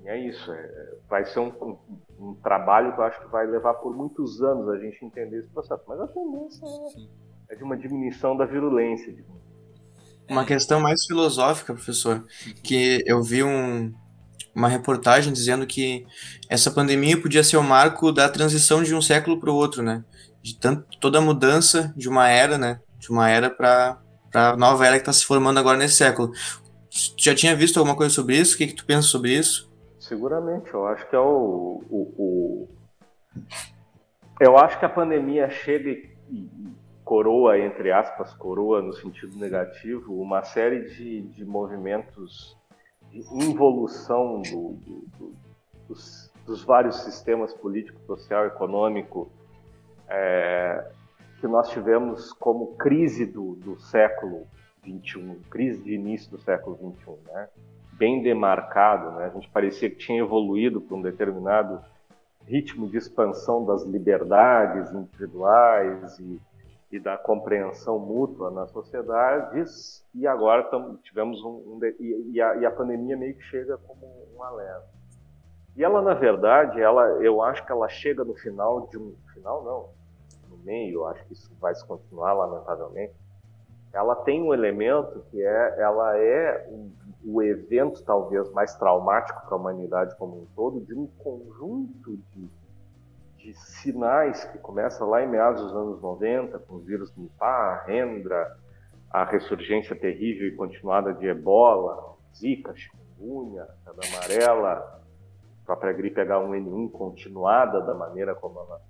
E 0.00 0.08
é 0.08 0.16
isso. 0.16 0.52
É, 0.52 0.94
vai 1.08 1.24
ser 1.24 1.40
um, 1.40 1.48
um, 1.60 1.78
um, 2.20 2.34
trabalho 2.36 2.94
que 2.94 3.00
eu 3.00 3.04
acho 3.04 3.20
que 3.20 3.28
vai 3.28 3.46
levar 3.46 3.74
por 3.74 3.94
muitos 3.96 4.40
anos 4.42 4.68
a 4.68 4.78
gente 4.78 5.04
entender 5.04 5.38
esse 5.38 5.48
processo. 5.48 5.82
Mas 5.88 6.00
a 6.00 6.06
tendência 6.06 6.64
é, 7.48 7.54
é 7.54 7.56
de 7.56 7.64
uma 7.64 7.76
diminuição 7.76 8.36
da 8.36 8.44
virulência. 8.44 9.12
Uma 10.28 10.44
questão 10.44 10.78
mais 10.80 11.04
filosófica, 11.06 11.72
professor, 11.72 12.24
que 12.62 13.02
eu 13.06 13.22
vi 13.22 13.42
um, 13.42 13.92
uma 14.54 14.68
reportagem 14.68 15.32
dizendo 15.32 15.66
que 15.66 16.04
essa 16.48 16.70
pandemia 16.70 17.20
podia 17.20 17.42
ser 17.42 17.56
o 17.56 17.62
marco 17.62 18.12
da 18.12 18.28
transição 18.28 18.82
de 18.82 18.94
um 18.94 19.00
século 19.00 19.40
para 19.40 19.50
o 19.50 19.54
outro, 19.54 19.82
né? 19.82 20.04
De 20.42 20.58
tanto, 20.58 20.84
toda 21.00 21.18
a 21.18 21.22
mudança 21.22 21.92
de 21.96 22.08
uma 22.08 22.28
era, 22.28 22.58
né? 22.58 22.80
De 22.98 23.10
uma 23.10 23.30
era 23.30 23.48
para 23.48 23.98
a 24.34 24.56
nova 24.56 24.86
era 24.86 24.96
que 24.96 25.02
está 25.02 25.12
se 25.12 25.24
formando 25.24 25.58
agora 25.58 25.78
nesse 25.78 25.94
século. 25.94 26.32
Já 27.16 27.34
tinha 27.34 27.56
visto 27.56 27.78
alguma 27.78 27.96
coisa 27.96 28.14
sobre 28.14 28.36
isso? 28.36 28.54
O 28.54 28.58
que, 28.58 28.66
que 28.66 28.74
tu 28.74 28.84
pensa 28.84 29.08
sobre 29.08 29.32
isso? 29.32 29.70
Seguramente, 29.98 30.72
eu 30.72 30.86
acho 30.86 31.08
que 31.08 31.16
é 31.16 31.18
o, 31.18 31.82
o, 31.90 31.98
o... 32.18 32.68
eu 34.40 34.58
acho 34.58 34.78
que 34.78 34.84
a 34.84 34.88
pandemia 34.88 35.50
chega 35.50 35.90
e 35.90 36.10
coroa, 37.08 37.58
entre 37.58 37.90
aspas, 37.90 38.34
coroa 38.34 38.82
no 38.82 38.92
sentido 38.92 39.34
negativo, 39.38 40.20
uma 40.20 40.44
série 40.44 40.90
de, 40.90 41.22
de 41.22 41.42
movimentos 41.42 42.54
involução 43.32 44.42
do, 44.42 44.74
do, 44.74 45.04
do, 45.18 45.32
dos, 45.88 46.30
dos, 46.44 46.62
vários 46.64 46.96
sistemas 47.04 47.54
político, 47.54 47.98
social, 48.02 48.44
econômico 48.44 49.32
é, 50.06 50.86
que 51.40 51.46
nós 51.46 51.70
tivemos 51.70 52.30
como 52.34 52.76
crise 52.76 53.24
do, 53.24 53.54
do 53.54 53.80
século 53.80 54.46
XXI, 54.82 55.40
crise 55.48 55.82
de 55.82 55.94
início 55.94 56.30
do 56.30 56.38
século 56.38 56.76
XXI, 56.76 57.32
né? 57.32 57.48
bem 57.92 58.22
demarcado. 58.22 59.12
Né? 59.12 59.24
A 59.24 59.30
gente 59.30 59.48
parecia 59.48 59.88
que 59.88 59.96
tinha 59.96 60.20
evoluído 60.20 60.78
para 60.78 60.94
um 60.94 61.00
determinado 61.00 61.80
ritmo 62.46 62.86
de 62.86 62.98
expansão 62.98 63.64
das 63.64 63.82
liberdades 63.84 64.92
individuais 64.92 66.18
e 66.18 66.38
e 66.90 66.98
da 66.98 67.18
compreensão 67.18 67.98
mútua 67.98 68.50
nas 68.50 68.70
sociedades 68.70 70.04
e 70.14 70.26
agora 70.26 70.68
tivemos 71.02 71.42
um, 71.42 71.50
um 71.50 71.80
e, 72.00 72.32
e, 72.32 72.40
a, 72.40 72.56
e, 72.56 72.66
a, 72.66 72.70
pandemia 72.70 73.16
meio 73.16 73.34
que 73.34 73.42
chega 73.42 73.76
como 73.78 74.06
um 74.34 74.42
alerta. 74.42 74.88
E 75.76 75.84
ela 75.84 76.00
na 76.00 76.14
verdade 76.14 76.80
ela 76.80 77.04
eu 77.22 77.42
acho 77.42 77.64
que 77.64 77.70
ela 77.70 77.88
chega 77.88 78.24
no 78.24 78.34
final 78.34 78.86
de 78.88 78.98
um 78.98 79.14
final 79.34 79.62
não 79.62 79.88
no 80.50 80.64
meio 80.64 81.04
acho 81.06 81.24
que 81.26 81.34
isso 81.34 81.50
vai 81.60 81.74
se 81.74 81.86
continuar 81.86 82.32
lamentavelmente. 82.32 83.14
Ela 83.92 84.16
tem 84.16 84.42
um 84.42 84.54
elemento 84.54 85.22
que 85.30 85.42
é 85.42 85.80
ela 85.80 86.16
é 86.16 86.68
um, 86.70 86.90
o 87.24 87.42
evento 87.42 88.02
talvez 88.02 88.50
mais 88.52 88.74
traumático 88.76 89.42
para 89.46 89.54
a 89.54 89.60
humanidade 89.60 90.16
como 90.16 90.38
um 90.38 90.46
todo 90.56 90.80
de 90.80 90.94
um 90.94 91.06
conjunto 91.18 92.16
de 92.34 92.48
de 93.48 93.54
sinais 93.54 94.44
que 94.44 94.58
começa 94.58 95.04
lá 95.06 95.22
em 95.22 95.28
meados 95.28 95.62
dos 95.62 95.74
anos 95.74 96.02
90, 96.02 96.58
com 96.60 96.76
os 96.76 96.84
vírus 96.84 97.14
Nipah, 97.16 97.86
Hendra, 97.88 98.58
a 99.10 99.24
ressurgência 99.24 99.96
terrível 99.96 100.48
e 100.48 100.54
continuada 100.54 101.14
de 101.14 101.26
ebola, 101.26 102.16
zika, 102.36 102.74
chikungunya, 102.76 103.66
febre 103.84 104.06
amarela, 104.06 105.02
a 105.62 105.64
própria 105.64 105.94
gripe 105.94 106.20
H1N1 106.20 106.90
continuada 106.90 107.80
da 107.80 107.94
maneira 107.94 108.34
como 108.34 108.60
ela, 108.60 108.82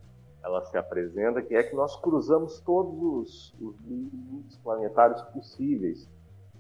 ela 0.43 0.65
se 0.65 0.77
apresenta, 0.77 1.41
que 1.41 1.55
é 1.55 1.63
que 1.63 1.77
nós 1.77 1.95
cruzamos 2.01 2.61
todos 2.63 3.01
os, 3.01 3.55
os 3.61 3.81
limites 3.83 4.59
planetários 4.59 5.23
possíveis 5.23 6.11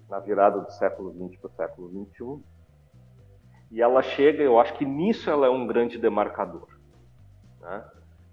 na 0.08 0.20
virada 0.20 0.60
do 0.60 0.70
século 0.70 1.12
XX 1.12 1.40
para 1.40 1.48
o 1.48 1.52
século 1.52 2.06
XXI. 2.06 2.44
E 3.72 3.82
ela 3.82 4.02
chega, 4.02 4.42
eu 4.42 4.60
acho 4.60 4.74
que 4.74 4.84
nisso 4.84 5.28
ela 5.28 5.48
é 5.48 5.50
um 5.50 5.66
grande 5.66 5.98
demarcador. 5.98 6.77
Né? 7.60 7.84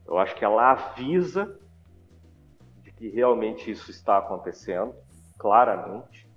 Eu 0.07 0.17
acho 0.17 0.35
que 0.35 0.45
ela 0.45 0.71
avisa 0.71 1.59
de 2.83 2.91
que 2.91 3.09
realmente 3.09 3.69
isso 3.71 3.89
está 3.89 4.17
acontecendo, 4.17 4.93
claramente. 5.37 6.27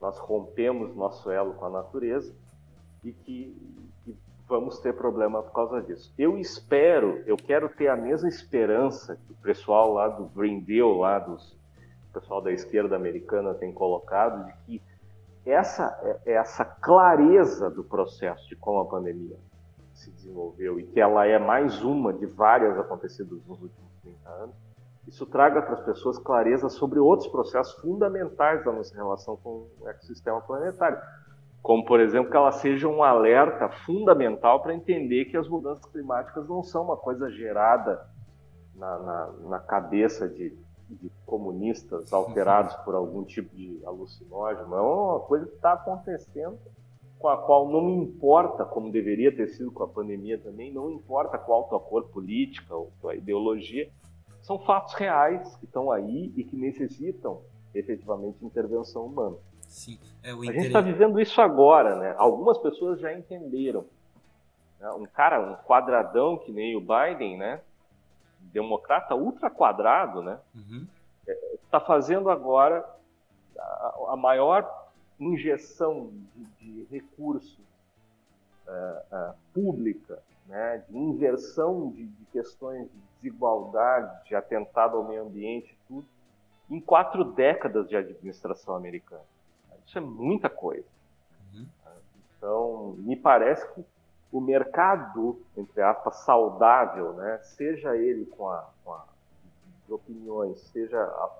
Nós 0.00 0.18
rompemos 0.18 0.94
nosso 0.96 1.30
elo 1.30 1.54
com 1.54 1.66
a 1.66 1.70
natureza 1.70 2.34
e 3.04 3.12
que, 3.12 3.56
vamos 4.48 4.78
ter 4.80 4.92
problema 4.94 5.42
por 5.42 5.52
causa 5.52 5.80
disso. 5.80 6.12
Eu 6.18 6.36
espero, 6.36 7.22
eu 7.26 7.36
quero 7.36 7.68
ter 7.68 7.88
a 7.88 7.96
mesma 7.96 8.28
esperança 8.28 9.16
que 9.16 9.32
o 9.32 9.36
pessoal 9.36 9.92
lá 9.92 10.08
do 10.08 10.26
Green 10.26 10.60
Deal, 10.60 10.98
lá 10.98 11.18
dos 11.18 11.56
o 12.10 12.20
pessoal 12.20 12.42
da 12.42 12.52
esquerda 12.52 12.94
americana 12.94 13.54
tem 13.54 13.72
colocado, 13.72 14.44
de 14.44 14.52
que 14.66 14.82
essa, 15.46 16.20
essa 16.26 16.62
clareza 16.62 17.70
do 17.70 17.82
processo 17.82 18.46
de 18.48 18.54
como 18.54 18.80
a 18.80 18.84
pandemia 18.84 19.38
se 20.02 20.10
desenvolveu 20.10 20.78
e 20.78 20.84
que 20.84 21.00
ela 21.00 21.26
é 21.26 21.38
mais 21.38 21.82
uma 21.82 22.12
de 22.12 22.26
várias 22.26 22.78
acontecidas 22.78 23.38
nos 23.46 23.60
últimos 23.62 23.92
30 24.02 24.28
anos, 24.28 24.54
isso 25.06 25.26
traga 25.26 25.60
para 25.62 25.74
as 25.74 25.80
pessoas 25.80 26.18
clareza 26.18 26.68
sobre 26.68 26.98
outros 26.98 27.28
processos 27.28 27.74
fundamentais 27.80 28.64
da 28.64 28.72
nossa 28.72 28.94
relação 28.94 29.36
com 29.36 29.66
o 29.80 29.88
ecossistema 29.88 30.40
planetário. 30.40 30.98
Como, 31.60 31.84
por 31.84 32.00
exemplo, 32.00 32.30
que 32.30 32.36
ela 32.36 32.52
seja 32.52 32.88
um 32.88 33.02
alerta 33.02 33.68
fundamental 33.68 34.62
para 34.62 34.74
entender 34.74 35.26
que 35.26 35.36
as 35.36 35.48
mudanças 35.48 35.84
climáticas 35.86 36.48
não 36.48 36.62
são 36.62 36.84
uma 36.84 36.96
coisa 36.96 37.30
gerada 37.30 38.04
na, 38.74 38.98
na, 38.98 39.26
na 39.48 39.58
cabeça 39.60 40.28
de, 40.28 40.56
de, 40.88 41.10
comunistas 41.24 42.12
alterados 42.12 42.74
por 42.84 42.94
algum 42.94 43.24
tipo 43.24 43.54
de 43.54 43.80
alucinógeno, 43.84 44.74
é 44.74 44.80
uma 44.80 45.20
coisa 45.20 45.46
que 45.46 45.54
está 45.54 45.72
acontecendo 45.74 46.58
com 47.22 47.28
a 47.28 47.36
qual 47.36 47.68
não 47.68 47.80
me 47.80 47.92
importa, 47.92 48.64
como 48.64 48.90
deveria 48.90 49.34
ter 49.34 49.46
sido 49.46 49.70
com 49.70 49.84
a 49.84 49.88
pandemia 49.88 50.36
também, 50.38 50.72
não 50.72 50.90
importa 50.90 51.38
qual 51.38 51.68
tua 51.68 51.78
cor 51.78 52.08
política 52.08 52.74
ou 52.74 52.90
tua 53.00 53.14
ideologia, 53.14 53.88
são 54.42 54.58
fatos 54.58 54.92
reais 54.94 55.54
que 55.56 55.64
estão 55.64 55.92
aí 55.92 56.32
e 56.36 56.42
que 56.42 56.56
necessitam 56.56 57.40
efetivamente 57.72 58.44
intervenção 58.44 59.06
humana. 59.06 59.36
Sim, 59.68 60.00
é 60.20 60.34
o 60.34 60.42
A 60.42 60.46
gente 60.46 60.66
está 60.66 60.80
vivendo 60.80 61.20
isso 61.20 61.40
agora, 61.40 61.94
né? 61.94 62.14
Algumas 62.18 62.58
pessoas 62.58 62.98
já 62.98 63.16
entenderam. 63.16 63.86
Né? 64.80 64.90
Um 64.90 65.06
cara, 65.06 65.40
um 65.40 65.54
quadradão 65.64 66.36
que 66.36 66.50
nem 66.50 66.76
o 66.76 66.80
Biden, 66.80 67.38
né? 67.38 67.60
Democrata 68.52 69.14
ultra 69.14 69.48
quadrado, 69.48 70.22
né? 70.22 70.40
Está 70.52 70.74
uhum. 70.74 70.86
é, 71.28 71.56
tá 71.70 71.80
fazendo 71.80 72.28
agora 72.28 72.84
a 74.08 74.16
maior 74.16 74.81
injeção 75.22 76.12
de, 76.34 76.44
de 76.58 76.84
recursos 76.90 77.58
uh, 78.66 79.30
uh, 79.30 79.34
pública 79.52 80.22
né, 80.46 80.84
de 80.88 80.96
inversão 80.96 81.90
de, 81.90 82.06
de 82.06 82.24
questões 82.26 82.88
de 82.90 82.98
desigualdade, 83.20 84.28
de 84.28 84.34
atentado 84.34 84.96
ao 84.96 85.04
meio 85.04 85.22
ambiente, 85.22 85.76
tudo, 85.86 86.06
em 86.70 86.80
quatro 86.80 87.24
décadas 87.24 87.88
de 87.88 87.96
administração 87.96 88.74
americana. 88.74 89.24
Isso 89.86 89.98
é 89.98 90.00
muita 90.00 90.48
coisa. 90.48 90.86
Uhum. 91.52 91.66
Então, 92.36 92.94
me 92.98 93.16
parece 93.16 93.66
que 93.74 93.84
o 94.32 94.40
mercado, 94.40 95.40
entre 95.56 95.82
aspas, 95.82 96.16
saudável, 96.24 97.12
né, 97.14 97.38
seja 97.42 97.96
ele 97.96 98.24
com 98.26 98.48
a, 98.48 98.68
com 98.84 98.92
a 98.92 99.04
de 99.86 99.92
opiniões, 99.92 100.60
seja 100.72 100.98
a, 100.98 101.30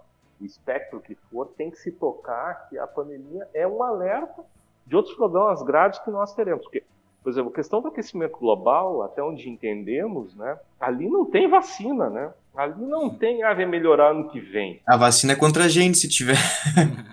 o 0.42 0.46
espectro 0.46 1.00
que 1.00 1.14
for, 1.14 1.46
tem 1.56 1.70
que 1.70 1.78
se 1.78 1.92
tocar 1.92 2.68
que 2.68 2.78
a 2.78 2.86
pandemia 2.86 3.48
é 3.54 3.66
um 3.66 3.82
alerta 3.82 4.42
de 4.86 4.96
outros 4.96 5.14
problemas 5.14 5.62
graves 5.62 5.98
que 6.00 6.10
nós 6.10 6.34
teremos. 6.34 6.62
Porque, 6.64 6.82
por 7.22 7.30
exemplo, 7.30 7.50
a 7.50 7.54
questão 7.54 7.80
do 7.80 7.88
aquecimento 7.88 8.36
global, 8.38 9.02
até 9.02 9.22
onde 9.22 9.48
entendemos, 9.48 10.34
né, 10.34 10.58
ali 10.80 11.08
não 11.08 11.24
tem 11.24 11.48
vacina, 11.48 12.10
né? 12.10 12.32
Ali 12.54 12.84
não 12.84 13.08
tem, 13.08 13.42
ah, 13.42 13.54
vai 13.54 13.64
melhorar 13.64 14.10
ano 14.10 14.28
que 14.28 14.38
vem. 14.38 14.80
A 14.86 14.96
vacina 14.96 15.32
é 15.32 15.36
contra 15.36 15.64
a 15.64 15.68
gente, 15.68 15.96
se 15.96 16.08
tiver. 16.08 16.36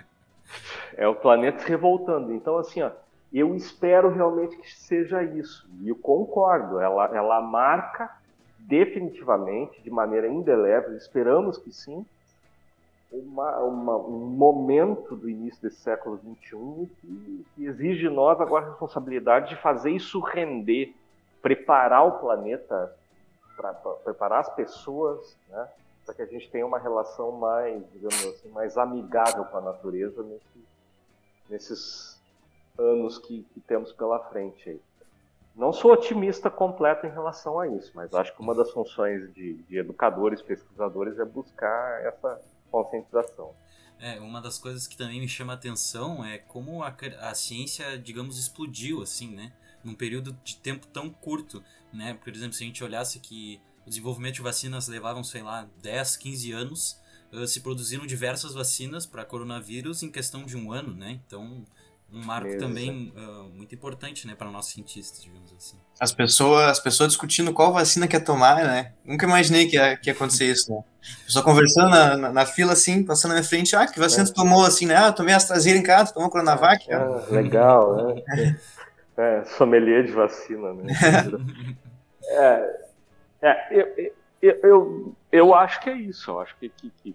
é 0.96 1.08
o 1.08 1.14
planeta 1.14 1.60
se 1.60 1.68
revoltando. 1.68 2.34
Então, 2.34 2.58
assim, 2.58 2.82
ó, 2.82 2.90
eu 3.32 3.54
espero 3.54 4.12
realmente 4.12 4.56
que 4.56 4.70
seja 4.70 5.22
isso. 5.22 5.66
E 5.80 5.88
eu 5.88 5.96
concordo, 5.96 6.78
ela, 6.78 7.16
ela 7.16 7.40
marca 7.40 8.10
definitivamente, 8.58 9.82
de 9.82 9.90
maneira 9.90 10.28
indelével, 10.28 10.96
esperamos 10.96 11.58
que 11.58 11.72
sim, 11.72 12.04
uma, 13.10 13.58
uma, 13.58 13.96
um 13.96 14.26
momento 14.26 15.16
do 15.16 15.28
início 15.28 15.60
desse 15.60 15.80
século 15.80 16.18
XXI 16.18 16.90
que, 17.00 17.46
que 17.54 17.64
exige 17.64 18.00
de 18.00 18.08
nós 18.08 18.40
agora 18.40 18.66
a 18.66 18.68
responsabilidade 18.70 19.50
de 19.50 19.56
fazer 19.56 19.90
isso 19.90 20.20
render, 20.20 20.94
preparar 21.42 22.06
o 22.06 22.20
planeta, 22.20 22.94
pra, 23.56 23.74
pra 23.74 23.92
preparar 23.94 24.40
as 24.40 24.54
pessoas, 24.54 25.36
né, 25.48 25.68
para 26.06 26.14
que 26.14 26.22
a 26.22 26.26
gente 26.26 26.48
tenha 26.50 26.66
uma 26.66 26.78
relação 26.78 27.32
mais, 27.32 27.82
digamos 27.92 28.24
assim, 28.26 28.48
mais 28.50 28.78
amigável 28.78 29.44
com 29.44 29.58
a 29.58 29.60
natureza 29.60 30.22
nesse, 30.22 30.64
nesses 31.48 32.20
anos 32.78 33.18
que, 33.18 33.42
que 33.52 33.60
temos 33.60 33.92
pela 33.92 34.18
frente 34.18 34.70
aí. 34.70 34.80
Não 35.54 35.72
sou 35.72 35.92
otimista 35.92 36.48
completo 36.48 37.06
em 37.06 37.10
relação 37.10 37.58
a 37.58 37.66
isso, 37.66 37.90
mas 37.94 38.14
acho 38.14 38.34
que 38.34 38.40
uma 38.40 38.54
das 38.54 38.70
funções 38.70 39.32
de, 39.34 39.54
de 39.54 39.78
educadores, 39.78 40.40
pesquisadores, 40.40 41.18
é 41.18 41.24
buscar 41.24 42.04
essa 42.04 42.40
conscientização. 42.70 43.54
É, 43.98 44.18
uma 44.18 44.40
das 44.40 44.58
coisas 44.58 44.86
que 44.86 44.96
também 44.96 45.20
me 45.20 45.28
chama 45.28 45.52
a 45.52 45.56
atenção 45.56 46.24
é 46.24 46.38
como 46.38 46.82
a, 46.82 46.94
a 47.20 47.34
ciência, 47.34 47.98
digamos, 47.98 48.38
explodiu, 48.38 49.02
assim, 49.02 49.34
né? 49.34 49.52
Num 49.84 49.94
período 49.94 50.32
de 50.42 50.56
tempo 50.56 50.86
tão 50.86 51.10
curto, 51.10 51.62
né? 51.92 52.14
Por 52.14 52.34
exemplo, 52.34 52.54
se 52.54 52.64
a 52.64 52.66
gente 52.66 52.82
olhasse 52.82 53.20
que 53.20 53.60
o 53.86 53.90
desenvolvimento 53.90 54.36
de 54.36 54.42
vacinas 54.42 54.88
levavam, 54.88 55.22
sei 55.22 55.42
lá, 55.42 55.68
10, 55.82 56.16
15 56.16 56.52
anos, 56.52 57.00
se 57.46 57.60
produziram 57.60 58.06
diversas 58.06 58.54
vacinas 58.54 59.06
para 59.06 59.24
coronavírus 59.24 60.02
em 60.02 60.10
questão 60.10 60.44
de 60.44 60.56
um 60.56 60.72
ano, 60.72 60.94
né? 60.94 61.20
Então, 61.26 61.64
um 62.12 62.24
marco 62.24 62.56
também 62.58 63.12
uh, 63.16 63.44
muito 63.54 63.74
importante, 63.74 64.26
né, 64.26 64.34
para 64.34 64.50
nossos 64.50 64.72
cientistas, 64.72 65.22
digamos 65.22 65.52
assim. 65.52 65.76
As 65.98 66.12
pessoas, 66.12 66.70
as 66.70 66.80
pessoas 66.80 67.10
discutindo 67.10 67.52
qual 67.52 67.72
vacina 67.72 68.08
quer 68.08 68.20
tomar, 68.20 68.56
né? 68.64 68.92
Nunca 69.04 69.26
imaginei 69.26 69.66
que 69.66 69.76
ia, 69.76 69.96
que 69.96 70.08
ia 70.08 70.12
acontecer 70.12 70.46
isso, 70.46 70.72
né? 70.72 70.82
Pessoa 71.24 71.44
conversando 71.44 71.90
na, 71.90 72.16
na, 72.16 72.32
na, 72.32 72.46
fila, 72.46 72.72
assim, 72.72 73.04
passando 73.04 73.30
na 73.30 73.36
minha 73.36 73.48
frente, 73.48 73.76
ah, 73.76 73.86
que 73.86 73.98
vacina 73.98 74.24
é. 74.24 74.26
tu 74.26 74.34
tomou, 74.34 74.64
assim, 74.64 74.86
né? 74.86 74.96
Ah, 74.96 75.12
tomei 75.12 75.34
AstraZeneca 75.34 75.78
em 75.80 75.82
casa, 75.82 76.12
tomou 76.12 76.30
Coronavac. 76.30 76.90
Ah, 76.92 77.24
legal, 77.30 78.14
né? 78.14 78.22
é, 79.16 79.44
sommelier 79.44 80.04
de 80.04 80.12
vacina, 80.12 80.72
né? 80.74 80.92
é, 82.24 82.86
é 83.42 83.68
eu, 83.70 84.12
eu, 84.42 84.60
eu, 84.62 85.16
eu, 85.30 85.54
acho 85.54 85.80
que 85.80 85.90
é 85.90 85.96
isso, 85.96 86.30
eu 86.30 86.40
acho 86.40 86.56
que, 86.58 86.68
que, 86.70 86.90
que 87.02 87.14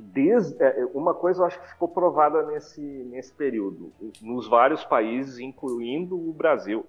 desde 0.00 0.62
é, 0.62 0.84
uma 0.94 1.14
coisa 1.14 1.42
eu 1.42 1.46
acho 1.46 1.60
que 1.60 1.68
ficou 1.68 1.88
provada 1.88 2.42
nesse 2.42 2.80
nesse 2.80 3.32
período 3.32 3.92
nos 4.20 4.48
vários 4.48 4.84
países 4.84 5.38
incluindo 5.38 6.16
o 6.16 6.32
Brasil. 6.32 6.86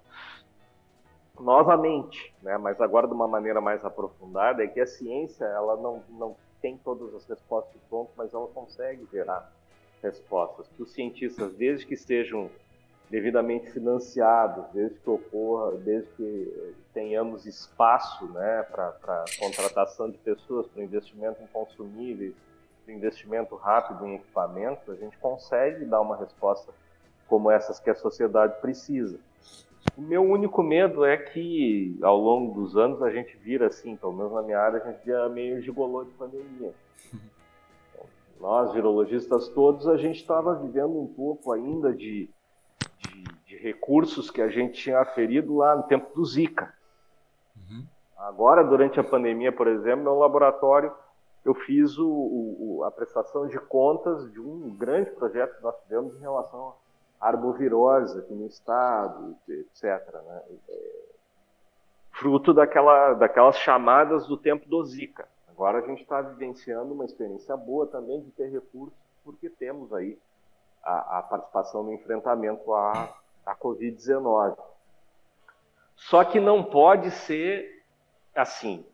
Novamente 1.39 2.33
né 2.41 2.57
mas 2.57 2.79
agora 2.79 3.07
de 3.07 3.13
uma 3.13 3.27
maneira 3.27 3.59
mais 3.59 3.83
aprofundada 3.83 4.63
é 4.63 4.67
que 4.67 4.79
a 4.79 4.87
ciência 4.87 5.45
ela 5.45 5.75
não 5.77 6.03
não 6.09 6.35
tem 6.61 6.77
todas 6.77 7.13
as 7.15 7.25
respostas 7.25 7.81
prontas 7.89 8.13
mas 8.15 8.33
ela 8.33 8.47
consegue 8.47 9.07
gerar 9.11 9.51
respostas. 10.01 10.67
Que 10.75 10.83
os 10.83 10.91
cientistas 10.91 11.53
desde 11.53 11.85
que 11.85 11.93
estejam 11.93 12.49
devidamente 13.09 13.71
financiados 13.71 14.65
desde 14.73 14.99
que 14.99 15.09
ocorra 15.09 15.71
desde 15.77 16.09
que 16.11 16.75
tenhamos 16.93 17.45
espaço 17.45 18.25
né 18.27 18.63
para 18.63 19.25
contratação 19.39 20.09
de 20.09 20.17
pessoas 20.19 20.67
para 20.67 20.83
investimento 20.83 21.41
em 21.41 21.47
consumíveis 21.47 22.33
investimento 22.91 23.55
rápido 23.55 24.05
em 24.05 24.15
equipamentos, 24.15 24.89
a 24.89 24.95
gente 24.95 25.17
consegue 25.17 25.85
dar 25.85 26.01
uma 26.01 26.17
resposta 26.17 26.71
como 27.27 27.49
essas 27.49 27.79
que 27.79 27.89
a 27.89 27.95
sociedade 27.95 28.59
precisa. 28.59 29.17
O 29.97 30.01
meu 30.01 30.21
único 30.21 30.61
medo 30.61 31.03
é 31.03 31.17
que, 31.17 31.97
ao 32.01 32.17
longo 32.17 32.53
dos 32.53 32.77
anos, 32.77 33.01
a 33.01 33.09
gente 33.09 33.35
vira 33.37 33.67
assim, 33.67 33.95
pelo 33.95 34.13
menos 34.13 34.31
na 34.31 34.41
minha 34.41 34.59
área, 34.59 34.81
a 34.81 34.91
gente 34.91 35.03
vira 35.03 35.27
meio 35.29 35.61
gigolô 35.61 36.03
de 36.03 36.11
pandemia. 36.11 36.73
Então, 37.13 38.05
nós, 38.39 38.73
virologistas 38.73 39.47
todos, 39.49 39.87
a 39.87 39.97
gente 39.97 40.17
estava 40.17 40.55
vivendo 40.55 40.99
um 40.99 41.07
pouco 41.07 41.51
ainda 41.51 41.93
de, 41.93 42.29
de, 42.99 43.23
de, 43.45 43.57
recursos 43.57 44.29
que 44.29 44.41
a 44.41 44.49
gente 44.49 44.73
tinha 44.73 44.99
aferido 44.99 45.57
lá 45.57 45.75
no 45.75 45.83
tempo 45.83 46.13
do 46.13 46.25
Zika. 46.25 46.73
Uhum. 47.55 47.85
Agora, 48.17 48.63
durante 48.63 48.99
a 48.99 49.03
pandemia, 49.03 49.51
por 49.51 49.67
exemplo, 49.67 50.03
meu 50.03 50.19
laboratório 50.19 50.91
eu 51.43 51.55
fiz 51.55 51.97
o, 51.97 52.07
o, 52.07 52.83
a 52.83 52.91
prestação 52.91 53.47
de 53.47 53.59
contas 53.59 54.31
de 54.31 54.39
um 54.39 54.75
grande 54.75 55.09
projeto 55.11 55.57
que 55.57 55.63
nós 55.63 55.75
tivemos 55.83 56.15
em 56.15 56.19
relação 56.19 56.75
à 57.19 57.27
arbovirose 57.29 58.19
aqui 58.19 58.33
no 58.33 58.45
estado, 58.45 59.35
etc. 59.47 59.83
Né? 60.13 60.43
É, 60.69 61.01
fruto 62.11 62.53
daquela, 62.53 63.13
daquelas 63.13 63.57
chamadas 63.57 64.27
do 64.27 64.37
tempo 64.37 64.67
do 64.69 64.83
Zika. 64.83 65.27
Agora 65.47 65.79
a 65.79 65.81
gente 65.81 66.03
está 66.03 66.21
vivenciando 66.21 66.93
uma 66.93 67.05
experiência 67.05 67.57
boa 67.57 67.87
também 67.87 68.21
de 68.21 68.31
ter 68.31 68.49
recursos, 68.49 68.97
porque 69.23 69.49
temos 69.49 69.91
aí 69.93 70.17
a, 70.83 71.19
a 71.19 71.23
participação 71.23 71.83
no 71.83 71.93
enfrentamento 71.93 72.73
à, 72.73 73.13
à 73.45 73.55
Covid-19. 73.55 74.57
Só 75.95 76.23
que 76.23 76.39
não 76.39 76.63
pode 76.63 77.11
ser 77.11 77.83
assim. 78.35 78.85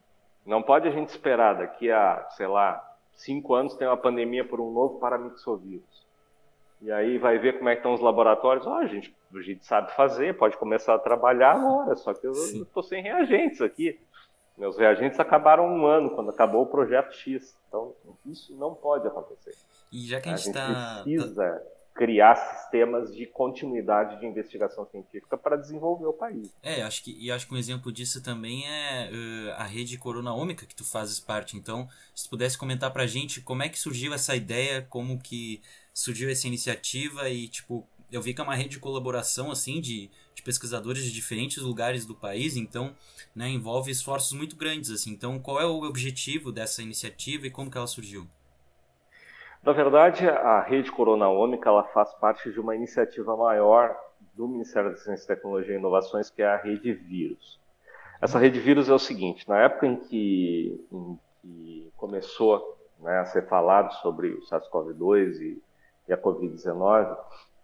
Não 0.47 0.63
pode 0.63 0.87
a 0.87 0.91
gente 0.91 1.09
esperar 1.09 1.57
daqui 1.57 1.91
a, 1.91 2.25
sei 2.31 2.47
lá, 2.47 2.81
cinco 3.13 3.53
anos 3.53 3.75
ter 3.75 3.85
uma 3.85 3.97
pandemia 3.97 4.47
por 4.47 4.61
um 4.61 4.71
novo 4.71 4.97
paramixovírus. 4.97 6.07
E 6.81 6.89
aí 6.89 7.17
vai 7.17 7.37
ver 7.37 7.57
como 7.57 7.67
é 7.67 7.73
que 7.73 7.79
estão 7.79 7.93
os 7.93 7.99
laboratórios. 7.99 8.65
oh, 8.65 8.73
a, 8.73 8.85
gente, 8.85 9.13
a 9.35 9.41
gente 9.41 9.65
sabe 9.65 9.93
fazer, 9.93 10.37
pode 10.37 10.55
começar 10.55 10.95
a 10.95 10.99
trabalhar 10.99 11.51
agora, 11.51 11.95
só 11.97 12.13
que 12.13 12.25
eu 12.25 12.31
estou 12.31 12.81
sem 12.81 13.03
reagentes 13.03 13.61
aqui. 13.61 13.99
Meus 14.57 14.77
reagentes 14.77 15.19
acabaram 15.19 15.67
um 15.67 15.85
ano, 15.85 16.11
quando 16.11 16.29
acabou 16.29 16.63
o 16.63 16.67
projeto 16.67 17.13
X. 17.13 17.55
Então, 17.67 17.93
isso 18.25 18.55
não 18.55 18.73
pode 18.73 19.05
acontecer. 19.05 19.53
E 19.91 20.07
já 20.07 20.21
que 20.21 20.29
a 20.29 20.35
gente, 20.35 20.45
gente 20.45 20.53
tá, 20.53 21.01
precisa 21.03 21.61
criar 21.97 22.35
sistemas 22.35 23.13
de 23.13 23.25
continuidade 23.25 24.19
de 24.19 24.25
investigação 24.27 24.85
científica 24.85 25.35
para 25.35 25.57
desenvolver 25.57 26.05
o 26.05 26.13
país. 26.13 26.53
É, 26.61 26.83
acho 26.83 27.03
que 27.03 27.17
e 27.19 27.31
acho 27.31 27.47
que 27.47 27.55
um 27.55 27.57
exemplo 27.57 27.91
disso 27.91 28.21
também 28.21 28.67
é 28.67 29.09
uh, 29.11 29.53
a 29.61 29.63
rede 29.63 29.97
Corona 29.97 30.31
Ômica 30.31 30.67
que 30.67 30.75
tu 30.75 30.83
fazes 30.83 31.19
parte. 31.19 31.57
Então, 31.57 31.89
se 32.13 32.25
tu 32.25 32.29
pudesse 32.29 32.55
comentar 32.55 32.93
para 32.93 33.03
a 33.03 33.07
gente 33.07 33.41
como 33.41 33.63
é 33.63 33.69
que 33.69 33.79
surgiu 33.79 34.13
essa 34.13 34.35
ideia, 34.35 34.85
como 34.87 35.19
que 35.19 35.59
surgiu 35.91 36.29
essa 36.29 36.45
iniciativa 36.45 37.27
e 37.29 37.47
tipo 37.47 37.87
eu 38.11 38.21
vi 38.21 38.33
que 38.33 38.39
é 38.39 38.43
uma 38.43 38.55
rede 38.55 38.69
de 38.69 38.79
colaboração 38.79 39.51
assim 39.51 39.81
de, 39.81 40.09
de 40.35 40.43
pesquisadores 40.43 41.03
de 41.03 41.11
diferentes 41.11 41.57
lugares 41.57 42.05
do 42.05 42.13
país, 42.13 42.55
então 42.55 42.95
né, 43.35 43.49
envolve 43.49 43.91
esforços 43.91 44.33
muito 44.33 44.55
grandes 44.55 44.91
assim. 44.91 45.11
Então, 45.11 45.39
qual 45.39 45.59
é 45.59 45.65
o 45.65 45.81
objetivo 45.81 46.51
dessa 46.51 46.83
iniciativa 46.83 47.47
e 47.47 47.51
como 47.51 47.71
que 47.71 47.77
ela 47.77 47.87
surgiu? 47.87 48.27
Na 49.67 49.73
verdade, 49.73 50.29
a 50.29 50.61
rede 50.61 50.89
Corona 50.89 51.27
Ômica 51.27 51.67
ela 51.67 51.83
faz 51.83 52.13
parte 52.13 52.49
de 52.49 52.57
uma 52.57 52.73
iniciativa 52.73 53.35
maior 53.35 53.99
do 54.33 54.47
Ministério 54.47 54.91
da 54.91 54.95
Ciência, 54.95 55.35
Tecnologia 55.35 55.75
e 55.75 55.77
Inovações, 55.77 56.29
que 56.29 56.41
é 56.41 56.47
a 56.47 56.55
rede 56.55 56.93
Vírus. 56.93 57.59
Essa 58.21 58.39
rede 58.39 58.61
Vírus 58.61 58.87
é 58.87 58.93
o 58.93 58.97
seguinte: 58.97 59.45
na 59.45 59.59
época 59.61 59.85
em 59.85 59.97
que, 59.97 60.87
em 60.89 61.19
que 61.41 61.91
começou 61.97 62.77
né, 63.01 63.19
a 63.19 63.25
ser 63.25 63.45
falado 63.49 63.91
sobre 63.95 64.29
o 64.29 64.41
SARS-CoV-2 64.43 65.41
e, 65.41 65.61
e, 66.07 66.13
a 66.13 66.17
Covid-19, 66.17 67.17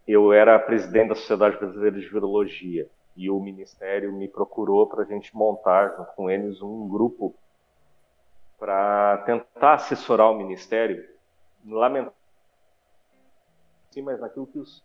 eu 0.06 0.34
era 0.34 0.60
presidente 0.60 1.08
da 1.08 1.16
Sociedade 1.16 1.56
Brasileira 1.56 1.98
de 1.98 2.10
Virologia 2.10 2.86
e 3.16 3.30
o 3.30 3.40
Ministério 3.40 4.12
me 4.12 4.28
procurou 4.28 4.88
para 4.88 5.04
a 5.04 5.06
gente 5.06 5.34
montar, 5.34 5.96
junto 5.96 6.12
com 6.18 6.30
eles, 6.30 6.62
um 6.62 6.86
grupo 6.86 7.34
para 8.60 9.20
tentar 9.20 9.76
assessorar 9.76 10.30
o 10.30 10.38
Ministério 10.38 11.13
lamentável, 11.66 12.14
mas 14.04 14.20
naquilo 14.20 14.48
que 14.48 14.60
os, 14.60 14.84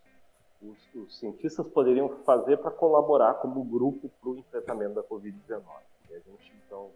os, 0.61 0.95
os 0.95 1.17
cientistas 1.17 1.67
poderiam 1.67 2.09
fazer 2.23 2.57
para 2.57 2.71
colaborar 2.71 3.35
como 3.35 3.63
grupo 3.63 4.09
para 4.21 4.29
o 4.29 4.37
enfrentamento 4.37 4.95
da 4.95 5.03
Covid-19. 5.03 5.61
E 6.09 6.13
a 6.13 6.19
gente, 6.19 6.53
então, 6.65 6.89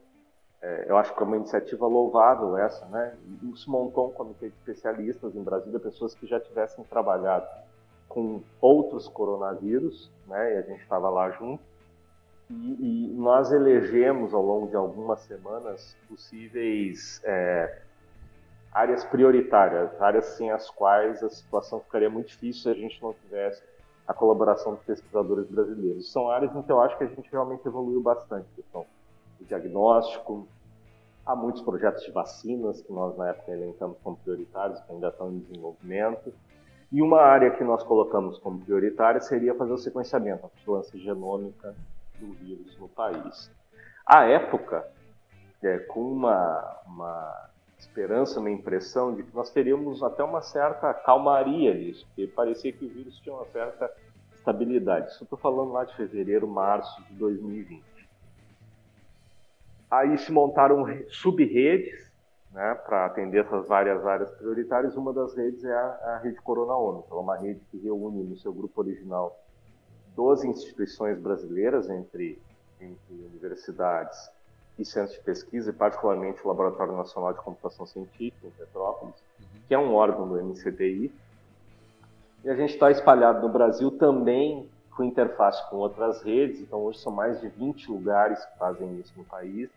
é, 0.61 0.85
eu 0.87 0.97
acho 0.97 1.13
que 1.13 1.21
é 1.21 1.25
uma 1.25 1.37
iniciativa 1.37 1.87
louvável 1.87 2.57
essa, 2.57 2.85
né? 2.85 3.17
E 3.41 3.57
se 3.57 3.69
montou 3.69 4.09
um 4.09 4.13
comitê 4.13 4.49
de 4.49 4.55
especialistas 4.55 5.35
em 5.35 5.43
Brasília, 5.43 5.79
pessoas 5.79 6.13
que 6.13 6.27
já 6.27 6.39
tivessem 6.39 6.83
trabalhado 6.85 7.47
com 8.07 8.41
outros 8.61 9.07
coronavírus, 9.07 10.11
né? 10.27 10.55
E 10.55 10.57
a 10.57 10.61
gente 10.61 10.81
estava 10.81 11.09
lá 11.09 11.31
junto. 11.31 11.63
E, 12.49 12.53
e, 12.53 13.13
nós 13.15 13.51
elegemos 13.51 14.33
ao 14.33 14.41
longo 14.41 14.67
de 14.67 14.75
algumas 14.75 15.21
semanas 15.21 15.97
possíveis 16.07 17.19
é, 17.23 17.81
áreas 18.73 19.05
prioritárias, 19.05 20.01
áreas 20.01 20.25
sem 20.37 20.49
as 20.49 20.69
quais 20.69 21.23
a 21.23 21.29
situação 21.29 21.79
ficaria 21.79 22.09
muito 22.09 22.27
difícil 22.27 22.63
se 22.63 22.69
a 22.69 22.73
gente 22.73 23.01
não 23.01 23.13
tivesse 23.13 23.61
a 24.07 24.13
colaboração 24.13 24.73
dos 24.73 24.83
pesquisadores 24.83 25.47
brasileiros. 25.47 26.11
São 26.11 26.29
áreas 26.29 26.53
em 26.55 26.61
que 26.61 26.71
eu 26.71 26.81
acho 26.81 26.97
que 26.97 27.03
a 27.03 27.07
gente 27.07 27.31
realmente 27.31 27.65
evoluiu 27.65 28.01
bastante, 28.01 28.47
questão 28.55 28.85
do 29.39 29.45
diagnóstico, 29.45 30.47
há 31.25 31.35
muitos 31.35 31.61
projetos 31.61 32.03
de 32.03 32.11
vacinas 32.11 32.81
que 32.81 32.91
nós 32.91 33.15
na 33.17 33.29
época 33.29 33.51
elencamos 33.51 33.97
como 34.03 34.17
prioritários, 34.17 34.79
que 34.81 34.91
ainda 34.91 35.07
estão 35.07 35.31
em 35.31 35.39
desenvolvimento, 35.39 36.33
e 36.91 37.01
uma 37.01 37.21
área 37.21 37.51
que 37.51 37.63
nós 37.63 37.83
colocamos 37.83 38.37
como 38.39 38.59
prioritária 38.59 39.21
seria 39.21 39.55
fazer 39.55 39.71
o 39.71 39.77
sequenciamento, 39.77 40.45
a 40.45 40.49
vigilância 40.57 40.99
genômica 40.99 41.73
do 42.19 42.33
vírus 42.33 42.77
no 42.77 42.89
país. 42.89 43.49
À 44.05 44.25
época, 44.25 44.85
é, 45.63 45.79
com 45.79 46.01
uma, 46.01 46.81
uma 46.85 47.49
esperança, 47.83 48.39
uma 48.39 48.49
impressão 48.49 49.13
de 49.13 49.23
que 49.23 49.35
nós 49.35 49.49
teríamos 49.49 50.01
até 50.01 50.23
uma 50.23 50.41
certa 50.41 50.93
calmaria 50.93 51.73
nisso, 51.73 52.05
porque 52.07 52.27
parecia 52.27 52.71
que 52.71 52.85
o 52.85 52.89
vírus 52.89 53.19
tinha 53.19 53.35
uma 53.35 53.45
certa 53.45 53.91
estabilidade. 54.33 55.11
Isso 55.11 55.23
estou 55.23 55.37
falando 55.37 55.71
lá 55.71 55.83
de 55.83 55.95
fevereiro, 55.95 56.47
março 56.47 57.01
de 57.03 57.13
2020. 57.15 57.83
Aí 59.89 60.17
se 60.17 60.31
montaram 60.31 60.85
sub-redes 61.09 62.11
né, 62.51 62.75
para 62.85 63.05
atender 63.05 63.45
essas 63.45 63.67
várias 63.67 64.05
áreas 64.05 64.31
prioritárias. 64.31 64.95
Uma 64.95 65.13
das 65.13 65.35
redes 65.35 65.63
é 65.63 65.73
a, 65.73 65.85
a 66.15 66.17
rede 66.23 66.41
Corona 66.41 66.75
ONU, 66.75 67.03
que 67.03 67.13
é 67.13 67.15
uma 67.15 67.37
rede 67.37 67.61
que 67.69 67.77
reúne 67.77 68.23
no 68.23 68.37
seu 68.37 68.53
grupo 68.53 68.81
original 68.81 69.39
12 70.15 70.47
instituições 70.47 71.19
brasileiras, 71.19 71.89
entre, 71.89 72.39
entre 72.79 73.13
universidades 73.13 74.31
e 74.77 74.85
centros 74.85 75.15
de 75.17 75.23
pesquisa, 75.23 75.69
e 75.69 75.73
particularmente 75.73 76.43
o 76.43 76.47
Laboratório 76.47 76.95
Nacional 76.95 77.33
de 77.33 77.39
Computação 77.39 77.85
Científica, 77.85 78.47
em 78.47 78.51
Petrópolis, 78.51 79.15
uhum. 79.39 79.61
que 79.67 79.73
é 79.73 79.77
um 79.77 79.93
órgão 79.93 80.27
do 80.27 80.43
MCTI. 80.43 81.11
E 82.43 82.49
a 82.49 82.55
gente 82.55 82.73
está 82.73 82.91
espalhado 82.91 83.45
no 83.45 83.53
Brasil 83.53 83.91
também 83.91 84.69
com 84.95 85.03
interface 85.03 85.67
com 85.69 85.77
outras 85.77 86.21
redes, 86.21 86.59
então 86.59 86.83
hoje 86.83 86.99
são 86.99 87.11
mais 87.11 87.39
de 87.41 87.47
20 87.47 87.89
lugares 87.89 88.43
que 88.45 88.57
fazem 88.57 88.99
isso 88.99 89.13
no 89.17 89.23
país, 89.23 89.69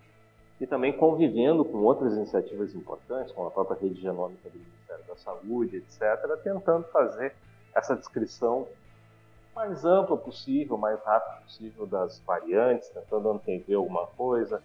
e 0.61 0.67
também 0.67 0.93
convivendo 0.93 1.65
com 1.65 1.79
outras 1.79 2.15
iniciativas 2.15 2.75
importantes, 2.75 3.33
como 3.33 3.49
a 3.49 3.51
própria 3.51 3.79
rede 3.79 4.01
genômica 4.01 4.49
do 4.49 4.59
Ministério 4.59 5.05
da 5.07 5.17
Saúde, 5.17 5.77
etc., 5.77 6.43
tentando 6.43 6.85
fazer 6.89 7.35
essa 7.75 7.95
descrição 7.95 8.67
mais 9.55 9.85
ampla 9.85 10.17
possível, 10.17 10.77
mais 10.77 11.03
rápida 11.03 11.41
possível 11.43 11.87
das 11.87 12.21
variantes, 12.21 12.89
tentando 12.91 13.31
antever 13.31 13.77
alguma 13.77 14.07
coisa, 14.09 14.63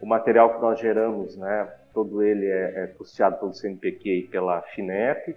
o 0.00 0.06
material 0.06 0.54
que 0.54 0.60
nós 0.60 0.78
geramos, 0.78 1.36
né, 1.36 1.72
todo 1.92 2.22
ele 2.22 2.46
é, 2.46 2.84
é 2.84 2.86
custeado 2.88 3.38
pelo 3.38 3.54
CNPq 3.54 4.10
e 4.10 4.28
pela 4.28 4.60
FINEP. 4.62 5.36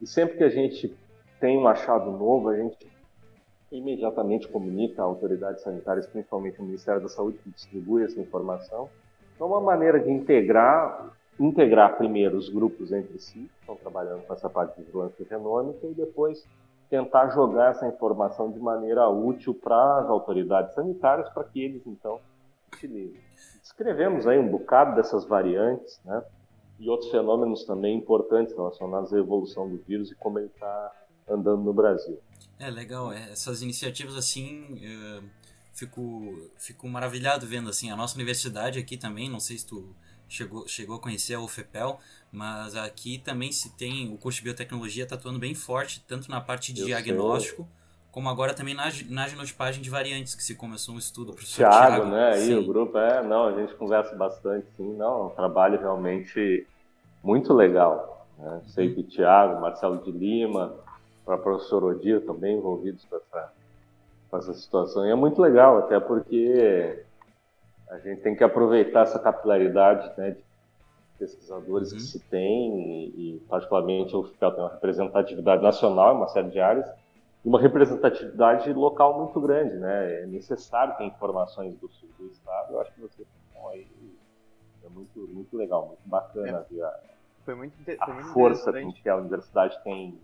E 0.00 0.06
sempre 0.06 0.38
que 0.38 0.44
a 0.44 0.48
gente 0.48 0.94
tem 1.38 1.56
um 1.56 1.68
achado 1.68 2.10
novo, 2.10 2.48
a 2.48 2.56
gente 2.56 2.90
imediatamente 3.70 4.48
comunica 4.48 5.00
a 5.00 5.04
autoridades 5.04 5.62
sanitárias, 5.62 6.06
principalmente 6.06 6.60
o 6.60 6.64
Ministério 6.64 7.00
da 7.00 7.08
Saúde, 7.08 7.38
que 7.38 7.50
distribui 7.50 8.04
essa 8.04 8.20
informação. 8.20 8.88
Então, 9.34 9.46
uma 9.46 9.60
maneira 9.60 9.98
de 9.98 10.10
integrar, 10.10 11.10
integrar 11.38 11.96
primeiro 11.96 12.36
os 12.36 12.48
grupos 12.48 12.92
entre 12.92 13.18
si, 13.18 13.38
que 13.38 13.60
estão 13.60 13.76
trabalhando 13.76 14.22
com 14.26 14.34
essa 14.34 14.50
parte 14.50 14.76
de 14.76 14.84
vigilância 14.84 15.24
genômica, 15.24 15.86
e 15.86 15.94
depois 15.94 16.46
tentar 16.90 17.30
jogar 17.30 17.70
essa 17.70 17.88
informação 17.88 18.50
de 18.50 18.58
maneira 18.58 19.08
útil 19.08 19.54
para 19.54 20.00
as 20.00 20.10
autoridades 20.10 20.74
sanitárias, 20.74 21.28
para 21.30 21.44
que 21.44 21.62
eles, 21.62 21.86
então, 21.86 22.20
utilizem. 22.74 23.31
Escrevemos 23.72 24.26
aí 24.26 24.38
um 24.38 24.48
bocado 24.48 24.94
dessas 24.94 25.24
variantes, 25.24 25.98
né? 26.04 26.22
E 26.78 26.88
outros 26.88 27.10
fenômenos 27.10 27.64
também 27.64 27.96
importantes 27.96 28.54
relacionados 28.54 29.12
à 29.12 29.18
evolução 29.18 29.68
do 29.68 29.78
vírus 29.86 30.10
e 30.10 30.14
como 30.14 30.38
ele 30.38 30.48
está 30.48 30.92
andando 31.28 31.62
no 31.62 31.72
Brasil. 31.72 32.20
É 32.58 32.70
legal, 32.70 33.12
é, 33.12 33.30
essas 33.32 33.62
iniciativas 33.62 34.16
assim, 34.16 34.78
eu 34.82 35.22
fico, 35.72 36.50
fico 36.58 36.88
maravilhado 36.88 37.46
vendo 37.46 37.70
assim 37.70 37.90
a 37.90 37.96
nossa 37.96 38.14
universidade 38.14 38.78
aqui 38.78 38.96
também. 38.96 39.30
Não 39.30 39.40
sei 39.40 39.56
se 39.58 39.66
tu 39.66 39.94
chegou, 40.28 40.66
chegou 40.68 40.96
a 40.96 41.00
conhecer 41.00 41.34
a 41.34 41.40
UFPEL, 41.40 41.98
mas 42.30 42.74
aqui 42.76 43.18
também 43.18 43.52
se 43.52 43.70
tem 43.70 44.12
o 44.12 44.18
curso 44.18 44.38
de 44.38 44.44
biotecnologia 44.44 45.04
está 45.04 45.14
atuando 45.14 45.38
bem 45.38 45.54
forte 45.54 46.04
tanto 46.06 46.30
na 46.30 46.40
parte 46.40 46.72
de 46.72 46.82
eu 46.82 46.86
diagnóstico 46.86 47.62
sei 47.62 47.81
como 48.12 48.28
agora 48.28 48.52
também 48.52 48.74
na, 48.74 48.84
na 49.08 49.26
genotipagem 49.26 49.82
de 49.82 49.88
variantes, 49.88 50.34
que 50.34 50.44
se 50.44 50.54
começou 50.54 50.94
um 50.94 50.98
estudo. 50.98 51.32
Professor 51.32 51.56
Thiago, 51.56 51.86
Thiago, 51.86 52.06
né? 52.10 52.32
Aí 52.34 52.54
o 52.54 52.66
grupo, 52.66 52.98
é, 52.98 53.22
não, 53.22 53.46
a 53.46 53.52
gente 53.58 53.74
conversa 53.74 54.14
bastante, 54.14 54.66
sim, 54.76 54.92
não, 54.94 55.20
é 55.20 55.24
um 55.24 55.30
trabalho 55.30 55.80
realmente 55.80 56.66
muito 57.24 57.54
legal. 57.54 58.28
Né? 58.38 58.60
Sei 58.66 58.88
uhum. 58.88 58.94
que 58.94 59.00
o 59.00 59.04
Thiago, 59.04 59.62
Marcelo 59.62 59.96
de 60.04 60.12
Lima, 60.12 60.74
o 61.26 61.38
professor 61.38 61.82
Odir 61.84 62.20
também 62.26 62.58
envolvidos 62.58 63.02
com 63.06 63.16
essa, 63.16 63.52
com 64.30 64.36
essa 64.36 64.52
situação. 64.52 65.06
E 65.06 65.10
é 65.10 65.14
muito 65.14 65.40
legal, 65.40 65.78
até 65.78 65.98
porque 65.98 67.02
a 67.88 67.98
gente 67.98 68.20
tem 68.20 68.36
que 68.36 68.44
aproveitar 68.44 69.02
essa 69.02 69.18
capilaridade 69.18 70.12
né, 70.18 70.32
de 70.32 70.44
pesquisadores 71.18 71.92
uhum. 71.92 71.96
que 71.96 72.02
se 72.02 72.20
tem, 72.20 72.78
e, 72.78 73.36
e 73.36 73.40
particularmente 73.48 74.14
o 74.14 74.24
FIPEL 74.24 74.50
tem 74.50 74.64
uma 74.64 74.72
representatividade 74.72 75.62
nacional 75.62 76.12
em 76.12 76.16
uma 76.18 76.28
série 76.28 76.50
de 76.50 76.60
áreas, 76.60 77.01
uma 77.44 77.60
representatividade 77.60 78.72
local 78.72 79.18
muito 79.18 79.40
grande, 79.40 79.76
né? 79.76 80.22
É 80.22 80.26
necessário 80.26 80.96
ter 80.96 81.04
informações 81.04 81.76
do 81.76 81.88
sul 81.88 82.08
do 82.18 82.26
estado. 82.26 82.74
Eu 82.74 82.80
acho 82.80 82.92
que 82.92 83.00
vocês 83.00 83.26
estão 83.48 83.68
aí 83.68 83.86
é 84.84 84.88
muito 84.88 85.20
muito 85.28 85.56
legal, 85.56 85.86
muito 85.88 86.08
bacana 86.08 86.66
é. 86.70 86.74
ver 86.74 86.82
a, 86.82 87.00
foi 87.44 87.54
muito, 87.54 87.76
foi 87.84 87.96
a 87.98 88.06
muito 88.06 88.32
força 88.32 88.72
com 88.72 88.92
que 88.92 89.08
a 89.08 89.16
universidade 89.16 89.82
tem 89.82 90.18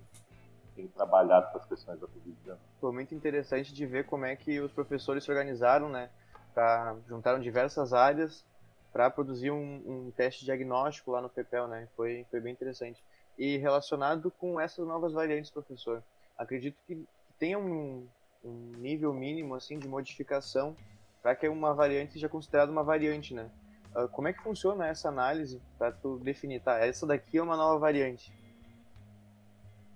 tem 0.77 0.87
trabalhado 0.87 1.51
com 1.51 1.59
as 1.59 1.67
questões 1.67 1.99
da 1.99 2.07
Covid. 2.07 2.55
Foi 2.81 2.93
muito 2.93 3.13
interessante 3.13 3.75
de 3.75 3.85
ver 3.85 4.07
como 4.07 4.25
é 4.25 4.37
que 4.37 4.61
os 4.61 4.71
professores 4.71 5.25
se 5.25 5.31
organizaram, 5.31 5.89
né? 5.89 6.09
Pra, 6.55 6.95
juntaram 7.09 7.41
diversas 7.41 7.93
áreas 7.93 8.45
para 8.93 9.11
produzir 9.11 9.51
um, 9.51 9.83
um, 9.87 10.13
teste 10.13 10.45
diagnóstico 10.45 11.11
lá 11.11 11.21
no 11.21 11.29
PEPEL, 11.29 11.67
né? 11.67 11.89
Foi, 11.97 12.25
foi 12.31 12.41
bem 12.41 12.53
interessante. 12.53 13.03
E 13.37 13.57
relacionado 13.57 14.31
com 14.31 14.61
essas 14.61 14.87
novas 14.87 15.13
variantes, 15.13 15.51
professor, 15.51 16.03
acredito 16.39 16.77
que 16.87 17.05
tenha 17.39 17.59
um, 17.59 18.07
um 18.45 18.73
nível 18.79 19.13
mínimo 19.13 19.55
assim 19.55 19.79
de 19.79 19.89
modificação 19.89 20.77
para 21.21 21.35
que 21.35 21.49
uma 21.49 21.75
variante 21.75 22.13
seja 22.13 22.29
considerada 22.29 22.71
uma 22.71 22.85
variante, 22.85 23.35
né? 23.35 23.51
Uh, 23.95 24.09
como 24.09 24.29
é 24.29 24.33
que 24.33 24.43
funciona 24.43 24.87
essa 24.87 25.09
análise 25.09 25.61
para 25.77 25.91
tu 25.91 26.19
definir, 26.19 26.61
tá? 26.61 26.79
Essa 26.79 27.07
daqui 27.07 27.39
é 27.39 27.43
uma 27.43 27.57
nova 27.57 27.79
variante. 27.79 28.33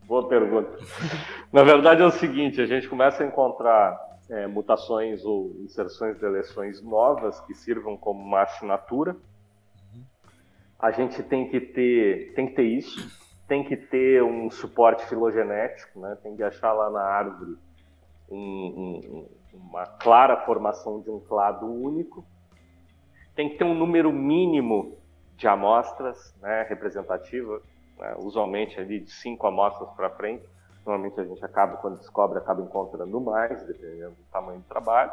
Boa 0.04 0.28
pergunta. 0.28 0.76
Na 1.52 1.62
verdade 1.62 2.02
é 2.02 2.04
o 2.04 2.10
seguinte, 2.10 2.60
a 2.60 2.66
gente 2.66 2.88
começa 2.88 3.22
a 3.22 3.26
encontrar 3.26 4.18
é, 4.28 4.46
mutações 4.46 5.24
ou 5.24 5.54
inserções 5.60 6.16
de 6.16 6.20
deleções 6.20 6.82
novas 6.82 7.38
que 7.42 7.54
sirvam 7.54 7.96
como 7.96 8.20
uma 8.20 8.42
assinatura. 8.42 9.16
A 10.78 10.90
gente 10.90 11.22
tem 11.22 11.48
que 11.48 11.60
ter, 11.60 12.34
tem 12.34 12.48
que 12.48 12.54
ter 12.54 12.64
isso 12.64 13.22
tem 13.52 13.62
que 13.62 13.76
ter 13.76 14.22
um 14.22 14.50
suporte 14.50 15.04
filogenético, 15.04 16.00
né? 16.00 16.16
tem 16.22 16.34
que 16.34 16.42
achar 16.42 16.72
lá 16.72 16.88
na 16.88 17.02
árvore 17.02 17.58
um, 18.30 18.38
um, 18.38 19.28
uma 19.52 19.84
clara 19.84 20.38
formação 20.46 21.02
de 21.02 21.10
um 21.10 21.20
clado 21.20 21.66
único, 21.66 22.24
tem 23.36 23.50
que 23.50 23.58
ter 23.58 23.64
um 23.64 23.74
número 23.74 24.10
mínimo 24.10 24.96
de 25.36 25.46
amostras 25.46 26.34
né, 26.40 26.64
representativa, 26.66 27.60
né, 27.98 28.14
usualmente 28.20 28.80
ali 28.80 29.00
de 29.00 29.10
cinco 29.10 29.46
amostras 29.46 29.90
para 29.90 30.08
frente. 30.08 30.48
Normalmente 30.86 31.20
a 31.20 31.24
gente 31.24 31.44
acaba, 31.44 31.76
quando 31.76 31.98
descobre, 31.98 32.38
acaba 32.38 32.62
encontrando 32.62 33.20
mais, 33.20 33.62
dependendo 33.66 34.12
do 34.12 34.24
tamanho 34.32 34.60
do 34.60 34.66
trabalho. 34.66 35.12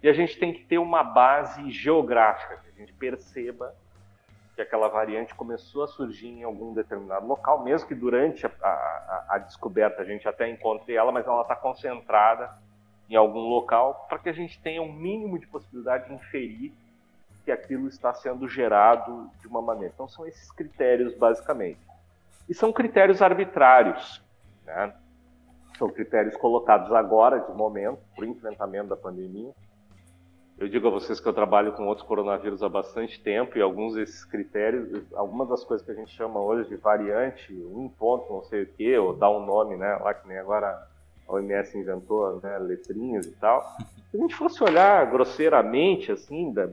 E 0.00 0.08
a 0.08 0.12
gente 0.12 0.38
tem 0.38 0.52
que 0.52 0.64
ter 0.64 0.78
uma 0.78 1.02
base 1.02 1.68
geográfica, 1.72 2.58
que 2.58 2.68
a 2.68 2.72
gente 2.72 2.92
perceba 2.92 3.74
que 4.60 4.62
aquela 4.62 4.88
variante 4.88 5.34
começou 5.34 5.84
a 5.84 5.88
surgir 5.88 6.28
em 6.28 6.42
algum 6.42 6.74
determinado 6.74 7.26
local, 7.26 7.64
mesmo 7.64 7.88
que 7.88 7.94
durante 7.94 8.44
a, 8.44 8.50
a, 8.62 9.26
a 9.30 9.38
descoberta 9.38 10.02
a 10.02 10.04
gente 10.04 10.28
até 10.28 10.48
encontre 10.50 10.94
ela, 10.94 11.10
mas 11.10 11.26
ela 11.26 11.40
está 11.40 11.56
concentrada 11.56 12.50
em 13.08 13.16
algum 13.16 13.40
local, 13.40 14.06
para 14.08 14.18
que 14.18 14.28
a 14.28 14.32
gente 14.32 14.60
tenha 14.60 14.82
um 14.82 14.92
mínimo 14.92 15.38
de 15.38 15.46
possibilidade 15.46 16.08
de 16.08 16.14
inferir 16.14 16.72
que 17.44 17.50
aquilo 17.50 17.88
está 17.88 18.12
sendo 18.12 18.46
gerado 18.46 19.30
de 19.40 19.48
uma 19.48 19.62
maneira. 19.62 19.92
Então, 19.94 20.06
são 20.06 20.26
esses 20.26 20.52
critérios, 20.52 21.16
basicamente. 21.16 21.80
E 22.48 22.54
são 22.54 22.72
critérios 22.72 23.22
arbitrários. 23.22 24.22
Né? 24.66 24.92
são 25.78 25.88
critérios 25.88 26.36
colocados 26.36 26.92
agora, 26.92 27.40
de 27.40 27.52
momento, 27.56 27.98
para 28.14 28.26
o 28.26 28.28
enfrentamento 28.28 28.88
da 28.88 28.96
pandemia. 28.96 29.52
Eu 30.60 30.68
digo 30.68 30.88
a 30.88 30.90
vocês 30.90 31.18
que 31.18 31.26
eu 31.26 31.32
trabalho 31.32 31.72
com 31.72 31.86
outros 31.86 32.06
coronavírus 32.06 32.62
há 32.62 32.68
bastante 32.68 33.18
tempo 33.18 33.56
e 33.56 33.62
alguns 33.62 33.94
desses 33.94 34.26
critérios, 34.26 35.10
algumas 35.14 35.48
das 35.48 35.64
coisas 35.64 35.82
que 35.82 35.90
a 35.90 35.94
gente 35.94 36.14
chama 36.14 36.38
hoje 36.38 36.68
de 36.68 36.76
variante, 36.76 37.50
um 37.54 37.88
ponto, 37.88 38.30
não 38.30 38.44
sei 38.44 38.64
o 38.64 38.66
quê, 38.66 38.98
ou 38.98 39.16
dar 39.16 39.30
um 39.30 39.42
nome, 39.42 39.74
né, 39.78 39.96
lá 39.96 40.12
que 40.12 40.28
nem 40.28 40.36
agora 40.36 40.86
a 41.26 41.32
OMS 41.32 41.78
inventou, 41.78 42.38
né, 42.42 42.58
letrinhas 42.58 43.24
e 43.24 43.32
tal. 43.36 43.74
Se 44.10 44.18
a 44.18 44.20
gente 44.20 44.36
fosse 44.36 44.62
olhar 44.62 45.10
grosseiramente, 45.10 46.12
assim, 46.12 46.52
da, 46.52 46.66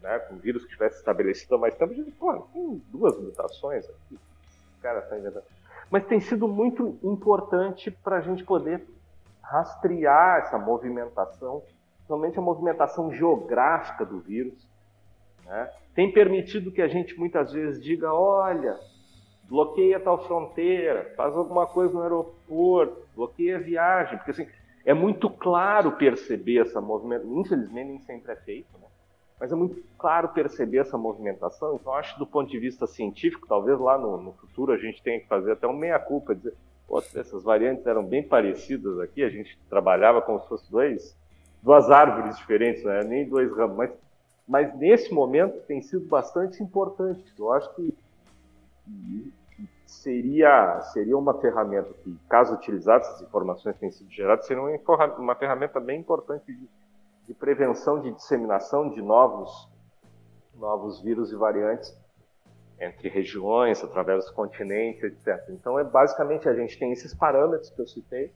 né, 0.00 0.18
com 0.20 0.36
o 0.36 0.38
vírus 0.38 0.64
que 0.64 0.70
tivesse 0.70 0.96
estabelecido 0.96 1.56
há 1.56 1.58
mais 1.58 1.74
tempo, 1.74 1.92
a 1.92 1.94
gente, 1.94 2.12
pô, 2.12 2.32
tem 2.54 2.82
duas 2.90 3.20
mutações 3.20 3.84
aqui, 3.84 4.14
o 4.14 4.82
cara 4.82 5.00
está 5.00 5.18
inventando. 5.18 5.44
Mas 5.90 6.06
tem 6.06 6.20
sido 6.20 6.48
muito 6.48 6.98
importante 7.02 7.90
para 7.90 8.16
a 8.16 8.20
gente 8.22 8.42
poder 8.44 8.82
rastrear 9.42 10.38
essa 10.38 10.56
movimentação 10.56 11.62
principalmente 12.06 12.38
a 12.38 12.42
movimentação 12.42 13.12
geográfica 13.12 14.06
do 14.06 14.20
vírus, 14.20 14.54
né, 15.44 15.70
tem 15.94 16.12
permitido 16.12 16.70
que 16.70 16.80
a 16.80 16.88
gente 16.88 17.18
muitas 17.18 17.52
vezes 17.52 17.82
diga: 17.82 18.12
olha, 18.12 18.78
bloqueia 19.44 19.98
tal 19.98 20.24
fronteira, 20.26 21.12
faz 21.16 21.36
alguma 21.36 21.66
coisa 21.66 21.92
no 21.92 22.02
aeroporto, 22.02 23.02
bloqueia 23.14 23.56
a 23.56 23.60
viagem, 23.60 24.16
porque 24.18 24.30
assim, 24.30 24.48
é 24.84 24.94
muito 24.94 25.28
claro 25.28 25.92
perceber 25.92 26.60
essa 26.60 26.80
movimentação. 26.80 27.40
Infelizmente, 27.40 27.88
nem 27.88 27.98
sempre 27.98 28.32
é 28.32 28.36
feito, 28.36 28.68
né? 28.78 28.86
mas 29.38 29.50
é 29.50 29.56
muito 29.56 29.82
claro 29.98 30.28
perceber 30.28 30.78
essa 30.78 30.96
movimentação. 30.96 31.74
Então, 31.74 31.92
acho 31.92 32.16
do 32.18 32.26
ponto 32.26 32.48
de 32.48 32.58
vista 32.58 32.86
científico, 32.86 33.48
talvez 33.48 33.80
lá 33.80 33.98
no, 33.98 34.16
no 34.16 34.32
futuro 34.32 34.72
a 34.72 34.78
gente 34.78 35.02
tenha 35.02 35.18
que 35.18 35.26
fazer 35.26 35.52
até 35.52 35.66
um 35.66 35.76
meia-culpa, 35.76 36.36
dizer: 36.36 36.54
essas 37.16 37.42
variantes 37.42 37.84
eram 37.84 38.04
bem 38.04 38.22
parecidas 38.22 39.00
aqui, 39.00 39.24
a 39.24 39.28
gente 39.28 39.58
trabalhava 39.68 40.22
como 40.22 40.40
se 40.40 40.48
fossem 40.48 40.70
dois 40.70 41.16
duas 41.62 41.90
árvores 41.90 42.36
diferentes, 42.36 42.84
né? 42.84 43.02
nem 43.04 43.28
dois 43.28 43.50
ramos, 43.56 43.76
mas, 43.76 43.90
mas 44.46 44.78
nesse 44.78 45.12
momento 45.12 45.60
tem 45.66 45.82
sido 45.82 46.06
bastante 46.06 46.62
importante. 46.62 47.24
Eu 47.38 47.52
acho 47.52 47.74
que 47.74 47.94
seria, 49.86 50.80
seria 50.92 51.16
uma 51.16 51.40
ferramenta 51.40 51.92
que, 52.02 52.16
caso 52.28 52.54
utilizadas 52.54 53.08
essas 53.08 53.22
informações 53.22 53.74
que 53.74 53.80
têm 53.80 53.90
sido 53.90 54.10
geradas, 54.10 54.46
seria 54.46 54.62
uma, 54.62 55.06
uma 55.18 55.34
ferramenta 55.34 55.80
bem 55.80 56.00
importante 56.00 56.44
de, 56.46 56.68
de 57.26 57.34
prevenção 57.34 58.00
de 58.00 58.12
disseminação 58.12 58.88
de 58.90 59.02
novos, 59.02 59.68
novos 60.54 61.00
vírus 61.02 61.32
e 61.32 61.36
variantes 61.36 61.96
entre 62.78 63.08
regiões, 63.08 63.82
através 63.82 64.24
dos 64.24 64.30
continentes, 64.32 65.02
etc. 65.02 65.42
Então, 65.50 65.78
é 65.78 65.84
basicamente 65.84 66.48
a 66.48 66.54
gente 66.54 66.78
tem 66.78 66.92
esses 66.92 67.14
parâmetros 67.14 67.70
que 67.70 67.80
eu 67.80 67.86
citei 67.86 68.32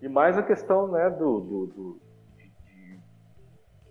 e 0.00 0.08
mais 0.08 0.36
a 0.38 0.42
questão 0.42 0.88
né, 0.88 1.10
do, 1.10 1.40
do, 1.40 1.66
do 1.66 2.00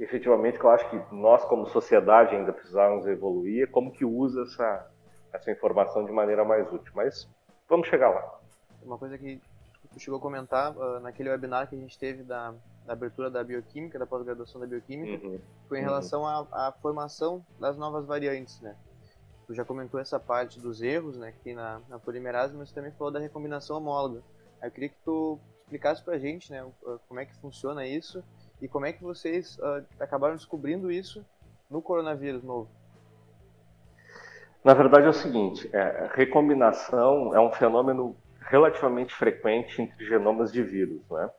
efetivamente 0.03 0.57
que 0.57 0.65
eu 0.65 0.69
acho 0.71 0.89
que 0.89 1.15
nós 1.15 1.45
como 1.45 1.67
sociedade 1.67 2.35
ainda 2.35 2.51
precisamos 2.51 3.05
evoluir, 3.05 3.69
como 3.69 3.91
que 3.91 4.03
usa 4.03 4.41
essa, 4.41 4.91
essa 5.31 5.51
informação 5.51 6.03
de 6.03 6.11
maneira 6.11 6.43
mais 6.43 6.71
útil. 6.73 6.91
Mas 6.95 7.29
vamos 7.69 7.87
chegar 7.87 8.09
lá. 8.09 8.39
Uma 8.81 8.97
coisa 8.97 9.17
que 9.17 9.39
tu 9.93 9.99
chegou 9.99 10.17
a 10.17 10.21
comentar 10.21 10.75
uh, 10.75 10.99
naquele 10.99 11.29
webinar 11.29 11.69
que 11.69 11.75
a 11.75 11.77
gente 11.77 11.99
teve 11.99 12.23
da, 12.23 12.53
da 12.85 12.93
abertura 12.93 13.29
da 13.29 13.43
bioquímica, 13.43 13.99
da 13.99 14.07
pós-graduação 14.07 14.59
da 14.59 14.65
bioquímica, 14.65 15.23
uhum. 15.23 15.39
foi 15.69 15.77
em 15.77 15.81
uhum. 15.81 15.87
relação 15.87 16.25
à, 16.25 16.47
à, 16.51 16.71
formação 16.71 17.45
das 17.59 17.77
novas 17.77 18.05
variantes, 18.05 18.59
né? 18.61 18.75
Tu 19.45 19.53
já 19.53 19.63
comentou 19.63 19.99
essa 19.99 20.19
parte 20.19 20.59
dos 20.59 20.81
erros, 20.81 21.17
né, 21.17 21.33
que 21.33 21.39
tem 21.39 21.53
na, 21.53 21.81
na 21.89 21.99
polimerase, 21.99 22.55
mas 22.55 22.71
também 22.71 22.91
falou 22.91 23.11
da 23.11 23.19
recombinação 23.19 23.77
homóloga. 23.77 24.21
Eu 24.63 24.71
queria 24.71 24.89
que 24.89 24.97
tu 25.03 25.37
explicasse 25.59 26.01
pra 26.01 26.17
gente, 26.17 26.49
né, 26.51 26.65
como 27.07 27.19
é 27.19 27.25
que 27.25 27.35
funciona 27.35 27.85
isso 27.85 28.23
e 28.61 28.67
como 28.67 28.85
é 28.85 28.93
que 28.93 29.03
vocês 29.03 29.57
uh, 29.57 29.83
acabaram 29.99 30.35
descobrindo 30.35 30.91
isso 30.91 31.25
no 31.69 31.81
coronavírus 31.81 32.43
novo? 32.43 32.69
Na 34.63 34.73
verdade 34.75 35.07
é 35.07 35.09
o 35.09 35.13
seguinte, 35.13 35.67
é, 35.73 36.09
recombinação 36.13 37.35
é 37.35 37.39
um 37.39 37.51
fenômeno 37.51 38.15
relativamente 38.39 39.13
frequente 39.13 39.81
entre 39.81 40.05
genomas 40.05 40.51
de 40.51 40.61
vírus, 40.61 41.01
né? 41.09 41.29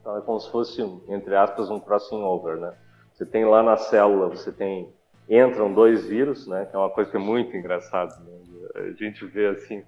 Então 0.00 0.16
é 0.16 0.20
como 0.20 0.40
se 0.40 0.50
fosse, 0.50 0.82
entre 1.08 1.36
aspas, 1.36 1.70
um 1.70 1.78
crossing 1.78 2.22
over, 2.22 2.56
né? 2.56 2.74
Você 3.12 3.24
tem 3.24 3.44
lá 3.44 3.62
na 3.62 3.76
célula, 3.76 4.28
você 4.28 4.50
tem 4.50 4.92
entram 5.28 5.72
dois 5.72 6.04
vírus, 6.04 6.46
né? 6.46 6.66
Que 6.66 6.74
é 6.74 6.78
uma 6.78 6.90
coisa 6.90 7.10
que 7.10 7.16
é 7.16 7.20
muito 7.20 7.56
engraçada. 7.56 8.14
Né? 8.16 8.38
A 8.74 8.90
gente 8.92 9.24
vê 9.26 9.46
assim, 9.46 9.84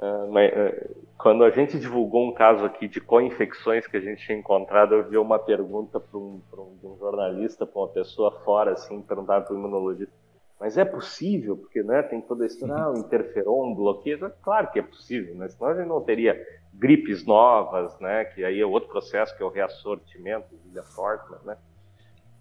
uh, 0.00 0.32
mas, 0.32 0.52
uh, 0.52 1.06
quando 1.18 1.44
a 1.44 1.50
gente 1.50 1.78
divulgou 1.78 2.28
um 2.28 2.32
caso 2.32 2.64
aqui 2.64 2.88
de 2.88 3.00
co-infecções 3.00 3.86
que 3.86 3.96
a 3.96 4.00
gente 4.00 4.24
tinha 4.24 4.38
encontrado, 4.38 4.94
eu 4.94 5.08
vi 5.08 5.18
uma 5.18 5.38
pergunta 5.38 6.00
para 6.00 6.18
um, 6.18 6.40
um, 6.52 6.78
um, 6.82 6.98
jornalista, 6.98 7.66
para 7.66 7.82
uma 7.82 7.88
pessoa 7.88 8.30
fora, 8.44 8.72
assim, 8.72 9.02
perguntar 9.02 9.42
para 9.42 9.54
o 9.54 9.58
imunologista, 9.58 10.14
mas 10.60 10.76
é 10.76 10.84
possível? 10.84 11.56
Porque 11.56 11.82
né, 11.82 12.02
tem 12.02 12.20
toda 12.20 12.44
a 12.44 12.46
história, 12.46 12.74
ah, 12.74 12.92
interferon, 12.94 13.74
bloqueio. 13.74 14.30
Claro 14.42 14.70
que 14.70 14.78
é 14.78 14.82
possível, 14.82 15.34
né? 15.34 15.48
senão 15.48 15.70
a 15.70 15.74
gente 15.74 15.88
não 15.88 16.02
teria 16.02 16.38
gripes 16.74 17.24
novas, 17.24 17.98
né? 17.98 18.26
que 18.26 18.44
aí 18.44 18.60
é 18.60 18.66
outro 18.66 18.90
processo, 18.90 19.34
que 19.34 19.42
é 19.42 19.46
o 19.46 19.48
reassortimento, 19.48 20.46
William 20.66 20.82
Fortman, 20.82 21.40
né? 21.44 21.56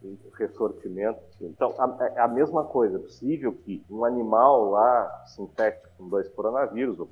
o 0.03 0.17
ressortimento. 0.33 1.19
Então, 1.41 1.73
a, 1.77 2.11
é 2.15 2.19
a, 2.19 2.27
mesma 2.27 2.65
coisa, 2.65 2.97
é 2.97 2.99
possível 2.99 3.53
que 3.53 3.83
um 3.89 4.03
animal 4.03 4.69
lá 4.69 5.23
se 5.27 5.41
infecte 5.41 5.87
com 5.97 6.09
dois 6.09 6.27
coronavírus, 6.29 6.99
ou 6.99 7.07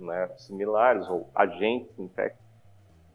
né, 0.00 0.28
similares 0.36 1.08
ou 1.08 1.28
agentes 1.34 1.98
infectam 1.98 2.50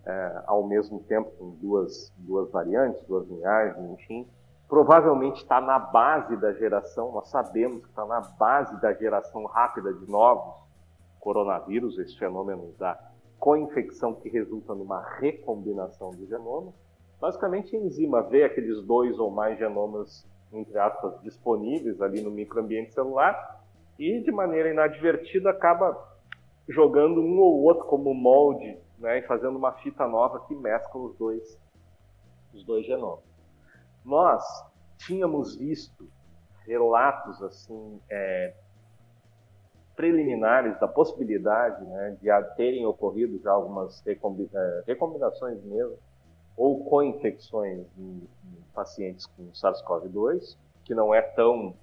é, 0.06 0.44
ao 0.46 0.64
mesmo 0.68 1.00
tempo 1.02 1.32
com 1.32 1.50
duas, 1.56 2.14
duas 2.18 2.50
variantes, 2.52 3.02
duas 3.08 3.28
linhagens, 3.28 3.90
enfim, 3.92 4.28
provavelmente 4.68 5.42
está 5.42 5.60
na 5.60 5.80
base 5.80 6.38
da 6.38 6.54
geração, 6.54 7.12
nós 7.12 7.28
sabemos 7.30 7.82
que 7.84 7.90
está 7.90 8.06
na 8.06 8.22
base 8.22 8.80
da 8.80 8.94
geração 8.94 9.46
rápida 9.46 9.94
de 9.94 10.10
novos 10.10 10.64
coronavírus, 11.20 11.98
esse 11.98 12.18
fenômeno 12.18 12.72
da 12.78 13.00
co-infecção 13.40 14.14
que 14.14 14.30
resulta 14.30 14.76
numa 14.76 15.02
recombinação 15.02 16.12
do 16.12 16.28
genoma. 16.28 16.72
Basicamente, 17.20 17.76
a 17.76 17.80
enzima 17.80 18.22
vê 18.22 18.44
aqueles 18.44 18.82
dois 18.84 19.18
ou 19.18 19.32
mais 19.32 19.58
genomas, 19.58 20.26
entre 20.54 20.78
aspas, 20.78 21.20
disponíveis 21.22 22.00
ali 22.02 22.22
no 22.22 22.30
microambiente 22.30 22.94
celular 22.94 23.64
e, 23.98 24.20
de 24.20 24.32
maneira 24.32 24.70
inadvertida, 24.70 25.50
acaba 25.50 25.98
jogando 26.68 27.22
um 27.22 27.39
ou 27.39 27.63
outro 27.63 27.86
como 27.86 28.13
molde, 28.13 28.78
né, 28.97 29.20
e 29.20 29.22
fazendo 29.24 29.57
uma 29.57 29.74
fita 29.74 30.07
nova 30.07 30.39
que 30.47 30.55
mescla 30.55 31.01
os 31.01 31.16
dois, 31.16 31.59
os 32.53 32.63
dois 32.63 32.86
genomas. 32.86 33.24
Nós 34.03 34.43
tínhamos 34.97 35.55
visto 35.55 36.07
relatos 36.66 37.41
assim 37.43 37.99
é, 38.09 38.53
preliminares 39.95 40.80
da 40.80 40.88
possibilidade 40.88 41.84
né, 41.86 42.18
de 42.22 42.55
terem 42.55 42.86
ocorrido 42.86 43.39
já 43.41 43.51
algumas 43.51 44.03
é, 44.07 44.84
recombinações 44.86 45.63
mesmo 45.63 45.97
ou 46.57 46.86
co-infecções 46.86 47.86
em, 47.97 48.28
em 48.45 48.63
pacientes 48.74 49.26
com 49.26 49.51
SARS-CoV-2, 49.51 50.57
que 50.84 50.95
não 50.95 51.13
é 51.13 51.22
tão 51.22 51.76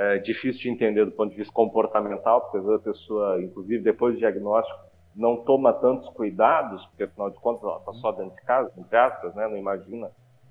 é 0.00 0.18
difícil 0.18 0.62
de 0.62 0.70
entender 0.70 1.04
do 1.04 1.10
ponto 1.10 1.30
de 1.30 1.36
vista 1.36 1.52
comportamental, 1.52 2.42
porque 2.42 2.58
às 2.58 2.64
vezes 2.64 2.80
a 2.80 2.84
pessoa, 2.84 3.42
inclusive 3.42 3.82
depois 3.82 4.14
do 4.14 4.20
diagnóstico, 4.20 4.78
não 5.16 5.38
toma 5.38 5.72
tantos 5.72 6.08
cuidados, 6.10 6.86
porque 6.86 7.02
afinal 7.02 7.30
de 7.30 7.40
contas 7.40 7.64
ela 7.64 7.78
está 7.78 7.92
só 7.94 8.12
dentro 8.12 8.36
de 8.36 8.42
casa, 8.42 8.72
entre 8.78 8.96
aspas, 8.96 9.34
né? 9.34 9.48
não 9.48 9.56
imagina 9.56 10.08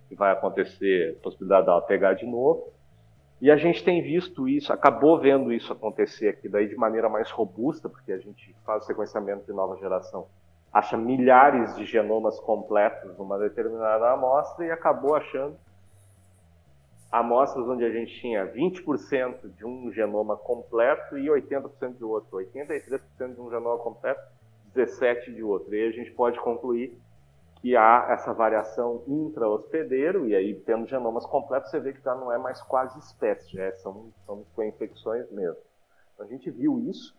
que 0.09 0.15
vai 0.15 0.33
acontecer 0.33 1.15
a 1.17 1.23
possibilidade 1.23 1.65
dela 1.65 1.81
pegar 1.81 2.13
de 2.13 2.25
novo. 2.25 2.73
E 3.39 3.49
a 3.49 3.55
gente 3.55 3.85
tem 3.85 4.01
visto 4.01 4.49
isso, 4.49 4.73
acabou 4.73 5.17
vendo 5.17 5.53
isso 5.53 5.71
acontecer 5.71 6.27
aqui 6.27 6.49
daí 6.49 6.67
de 6.67 6.75
maneira 6.75 7.07
mais 7.07 7.31
robusta, 7.31 7.87
porque 7.87 8.11
a 8.11 8.17
gente 8.17 8.53
faz 8.65 8.85
sequenciamento 8.85 9.45
de 9.45 9.53
nova 9.53 9.77
geração, 9.77 10.27
acha 10.73 10.97
milhares 10.97 11.73
de 11.77 11.85
genomas 11.85 12.37
completos 12.41 13.17
numa 13.17 13.39
determinada 13.39 14.11
amostra 14.11 14.65
e 14.65 14.71
acabou 14.71 15.15
achando 15.15 15.55
amostras 17.11 17.67
onde 17.67 17.85
a 17.85 17.89
gente 17.89 18.13
tinha 18.19 18.45
20% 18.45 19.55
de 19.55 19.65
um 19.65 19.91
genoma 19.91 20.35
completo 20.35 21.17
e 21.17 21.27
80% 21.27 21.97
de 21.97 22.03
outro, 22.03 22.37
83% 22.37 23.33
de 23.33 23.41
um 23.41 23.49
genoma 23.49 23.77
completo, 23.77 24.21
17% 24.75 25.33
de 25.33 25.43
outro. 25.43 25.73
E 25.73 25.81
aí 25.81 25.87
a 25.87 25.91
gente 25.91 26.11
pode 26.11 26.39
concluir 26.39 26.97
que 27.61 27.75
há 27.75 28.07
essa 28.11 28.33
variação 28.33 29.03
intra-hospedeiro, 29.07 30.27
e 30.27 30.35
aí 30.35 30.53
tendo 30.53 30.85
genomas 30.85 31.25
completos, 31.25 31.71
você 31.71 31.79
vê 31.79 31.93
que 31.93 32.03
já 32.03 32.13
não 32.13 32.31
é 32.31 32.37
mais 32.37 32.61
quase 32.61 32.99
espécie, 32.99 33.53
já 33.53 33.71
são, 33.77 34.11
são 34.25 34.45
co-infecções 34.55 35.29
mesmo. 35.31 35.57
Então, 36.13 36.25
a 36.25 36.29
gente 36.29 36.51
viu 36.51 36.79
isso, 36.79 37.15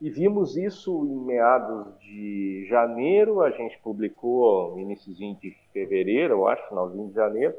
e 0.00 0.10
vimos 0.10 0.56
isso 0.56 1.06
em 1.06 1.24
meados 1.24 1.98
de 2.00 2.66
janeiro, 2.68 3.40
a 3.40 3.50
gente 3.50 3.78
publicou 3.78 4.78
iníciozinho 4.78 5.34
de 5.36 5.56
fevereiro, 5.72 6.34
eu 6.34 6.46
acho, 6.46 6.68
finalzinho 6.68 7.08
de 7.08 7.14
janeiro, 7.14 7.54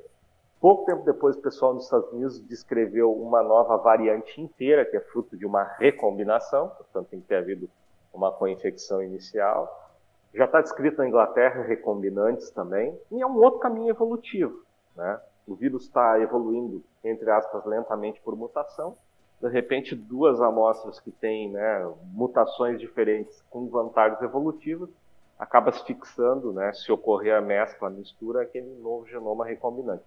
Pouco 0.60 0.86
tempo 0.86 1.04
depois, 1.04 1.36
o 1.36 1.42
pessoal 1.42 1.76
nos 1.76 1.84
Estados 1.84 2.12
Unidos 2.12 2.40
descreveu 2.42 3.14
uma 3.14 3.44
nova 3.44 3.78
variante 3.78 4.42
inteira, 4.42 4.86
que 4.86 4.98
é 4.98 5.00
fruto 5.00 5.38
de 5.38 5.46
uma 5.46 5.64
recombinação, 5.64 6.70
portanto, 6.70 7.10
tem 7.10 7.22
que 7.22 7.28
ter 7.28 7.36
havido 7.36 7.70
uma 8.12 8.32
co-infecção 8.32 9.04
inicial. 9.04 9.92
Já 10.34 10.46
está 10.46 10.60
descrito 10.60 10.98
na 10.98 11.08
Inglaterra 11.08 11.62
recombinantes 11.62 12.50
também, 12.50 13.00
e 13.12 13.22
é 13.22 13.28
um 13.28 13.38
outro 13.38 13.60
caminho 13.60 13.90
evolutivo. 13.90 14.64
Né? 14.96 15.20
O 15.48 15.54
vírus 15.54 15.84
está 15.84 16.20
evoluindo, 16.20 16.84
entre 17.04 17.30
aspas, 17.30 17.64
lentamente 17.64 18.20
por 18.22 18.36
mutação. 18.36 18.96
De 19.40 19.50
repente, 19.50 19.96
duas 19.96 20.42
amostras 20.42 21.00
que 21.00 21.12
têm 21.12 21.52
né, 21.52 21.88
mutações 22.06 22.80
diferentes 22.80 23.44
com 23.52 23.68
vantagens 23.68 24.20
evolutivas 24.24 24.90
acaba 25.38 25.72
se 25.72 25.86
fixando, 25.86 26.52
né, 26.52 26.74
se 26.74 26.92
ocorrer 26.92 27.36
a 27.36 27.42
mescla, 27.42 27.90
a 27.90 27.92
mistura, 27.92 28.42
aquele 28.42 28.74
novo 28.82 29.06
genoma 29.06 29.46
recombinante. 29.46 30.04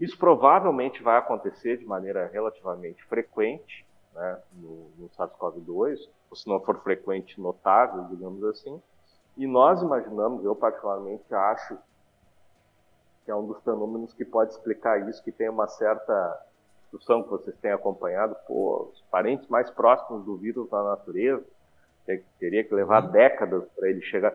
Isso 0.00 0.18
provavelmente 0.18 1.02
vai 1.02 1.18
acontecer 1.18 1.76
de 1.76 1.84
maneira 1.84 2.28
relativamente 2.32 3.04
frequente 3.04 3.86
né, 4.14 4.38
no, 4.54 4.90
no 4.98 5.08
SARS-CoV-2, 5.10 6.08
ou 6.30 6.36
se 6.36 6.48
não 6.48 6.60
for 6.60 6.78
frequente, 6.82 7.40
notável, 7.40 8.04
digamos 8.04 8.42
assim. 8.44 8.80
E 9.36 9.46
nós 9.46 9.80
imaginamos, 9.80 10.44
eu 10.44 10.54
particularmente 10.54 11.32
acho 11.34 11.78
que 13.24 13.30
é 13.30 13.34
um 13.34 13.46
dos 13.46 13.62
fenômenos 13.62 14.12
que 14.12 14.24
pode 14.24 14.52
explicar 14.52 15.08
isso, 15.08 15.22
que 15.22 15.30
tem 15.32 15.48
uma 15.48 15.68
certa 15.68 16.46
discussão 16.80 17.22
que 17.22 17.30
vocês 17.30 17.56
têm 17.58 17.70
acompanhado, 17.70 18.36
pô, 18.46 18.90
os 18.92 19.00
parentes 19.10 19.48
mais 19.48 19.70
próximos 19.70 20.24
do 20.24 20.36
vírus 20.36 20.70
na 20.70 20.82
natureza, 20.82 21.44
teria 22.38 22.64
que 22.64 22.74
levar 22.74 23.04
uhum. 23.04 23.10
décadas 23.12 23.64
para 23.76 23.88
ele 23.88 24.02
chegar. 24.02 24.34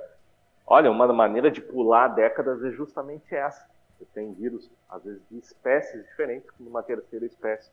Olha, 0.66 0.89
uma 0.89 1.08
maneira 1.14 1.51
de 1.51 1.62
pular 1.62 2.08
décadas 2.10 2.64
é 2.64 2.72
justamente 2.72 3.36
essa. 3.36 3.68
Você 3.98 4.06
tem 4.14 4.32
vírus, 4.32 4.70
às 4.89 5.04
vezes, 5.04 5.22
de 5.30 5.38
espécies 5.39 6.04
diferentes, 6.06 6.50
como 6.52 6.70
uma 6.70 6.84
terceira 6.84 7.26
espécie, 7.26 7.72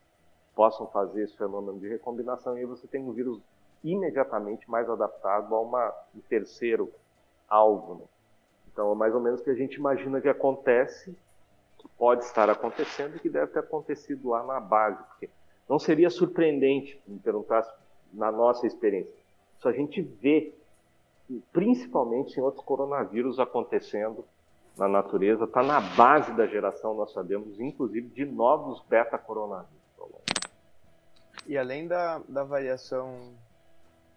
possam 0.55 0.87
fazer 0.87 1.23
esse 1.23 1.37
fenômeno 1.37 1.79
de 1.79 1.87
recombinação, 1.87 2.57
e 2.57 2.61
aí 2.61 2.65
você 2.65 2.87
tem 2.87 3.03
um 3.03 3.11
vírus 3.11 3.39
imediatamente 3.83 4.69
mais 4.69 4.89
adaptado 4.89 5.53
a 5.53 5.61
uma, 5.61 5.93
um 6.15 6.19
terceiro 6.21 6.91
alvo. 7.47 7.95
Né? 7.95 8.05
Então, 8.71 8.91
é 8.91 8.95
mais 8.95 9.13
ou 9.13 9.21
menos 9.21 9.41
o 9.41 9.43
que 9.43 9.51
a 9.51 9.55
gente 9.55 9.75
imagina 9.75 10.19
que 10.19 10.29
acontece, 10.29 11.15
que 11.77 11.87
pode 11.89 12.23
estar 12.23 12.49
acontecendo 12.49 13.17
e 13.17 13.19
que 13.19 13.29
deve 13.29 13.51
ter 13.51 13.59
acontecido 13.59 14.29
lá 14.29 14.43
na 14.43 14.59
base. 14.59 15.03
Porque 15.03 15.29
não 15.69 15.77
seria 15.77 16.09
surpreendente, 16.09 16.99
me 17.07 17.19
perguntasse, 17.19 17.71
na 18.13 18.31
nossa 18.31 18.65
experiência. 18.65 19.13
Isso 19.57 19.67
a 19.67 19.73
gente 19.73 20.01
vê 20.01 20.53
principalmente 21.51 22.37
em 22.37 22.41
outros 22.41 22.63
coronavírus 22.63 23.39
acontecendo 23.39 24.25
na 24.77 24.87
natureza, 24.87 25.45
está 25.45 25.63
na 25.63 25.79
base 25.79 26.33
da 26.33 26.45
geração, 26.45 26.93
nós 26.93 27.13
sabemos, 27.13 27.59
inclusive, 27.59 28.09
de 28.09 28.25
novos 28.25 28.81
beta-coronavírus. 28.89 29.75
E 31.47 31.57
além 31.57 31.87
da, 31.87 32.19
da 32.27 32.43
variação 32.43 33.33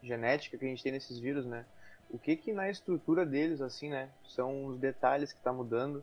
genética 0.03 0.57
que 0.57 0.65
a 0.65 0.69
gente 0.69 0.83
tem 0.83 0.93
nesses 0.93 1.19
vírus, 1.19 1.45
né? 1.45 1.65
O 2.11 2.19
que 2.19 2.35
que 2.37 2.53
na 2.53 2.71
estrutura 2.71 3.27
deles, 3.27 3.61
assim, 3.61 3.91
né? 3.91 4.09
São 4.25 4.67
os 4.67 4.79
detalhes 4.79 5.31
que 5.31 5.39
está 5.39 5.53
mudando, 5.53 6.03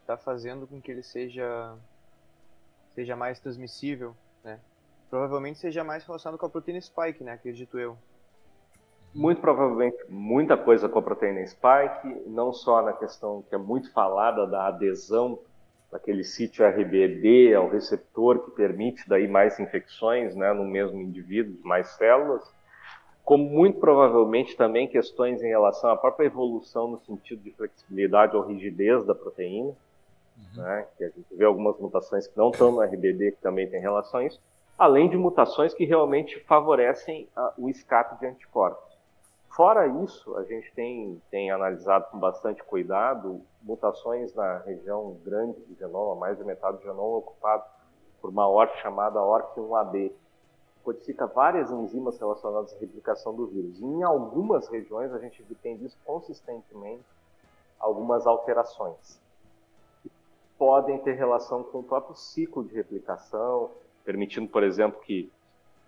está 0.00 0.16
fazendo 0.16 0.66
com 0.66 0.80
que 0.80 0.90
ele 0.90 1.02
seja, 1.02 1.76
seja 2.94 3.14
mais 3.14 3.38
transmissível, 3.38 4.16
né? 4.42 4.58
Provavelmente 5.10 5.58
seja 5.58 5.84
mais 5.84 6.04
relacionado 6.04 6.38
com 6.38 6.46
a 6.46 6.50
proteína 6.50 6.80
spike, 6.80 7.22
né? 7.22 7.32
Acredito 7.32 7.78
eu. 7.78 7.98
Muito 9.14 9.40
provavelmente 9.40 9.96
muita 10.08 10.56
coisa 10.56 10.88
com 10.88 10.98
a 10.98 11.02
proteína 11.02 11.46
spike, 11.46 12.22
não 12.26 12.52
só 12.52 12.80
na 12.80 12.94
questão 12.94 13.42
que 13.48 13.54
é 13.54 13.58
muito 13.58 13.92
falada 13.92 14.46
da 14.46 14.68
adesão 14.68 15.38
daquele 15.90 16.24
sítio 16.24 16.66
RBD 16.66 17.54
ao 17.54 17.68
receptor 17.68 18.38
que 18.38 18.50
permite 18.52 19.06
daí 19.06 19.28
mais 19.28 19.60
infecções, 19.60 20.34
né, 20.34 20.50
no 20.54 20.64
mesmo 20.64 20.98
indivíduo, 20.98 21.54
mais 21.62 21.88
células, 21.88 22.42
como 23.22 23.44
muito 23.44 23.78
provavelmente 23.78 24.56
também 24.56 24.88
questões 24.88 25.42
em 25.42 25.48
relação 25.48 25.90
à 25.90 25.96
própria 25.96 26.26
evolução 26.26 26.88
no 26.88 26.98
sentido 27.00 27.42
de 27.42 27.50
flexibilidade 27.52 28.34
ou 28.34 28.42
rigidez 28.42 29.04
da 29.04 29.14
proteína, 29.14 29.68
uhum. 29.68 30.62
né, 30.62 30.86
que 30.96 31.04
a 31.04 31.08
gente 31.08 31.26
vê 31.30 31.44
algumas 31.44 31.78
mutações 31.78 32.26
que 32.26 32.36
não 32.38 32.50
estão 32.50 32.72
no 32.72 32.80
RBD 32.80 33.32
que 33.32 33.42
também 33.42 33.68
tem 33.68 33.78
relação 33.78 34.20
a 34.20 34.24
isso, 34.24 34.40
além 34.78 35.10
de 35.10 35.18
mutações 35.18 35.74
que 35.74 35.84
realmente 35.84 36.40
favorecem 36.40 37.28
a, 37.36 37.52
o 37.58 37.68
escape 37.68 38.18
de 38.18 38.26
anticorpos. 38.26 38.91
Fora 39.54 39.86
isso, 39.86 40.34
a 40.38 40.44
gente 40.44 40.72
tem, 40.72 41.20
tem 41.30 41.50
analisado 41.50 42.06
com 42.10 42.18
bastante 42.18 42.64
cuidado 42.64 43.42
mutações 43.62 44.32
na 44.34 44.58
região 44.58 45.18
grande 45.22 45.60
do 45.60 45.76
genoma, 45.76 46.14
mais 46.14 46.38
de 46.38 46.44
metade 46.44 46.78
do 46.78 46.82
genoma 46.82 47.18
ocupado 47.18 47.62
por 48.18 48.30
uma 48.30 48.48
ORC 48.48 48.74
chamada 48.78 49.20
ORC1AB, 49.20 50.10
codifica 50.82 51.26
várias 51.26 51.70
enzimas 51.70 52.18
relacionadas 52.18 52.74
à 52.74 52.78
replicação 52.78 53.34
do 53.34 53.46
vírus. 53.46 53.78
E 53.78 53.84
em 53.84 54.02
algumas 54.02 54.68
regiões 54.68 55.12
a 55.12 55.18
gente 55.18 55.44
tem 55.62 55.76
visto 55.76 55.98
consistentemente 56.02 57.04
algumas 57.78 58.26
alterações 58.26 59.20
que 60.02 60.10
podem 60.56 60.98
ter 61.00 61.12
relação 61.12 61.62
com 61.62 61.80
o 61.80 61.84
próprio 61.84 62.14
ciclo 62.14 62.64
de 62.64 62.74
replicação, 62.74 63.70
permitindo, 64.02 64.48
por 64.48 64.62
exemplo, 64.62 64.98
que 65.02 65.30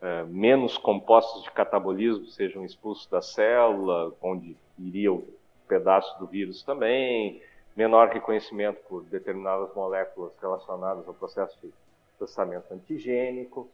é, 0.05 0.23
menos 0.25 0.77
compostos 0.77 1.45
de 1.45 1.51
catabolismo 1.51 2.27
sejam 2.27 2.63
expulsos 2.63 3.07
da 3.07 3.23
célula, 3.23 4.13
onde 4.21 4.55
iria 4.79 5.11
o 5.11 5.27
pedaço 5.67 6.19
do 6.19 6.27
vírus 6.27 6.63
também, 6.63 7.41
menor 7.75 8.09
reconhecimento 8.09 8.83
por 8.87 9.03
determinadas 9.05 9.75
moléculas 9.75 10.33
relacionadas 10.43 11.09
ao 11.09 11.15
processo 11.15 11.59
de 11.63 11.73
processamento 12.19 12.73
antigênico. 12.75 13.67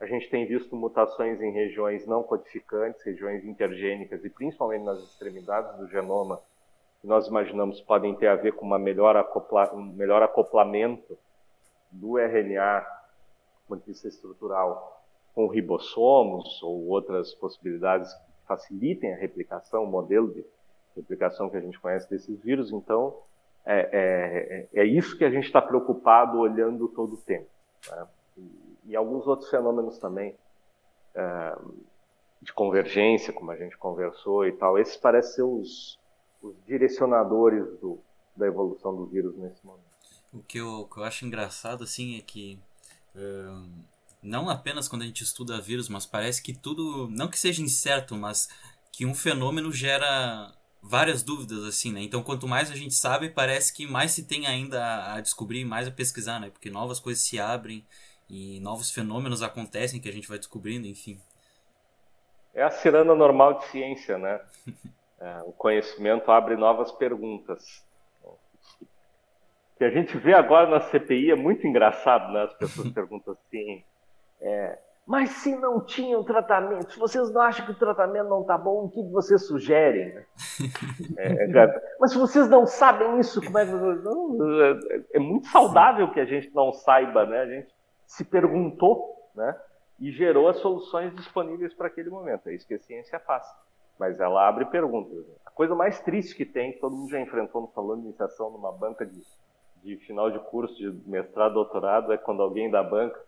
A 0.00 0.06
gente 0.06 0.30
tem 0.30 0.46
visto 0.46 0.74
mutações 0.74 1.38
em 1.42 1.52
regiões 1.52 2.06
não 2.06 2.22
codificantes, 2.22 3.02
regiões 3.02 3.44
intergênicas 3.44 4.24
e 4.24 4.30
principalmente 4.30 4.84
nas 4.84 4.98
extremidades 5.00 5.76
do 5.76 5.86
genoma, 5.86 6.40
que 7.02 7.06
nós 7.06 7.26
imaginamos 7.26 7.82
podem 7.82 8.14
ter 8.14 8.28
a 8.28 8.36
ver 8.36 8.52
com 8.52 8.64
uma 8.64 8.78
melhor 8.78 9.18
acopla, 9.18 9.70
um 9.74 9.82
melhor 9.82 10.22
acoplamento 10.22 11.18
do 11.90 12.18
RNA, 12.18 12.80
do 12.80 13.68
ponto 13.68 13.80
de 13.80 13.92
vista 13.92 14.08
estrutural, 14.08 15.03
com 15.34 15.48
ribossomos 15.48 16.62
ou 16.62 16.86
outras 16.86 17.34
possibilidades 17.34 18.12
que 18.14 18.46
facilitem 18.46 19.12
a 19.12 19.16
replicação, 19.16 19.84
o 19.84 19.90
modelo 19.90 20.32
de 20.32 20.44
replicação 20.96 21.50
que 21.50 21.56
a 21.56 21.60
gente 21.60 21.78
conhece 21.78 22.08
desses 22.08 22.40
vírus. 22.40 22.70
Então, 22.70 23.16
é, 23.64 24.68
é, 24.72 24.80
é 24.80 24.84
isso 24.84 25.18
que 25.18 25.24
a 25.24 25.30
gente 25.30 25.46
está 25.46 25.60
preocupado 25.60 26.38
olhando 26.38 26.86
todo 26.88 27.14
o 27.14 27.18
tempo. 27.18 27.48
Né? 27.90 28.06
E, 28.36 28.50
e, 28.86 28.96
alguns 28.96 29.26
outros 29.26 29.50
fenômenos 29.50 29.98
também 29.98 30.36
é, 31.14 31.58
de 32.40 32.52
convergência, 32.52 33.32
como 33.32 33.50
a 33.50 33.56
gente 33.56 33.76
conversou 33.76 34.46
e 34.46 34.52
tal. 34.52 34.78
Esses 34.78 34.96
parecem 34.96 35.34
ser 35.34 35.42
os, 35.42 35.98
os 36.40 36.54
direcionadores 36.64 37.66
do, 37.80 37.98
da 38.36 38.46
evolução 38.46 38.94
do 38.94 39.06
vírus 39.06 39.36
nesse 39.36 39.66
momento. 39.66 39.82
O 40.32 40.42
que 40.42 40.58
eu, 40.58 40.86
que 40.92 40.98
eu 40.98 41.04
acho 41.04 41.24
engraçado 41.24 41.82
assim 41.84 42.18
é 42.18 42.20
que 42.20 42.58
um 43.16 43.93
não 44.24 44.48
apenas 44.48 44.88
quando 44.88 45.02
a 45.02 45.06
gente 45.06 45.22
estuda 45.22 45.60
vírus, 45.60 45.88
mas 45.88 46.06
parece 46.06 46.42
que 46.42 46.52
tudo, 46.52 47.08
não 47.10 47.28
que 47.28 47.38
seja 47.38 47.62
incerto, 47.62 48.16
mas 48.16 48.48
que 48.90 49.04
um 49.04 49.14
fenômeno 49.14 49.70
gera 49.70 50.52
várias 50.82 51.22
dúvidas 51.22 51.64
assim, 51.64 51.92
né? 51.92 52.00
Então, 52.00 52.22
quanto 52.22 52.48
mais 52.48 52.70
a 52.70 52.74
gente 52.74 52.94
sabe, 52.94 53.28
parece 53.28 53.72
que 53.72 53.86
mais 53.86 54.12
se 54.12 54.26
tem 54.26 54.46
ainda 54.46 55.14
a 55.14 55.20
descobrir, 55.20 55.64
mais 55.64 55.88
a 55.88 55.90
pesquisar, 55.90 56.40
né? 56.40 56.50
Porque 56.50 56.70
novas 56.70 56.98
coisas 56.98 57.22
se 57.22 57.38
abrem 57.38 57.84
e 58.28 58.60
novos 58.60 58.90
fenômenos 58.90 59.42
acontecem 59.42 60.00
que 60.00 60.08
a 60.08 60.12
gente 60.12 60.28
vai 60.28 60.38
descobrindo, 60.38 60.86
enfim. 60.86 61.20
É 62.54 62.62
a 62.62 62.70
ciranda 62.70 63.14
normal 63.14 63.58
de 63.58 63.66
ciência, 63.66 64.16
né? 64.16 64.40
é, 65.20 65.42
o 65.44 65.52
conhecimento 65.52 66.30
abre 66.30 66.56
novas 66.56 66.92
perguntas. 66.92 67.84
O 68.22 68.38
que 69.78 69.84
a 69.84 69.90
gente 69.90 70.16
vê 70.16 70.34
agora 70.34 70.70
na 70.70 70.80
CPI 70.80 71.32
é 71.32 71.36
muito 71.36 71.66
engraçado, 71.66 72.32
né? 72.32 72.44
As 72.44 72.54
pessoas 72.54 72.88
perguntam 72.94 73.34
assim, 73.34 73.82
é, 74.44 74.78
mas 75.06 75.30
se 75.30 75.54
não 75.56 75.80
tinham 75.80 76.24
tratamento, 76.24 76.92
se 76.92 76.98
vocês 76.98 77.30
não 77.30 77.40
acham 77.40 77.64
que 77.66 77.72
o 77.72 77.78
tratamento 77.78 78.28
não 78.28 78.42
está 78.42 78.56
bom, 78.56 78.84
o 78.84 78.90
que 78.90 79.02
vocês 79.10 79.46
sugerem? 79.46 80.14
É, 81.16 81.58
é, 81.58 81.96
mas 81.98 82.12
se 82.12 82.18
vocês 82.18 82.48
não 82.48 82.66
sabem 82.66 83.18
isso, 83.18 83.42
como 83.42 83.58
é 83.58 83.66
que 83.66 83.72
é, 83.72 85.16
é 85.16 85.18
muito 85.18 85.48
saudável 85.48 86.10
que 86.12 86.20
a 86.20 86.24
gente 86.24 86.54
não 86.54 86.72
saiba, 86.72 87.26
né? 87.26 87.40
A 87.40 87.46
gente 87.46 87.68
se 88.06 88.24
perguntou, 88.24 89.30
né? 89.34 89.56
E 89.98 90.10
gerou 90.12 90.48
as 90.48 90.58
soluções 90.58 91.14
disponíveis 91.14 91.74
para 91.74 91.88
aquele 91.88 92.10
momento. 92.10 92.48
É 92.48 92.54
isso 92.54 92.66
que 92.66 92.74
a 92.74 92.78
ciência 92.78 93.18
faz. 93.20 93.44
Mas 93.98 94.20
ela 94.20 94.46
abre 94.46 94.64
perguntas. 94.66 95.24
A 95.44 95.50
coisa 95.50 95.74
mais 95.74 96.00
triste 96.00 96.34
que 96.34 96.44
tem, 96.44 96.72
que 96.72 96.80
todo 96.80 96.96
mundo 96.96 97.10
já 97.10 97.20
enfrentou 97.20 97.62
no 97.62 97.68
salão 97.68 97.96
de 97.96 98.06
iniciação, 98.06 98.50
numa 98.50 98.72
banca 98.72 99.04
de, 99.06 99.22
de 99.82 99.96
final 99.98 100.30
de 100.30 100.38
curso 100.38 100.74
de 100.74 101.08
mestrado, 101.08 101.54
doutorado, 101.54 102.12
é 102.12 102.18
quando 102.18 102.42
alguém 102.42 102.70
da 102.70 102.82
banca 102.82 103.20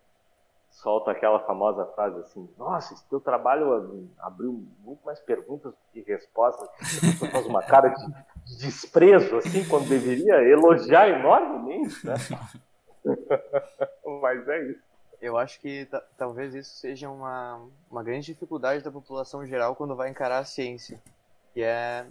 solta 0.77 1.11
aquela 1.11 1.41
famosa 1.41 1.87
frase 1.87 2.20
assim: 2.20 2.49
Nossa, 2.57 2.95
esse 2.95 3.05
teu 3.09 3.20
trabalho 3.20 4.09
abriu 4.18 4.64
muito 4.81 5.05
mais 5.05 5.20
perguntas 5.20 5.72
do 5.72 5.79
que 5.93 6.01
respostas. 6.01 6.68
Você 6.79 7.29
faz 7.29 7.47
uma 7.47 7.62
cara 7.62 7.89
de 7.89 8.59
desprezo, 8.59 9.37
assim, 9.37 9.66
quando 9.68 9.89
deveria 9.89 10.43
elogiar 10.43 11.09
enormemente, 11.09 12.07
né? 12.07 12.14
Mas 14.20 14.49
é 14.49 14.70
isso. 14.70 14.87
Eu 15.20 15.39
acho 15.39 15.59
que 15.61 15.89
talvez 16.16 16.55
isso 16.55 16.77
seja 16.77 17.09
uma, 17.09 17.61
uma 17.91 18.03
grande 18.03 18.27
dificuldade 18.27 18.85
da 18.85 18.93
população 18.93 19.47
geral 19.47 19.74
quando 19.74 19.97
vai 19.97 20.11
encarar 20.11 20.39
a 20.39 20.45
ciência. 20.45 21.01
que 21.55 21.62
é 21.62 22.07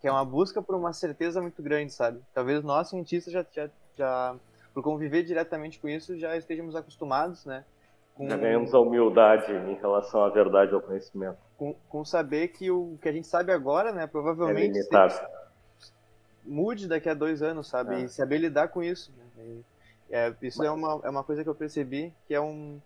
que 0.00 0.08
é 0.08 0.10
uma 0.10 0.24
busca 0.24 0.60
por 0.60 0.74
uma 0.74 0.92
certeza 0.92 1.40
muito 1.40 1.62
grande, 1.62 1.92
sabe? 1.92 2.20
Talvez 2.34 2.64
nós 2.64 2.88
cientistas 2.88 3.32
já, 3.32 3.46
já, 3.52 3.70
já 3.96 4.34
por 4.74 4.82
conviver 4.82 5.22
diretamente 5.22 5.78
com 5.78 5.88
isso 5.88 6.18
já 6.18 6.36
estejamos 6.36 6.74
acostumados, 6.74 7.44
né? 7.44 7.64
Com, 8.18 8.28
já 8.28 8.36
ganhamos 8.36 8.74
a 8.74 8.80
humildade 8.80 9.52
em 9.52 9.74
relação 9.74 10.24
à 10.24 10.28
verdade 10.28 10.74
ao 10.74 10.82
conhecimento. 10.82 11.38
Com, 11.56 11.72
com 11.88 12.04
saber 12.04 12.48
que 12.48 12.68
o 12.68 12.98
que 13.00 13.08
a 13.08 13.12
gente 13.12 13.28
sabe 13.28 13.52
agora, 13.52 13.92
né, 13.92 14.08
provavelmente 14.08 14.70
é 14.70 14.72
limitado. 14.72 15.14
mude 16.44 16.88
daqui 16.88 17.08
a 17.08 17.14
dois 17.14 17.42
anos, 17.42 17.68
sabe? 17.68 17.94
É. 17.94 18.00
E 18.00 18.08
saber 18.08 18.38
lidar 18.38 18.68
com 18.68 18.82
isso. 18.82 19.12
Né? 19.16 19.60
É, 20.10 20.34
isso 20.42 20.58
Mas... 20.58 20.66
é, 20.66 20.70
uma, 20.72 21.00
é 21.04 21.08
uma 21.08 21.22
coisa 21.22 21.44
que 21.44 21.48
eu 21.48 21.54
percebi 21.54 22.12
que 22.26 22.34
é 22.34 22.40
um 22.40 22.80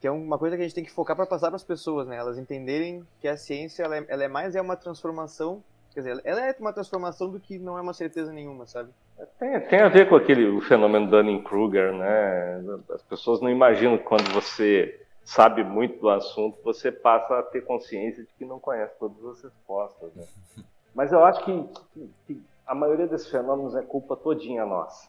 que 0.00 0.06
é 0.06 0.10
uma 0.10 0.38
coisa 0.38 0.56
que 0.56 0.62
a 0.62 0.64
gente 0.64 0.74
tem 0.74 0.84
que 0.84 0.90
focar 0.90 1.14
para 1.14 1.26
passar 1.26 1.48
para 1.48 1.56
as 1.56 1.62
pessoas, 1.62 2.08
né? 2.08 2.16
Elas 2.16 2.38
entenderem 2.38 3.06
que 3.20 3.28
a 3.28 3.36
ciência 3.36 3.84
ela 3.84 3.98
é, 3.98 4.04
ela 4.08 4.24
é 4.24 4.28
mais 4.28 4.56
é 4.56 4.60
uma 4.60 4.76
transformação, 4.76 5.62
quer 5.92 6.00
dizer, 6.00 6.20
ela 6.24 6.46
é 6.46 6.54
uma 6.58 6.72
transformação 6.72 7.30
do 7.30 7.40
que 7.40 7.58
não 7.58 7.78
é 7.78 7.80
uma 7.80 7.92
certeza 7.92 8.32
nenhuma, 8.32 8.66
sabe? 8.66 8.90
Tem, 9.38 9.60
tem 9.60 9.80
a 9.80 9.88
ver 9.88 10.08
com 10.08 10.16
aquele 10.16 10.46
o 10.48 10.60
fenômeno 10.60 11.10
Dunning-Kruger, 11.10 11.92
né? 11.92 12.62
As 12.90 13.02
pessoas 13.02 13.40
não 13.40 13.50
imaginam 13.50 13.98
que 13.98 14.04
quando 14.04 14.32
você 14.32 15.00
sabe 15.24 15.62
muito 15.62 16.00
do 16.00 16.08
assunto, 16.08 16.58
você 16.62 16.90
passa 16.90 17.38
a 17.38 17.42
ter 17.42 17.62
consciência 17.64 18.22
de 18.22 18.28
que 18.38 18.44
não 18.44 18.58
conhece 18.58 18.94
todas 18.98 19.24
as 19.24 19.42
respostas, 19.42 20.12
né? 20.14 20.24
Mas 20.94 21.12
eu 21.12 21.24
acho 21.24 21.44
que, 21.44 21.68
que, 21.94 22.10
que 22.26 22.42
a 22.66 22.74
maioria 22.74 23.06
desses 23.06 23.28
fenômenos 23.28 23.74
é 23.74 23.82
culpa 23.82 24.16
todinha 24.16 24.64
nossa. 24.66 25.08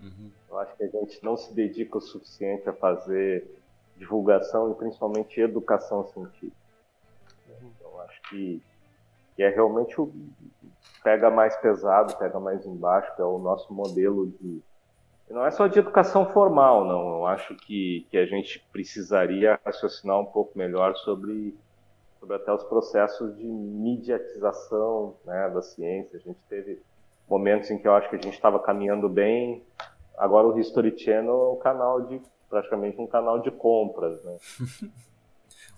Uhum. 0.00 0.30
Eu 0.48 0.58
acho 0.58 0.76
que 0.76 0.84
a 0.84 0.88
gente 0.88 1.22
não 1.22 1.36
se 1.36 1.52
dedica 1.54 1.98
o 1.98 2.00
suficiente 2.00 2.68
a 2.68 2.72
fazer 2.72 3.46
divulgação 3.96 4.70
e 4.70 4.74
principalmente 4.74 5.40
educação 5.40 6.06
científica. 6.08 6.56
Uhum. 7.48 7.70
Então 7.76 8.00
acho 8.00 8.20
que, 8.22 8.62
que 9.36 9.42
é 9.42 9.48
realmente 9.48 10.00
o 10.00 10.12
pega 11.02 11.30
mais 11.30 11.56
pesado, 11.56 12.16
pega 12.16 12.40
mais 12.40 12.64
embaixo, 12.64 13.14
que 13.14 13.20
é 13.20 13.24
o 13.24 13.38
nosso 13.38 13.72
modelo 13.72 14.26
de 14.26 14.62
não 15.30 15.44
é 15.44 15.50
só 15.50 15.66
de 15.66 15.78
educação 15.78 16.26
formal, 16.32 16.84
não. 16.84 17.18
Eu 17.18 17.26
acho 17.26 17.54
que, 17.54 18.06
que 18.10 18.18
a 18.18 18.26
gente 18.26 18.64
precisaria 18.70 19.58
raciocinar 19.64 20.20
um 20.20 20.26
pouco 20.26 20.56
melhor 20.56 20.94
sobre, 20.96 21.56
sobre 22.20 22.36
até 22.36 22.52
os 22.52 22.62
processos 22.64 23.36
de 23.36 23.44
mediatização 23.44 25.14
né, 25.24 25.48
da 25.48 25.62
ciência. 25.62 26.18
A 26.18 26.22
gente 26.22 26.38
teve 26.48 26.80
momentos 27.28 27.70
em 27.70 27.78
que 27.78 27.88
eu 27.88 27.94
acho 27.94 28.10
que 28.10 28.16
a 28.16 28.20
gente 28.20 28.34
estava 28.34 28.58
caminhando 28.58 29.08
bem. 29.08 29.62
Agora 30.18 30.46
o 30.46 30.58
History 30.58 30.96
Channel 30.96 31.32
é 31.32 31.52
um 31.52 31.58
canal 31.58 32.02
de 32.02 32.20
praticamente 32.48 33.00
um 33.00 33.06
canal 33.06 33.40
de 33.40 33.50
compras, 33.50 34.22
né? 34.24 34.36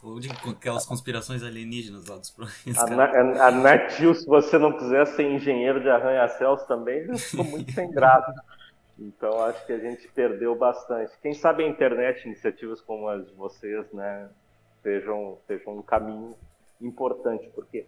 Ou 0.03 0.21
de 0.21 0.31
aquelas 0.31 0.87
conspirações 0.87 1.43
alienígenas 1.43 2.07
lá 2.07 2.17
dos 2.17 2.31
programas. 2.31 2.79
A, 2.79 3.45
a, 3.45 3.49
a 3.49 3.89
se 3.91 4.27
você 4.27 4.59
não 4.59 4.77
quiser 4.77 5.07
ser 5.07 5.25
engenheiro 5.25 5.81
de 5.81 5.89
arranha-céus 5.89 6.63
também, 6.65 7.07
eu 7.07 7.19
ficou 7.19 7.45
muito 7.45 7.73
sem 7.73 7.91
graça. 7.91 8.33
Então 8.99 9.43
acho 9.45 9.65
que 9.67 9.73
a 9.73 9.79
gente 9.79 10.09
perdeu 10.09 10.55
bastante. 10.55 11.13
Quem 11.21 11.35
sabe 11.35 11.65
a 11.65 11.69
internet, 11.69 12.25
iniciativas 12.25 12.81
como 12.81 13.09
as 13.09 13.27
de 13.27 13.35
vocês, 13.35 13.91
né, 13.93 14.29
sejam, 14.83 15.39
sejam 15.47 15.79
um 15.79 15.83
caminho 15.83 16.35
importante, 16.81 17.51
porque 17.55 17.87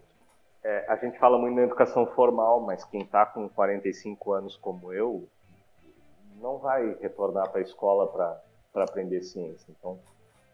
é, 0.62 0.84
a 0.88 0.96
gente 0.96 1.18
fala 1.18 1.38
muito 1.38 1.54
na 1.54 1.62
educação 1.62 2.06
formal, 2.06 2.60
mas 2.60 2.84
quem 2.84 3.02
está 3.02 3.24
com 3.24 3.48
45 3.48 4.32
anos 4.32 4.56
como 4.56 4.92
eu, 4.92 5.28
não 6.40 6.58
vai 6.58 6.96
retornar 7.00 7.50
para 7.50 7.60
a 7.60 7.64
escola 7.64 8.06
para 8.06 8.84
aprender 8.84 9.22
ciência. 9.22 9.66
Então, 9.70 9.98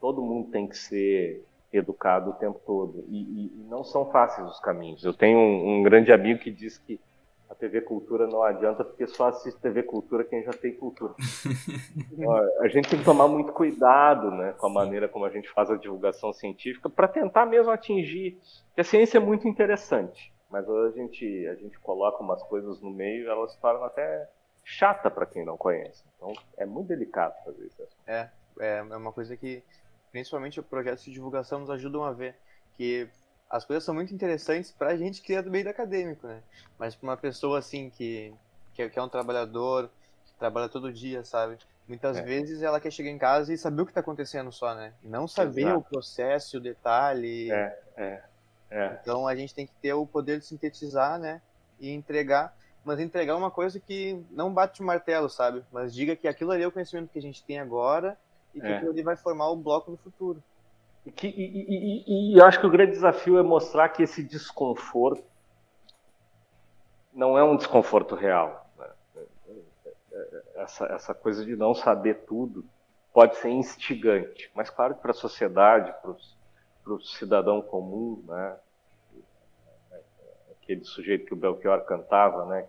todo 0.05 0.21
mundo 0.21 0.51
tem 0.51 0.69
que 0.69 0.77
ser 0.77 1.43
educado 1.73 2.29
o 2.29 2.35
tempo 2.35 2.61
todo. 2.67 3.07
E, 3.09 3.23
e, 3.23 3.61
e 3.63 3.65
não 3.71 3.83
são 3.83 4.11
fáceis 4.11 4.47
os 4.47 4.61
caminhos. 4.61 5.03
Eu 5.03 5.15
tenho 5.15 5.39
um, 5.39 5.79
um 5.79 5.83
grande 5.83 6.13
amigo 6.13 6.41
que 6.41 6.51
diz 6.51 6.77
que 6.77 7.01
a 7.49 7.55
TV 7.55 7.81
Cultura 7.81 8.27
não 8.27 8.43
adianta 8.43 8.85
porque 8.85 9.07
só 9.07 9.29
assiste 9.29 9.59
TV 9.63 9.83
Cultura 9.83 10.23
quem 10.23 10.43
já 10.43 10.51
tem 10.51 10.75
cultura. 10.75 11.15
a 12.61 12.69
gente 12.69 12.91
tem 12.91 12.99
que 12.99 13.05
tomar 13.05 13.29
muito 13.29 13.51
cuidado 13.55 14.31
né, 14.31 14.53
com 14.59 14.67
a 14.67 14.69
maneira 14.69 15.09
como 15.09 15.25
a 15.25 15.31
gente 15.31 15.51
faz 15.53 15.71
a 15.71 15.77
divulgação 15.77 16.35
científica 16.35 16.91
para 16.91 17.09
tentar 17.09 17.47
mesmo 17.47 17.71
atingir. 17.71 18.39
Porque 18.67 18.83
a 18.83 18.85
ciência 18.85 19.17
é 19.17 19.23
muito 19.23 19.49
interessante, 19.49 20.35
mas 20.51 20.69
a 20.69 20.91
gente, 20.91 21.47
a 21.47 21.55
gente 21.55 21.79
coloca 21.81 22.23
umas 22.23 22.43
coisas 22.43 22.79
no 22.83 22.91
meio 22.91 23.25
e 23.25 23.27
elas 23.27 23.55
se 23.55 23.59
tornam 23.59 23.85
até 23.85 24.29
chata 24.63 25.11
para 25.11 25.25
quem 25.25 25.47
não 25.47 25.57
conhece. 25.57 26.05
Então 26.15 26.35
é 26.59 26.67
muito 26.67 26.89
delicado 26.89 27.43
fazer 27.43 27.65
isso. 27.65 27.83
É, 28.07 28.29
é 28.61 28.83
uma 28.83 29.11
coisa 29.11 29.35
que 29.35 29.63
principalmente 30.15 30.63
projetos 30.63 31.03
de 31.03 31.11
divulgação 31.11 31.59
nos 31.59 31.71
ajudam 31.71 32.05
a 32.05 32.13
ver 32.13 32.37
que 32.77 33.09
as 33.51 33.65
coisas 33.65 33.83
são 33.83 33.93
muito 33.93 34.15
interessantes 34.15 34.71
para 34.71 34.91
a 34.91 34.97
gente 34.97 35.21
que 35.21 35.35
é 35.35 35.43
do 35.43 35.51
meio 35.51 35.69
acadêmico, 35.69 36.25
né? 36.29 36.41
Mas 36.79 36.95
para 36.95 37.09
uma 37.09 37.17
pessoa 37.17 37.59
assim 37.59 37.91
que, 37.91 38.33
que 38.75 38.83
é, 38.83 38.89
que, 38.89 38.97
é 38.97 39.03
um 39.03 39.09
trabalhador, 39.09 39.91
que 40.25 40.33
trabalha 40.39 40.69
todo 40.69 40.93
dia, 40.93 41.25
sabe? 41.25 41.59
Muitas 41.89 42.17
é. 42.17 42.23
vezes 42.23 42.63
ela 42.63 42.79
quer 42.79 42.93
chegar 42.93 43.11
em 43.11 43.19
casa 43.19 43.53
e 43.53 43.59
saber 43.59 43.83
o 43.83 43.87
que 43.87 43.91
está 43.91 44.03
acontecendo 44.03 44.53
só, 44.53 44.73
né? 44.77 44.93
Não 45.03 45.27
saber 45.27 45.63
Exato. 45.63 45.79
o 45.81 45.83
processo, 45.83 46.59
o 46.59 46.61
detalhe. 46.61 47.51
É, 47.51 47.79
é, 47.97 48.23
é. 48.71 48.99
Então 49.03 49.27
a 49.27 49.35
gente 49.35 49.53
tem 49.53 49.67
que 49.67 49.75
ter 49.83 49.95
o 49.95 50.07
poder 50.07 50.39
de 50.39 50.47
sintetizar, 50.47 51.19
né? 51.19 51.43
E 51.81 51.91
entregar, 51.91 52.57
mas 52.85 53.01
entregar 53.01 53.35
uma 53.35 53.51
coisa 53.51 53.81
que 53.81 54.25
não 54.31 54.55
bate 54.55 54.81
o 54.81 54.85
martelo, 54.85 55.29
sabe? 55.29 55.65
Mas 55.73 55.93
diga 55.93 56.15
que 56.15 56.29
aquilo 56.29 56.53
ali 56.53 56.63
é 56.63 56.69
o 56.69 56.73
conhecimento 56.73 57.11
que 57.11 57.19
a 57.19 57.23
gente 57.23 57.43
tem 57.43 57.59
agora 57.59 58.17
e 58.55 58.61
que 58.61 58.67
é. 58.67 58.77
aquilo 58.77 58.91
ali 58.93 59.03
vai 59.03 59.17
formar 59.17 59.51
o 59.51 59.57
bloco 59.57 59.91
no 59.91 59.97
futuro. 59.97 60.43
E, 61.05 61.11
que, 61.11 61.27
e, 61.27 61.33
e, 61.33 62.33
e, 62.33 62.39
eu 62.39 62.45
acho 62.45 62.59
que 62.59 62.67
o 62.67 62.71
grande 62.71 62.93
desafio 62.93 63.39
é 63.39 63.43
mostrar 63.43 63.89
que 63.91 64.03
esse 64.03 64.23
desconforto 64.23 65.25
não 67.13 67.37
é 67.37 67.45
um 67.45 67.57
desconforto 67.57 68.15
real. 68.15 68.67
Né? 68.79 68.89
Essa, 70.57 70.87
essa 70.87 71.15
coisa 71.15 71.45
de 71.45 71.55
não 71.57 71.75
saber 71.75 72.25
tudo 72.27 72.65
pode 73.13 73.37
ser 73.37 73.51
instigante, 73.51 74.51
mas 74.55 74.71
claro 74.71 74.95
que 74.95 75.03
para 75.03 75.13
a 75.13 75.15
sociedade, 75.15 75.95
para 76.03 76.93
o 76.93 77.01
cidadão 77.01 77.63
comum, 77.63 78.25
né? 78.27 78.57
aquele 80.65 80.85
sujeito 80.85 81.27
que 81.27 81.35
o 81.35 81.37
Belchior 81.37 81.85
cantava, 81.85 82.47
né? 82.47 82.67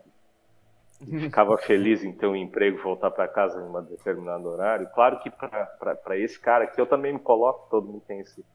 Ficava 1.03 1.57
feliz 1.57 2.03
em 2.03 2.13
ter 2.13 2.27
um 2.27 2.35
emprego, 2.35 2.81
voltar 2.81 3.11
para 3.11 3.27
casa 3.27 3.59
em 3.59 3.63
um 3.63 3.83
determinado 3.83 4.47
horário. 4.47 4.89
Claro 4.93 5.19
que 5.19 5.29
para 5.29 6.17
esse 6.17 6.39
cara, 6.39 6.67
que 6.67 6.79
eu 6.79 6.85
também 6.85 7.13
me 7.13 7.19
coloco, 7.19 7.69
todo 7.69 7.87
mundo 7.87 8.03
tem 8.07 8.19
esse, 8.19 8.45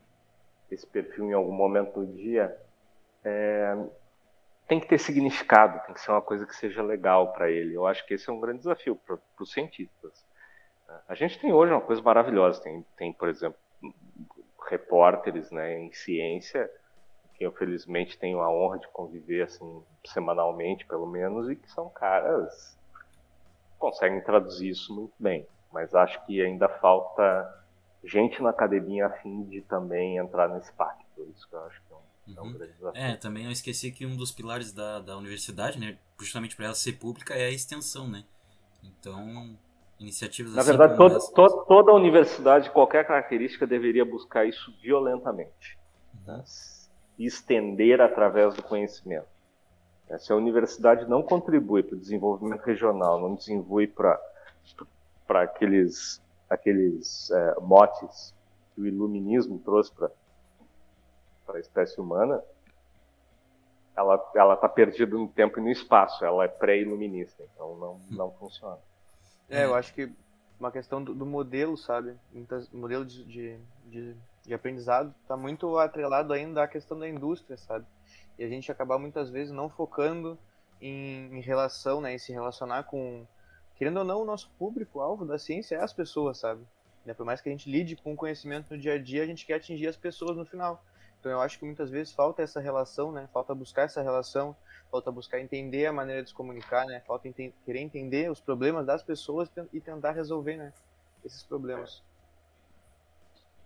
esse 0.71 0.87
perfil 0.87 1.27
em 1.27 1.33
algum 1.33 1.53
momento 1.53 2.01
do 2.01 2.07
dia, 2.07 2.57
é, 3.25 3.77
tem 4.67 4.81
que 4.81 4.87
ter 4.87 4.99
significado, 4.99 5.85
tem 5.85 5.95
que 5.95 6.01
ser 6.01 6.11
uma 6.11 6.23
coisa 6.23 6.47
que 6.47 6.55
seja 6.55 6.83
legal 6.83 7.33
para 7.33 7.51
ele. 7.51 7.75
Eu 7.75 7.87
acho 7.87 8.07
que 8.07 8.15
esse 8.15 8.29
é 8.29 8.33
um 8.33 8.41
grande 8.41 8.59
desafio 8.59 8.97
para 8.97 9.19
os 9.39 9.53
cientistas. 9.53 10.25
A 11.09 11.15
gente 11.15 11.39
tem 11.39 11.53
hoje 11.53 11.73
uma 11.73 11.81
coisa 11.81 12.03
maravilhosa, 12.03 12.63
tem, 12.63 12.85
tem 12.97 13.13
por 13.13 13.29
exemplo, 13.29 13.59
repórteres 14.69 15.51
né, 15.51 15.79
em 15.79 15.93
ciência 15.93 16.71
que 17.41 17.47
eu 17.47 17.53
felizmente 17.53 18.19
tenho 18.19 18.43
a 18.43 18.53
honra 18.53 18.79
de 18.79 18.89
conviver 18.89 19.45
assim 19.45 19.83
semanalmente, 20.05 20.85
pelo 20.85 21.07
menos, 21.07 21.49
e 21.49 21.57
que 21.57 21.71
são 21.73 21.89
caras 21.89 22.77
que 22.93 23.79
conseguem 23.79 24.21
traduzir 24.21 24.69
isso 24.69 24.95
muito 24.95 25.15
bem. 25.19 25.47
Mas 25.73 25.95
acho 25.95 26.23
que 26.27 26.39
ainda 26.43 26.69
falta 26.69 27.65
gente 28.05 28.43
na 28.43 28.51
academia 28.51 29.07
a 29.07 29.11
fim 29.11 29.45
de 29.45 29.63
também 29.63 30.19
entrar 30.19 30.49
nesse 30.49 30.71
pacto. 30.75 31.03
Isso 31.35 31.49
que 31.49 31.55
eu 31.55 31.65
acho 31.65 31.81
que 31.81 31.93
é 31.95 31.97
um, 31.97 32.37
é 32.37 32.43
um 32.43 32.53
uhum. 32.53 32.93
É, 32.93 33.17
também 33.17 33.47
eu 33.47 33.51
esqueci 33.51 33.91
que 33.91 34.05
um 34.05 34.19
dos 34.19 34.31
pilares 34.31 34.71
da, 34.75 35.01
da 35.01 35.17
universidade, 35.17 35.81
né, 35.81 35.97
justamente 36.19 36.55
para 36.55 36.67
ela 36.67 36.75
ser 36.75 36.93
pública, 36.99 37.33
é 37.33 37.47
a 37.47 37.51
extensão, 37.51 38.07
né? 38.07 38.23
Então, 38.85 39.57
iniciativas 39.99 40.53
Na 40.53 40.61
assim 40.61 40.77
verdade, 40.77 40.95
toda, 40.99 41.19
toda, 41.33 41.65
toda 41.65 41.93
universidade, 41.95 42.69
qualquer 42.69 43.07
característica, 43.07 43.67
deveria 43.67 44.05
buscar 44.05 44.45
isso 44.47 44.71
violentamente. 44.83 45.79
Uhum. 46.27 46.37
Né? 46.37 46.45
Estender 47.27 48.01
através 48.01 48.55
do 48.55 48.63
conhecimento. 48.63 49.29
Se 50.19 50.33
a 50.33 50.37
universidade 50.37 51.09
não 51.09 51.23
contribui 51.23 51.83
para 51.83 51.95
o 51.95 51.99
desenvolvimento 51.99 52.63
regional, 52.63 53.21
não 53.21 53.37
contribui 53.37 53.87
para 53.87 54.21
para 55.27 55.43
aqueles 55.43 56.21
aqueles 56.49 57.31
é, 57.31 57.55
motes 57.61 58.35
que 58.75 58.81
o 58.81 58.87
iluminismo 58.87 59.61
trouxe 59.61 59.93
para 59.93 60.11
para 61.47 61.57
a 61.59 61.61
espécie 61.61 62.01
humana, 62.01 62.43
ela 63.97 64.55
está 64.55 64.69
perdida 64.69 65.17
no 65.17 65.29
tempo 65.29 65.59
e 65.59 65.63
no 65.63 65.69
espaço. 65.69 66.25
Ela 66.25 66.45
é 66.45 66.49
pré-iluminista, 66.49 67.45
então 67.55 67.77
não 67.77 68.01
não 68.11 68.31
funciona. 68.33 68.79
É, 69.49 69.65
eu 69.65 69.75
acho 69.75 69.93
que 69.95 70.13
uma 70.59 70.71
questão 70.71 71.03
do, 71.03 71.15
do 71.15 71.27
modelo, 71.27 71.77
sabe? 71.77 72.17
Modelo 72.73 73.05
de, 73.05 73.25
de, 73.25 73.59
de 73.87 74.17
de 74.51 74.55
aprendizado 74.55 75.15
está 75.23 75.37
muito 75.37 75.79
atrelado 75.79 76.33
ainda 76.33 76.65
à 76.65 76.69
questão 76.69 76.99
da 76.99 77.09
indústria, 77.09 77.57
sabe? 77.57 77.87
E 78.37 78.43
a 78.43 78.49
gente 78.49 78.71
acaba 78.71 78.99
muitas 78.99 79.31
vezes 79.31 79.53
não 79.53 79.71
focando 79.71 80.37
em, 80.81 81.39
em 81.39 81.41
relação, 81.41 82.01
né, 82.01 82.15
em 82.15 82.19
se 82.19 82.33
relacionar 82.33 82.83
com, 82.83 83.25
querendo 83.77 83.99
ou 83.99 84.05
não, 84.05 84.23
o 84.23 84.25
nosso 84.25 84.51
público-alvo 84.59 85.25
da 85.25 85.39
ciência 85.39 85.77
é 85.77 85.83
as 85.83 85.93
pessoas, 85.93 86.39
sabe? 86.39 86.67
Né? 87.07 87.15
Por 87.15 87.25
mais 87.25 87.41
que 87.41 87.49
a 87.49 87.53
gente 87.53 87.71
lide 87.71 87.95
com 87.95 88.13
o 88.13 88.17
conhecimento 88.17 88.75
no 88.75 88.81
dia 88.81 88.95
a 88.95 88.99
dia, 88.99 89.23
a 89.23 89.27
gente 89.27 89.47
quer 89.47 89.55
atingir 89.55 89.87
as 89.87 89.97
pessoas 89.97 90.37
no 90.37 90.45
final. 90.45 90.85
Então 91.21 91.31
eu 91.31 91.41
acho 91.41 91.57
que 91.57 91.65
muitas 91.65 91.89
vezes 91.89 92.13
falta 92.13 92.43
essa 92.43 92.61
relação, 92.61 93.13
né? 93.13 93.29
Falta 93.33 93.55
buscar 93.55 93.83
essa 93.83 94.01
relação, 94.03 94.57
falta 94.91 95.13
buscar 95.13 95.39
entender 95.39 95.85
a 95.85 95.93
maneira 95.93 96.23
de 96.23 96.31
se 96.31 96.35
comunicar, 96.35 96.87
né? 96.87 97.01
Falta 97.07 97.29
ente 97.29 97.55
querer 97.65 97.81
entender 97.81 98.31
os 98.31 98.41
problemas 98.41 98.87
das 98.87 99.03
pessoas 99.03 99.51
e 99.71 99.81
tentar 99.81 100.13
resolver, 100.13 100.57
né? 100.57 100.73
Esses 101.23 101.43
problemas. 101.43 102.03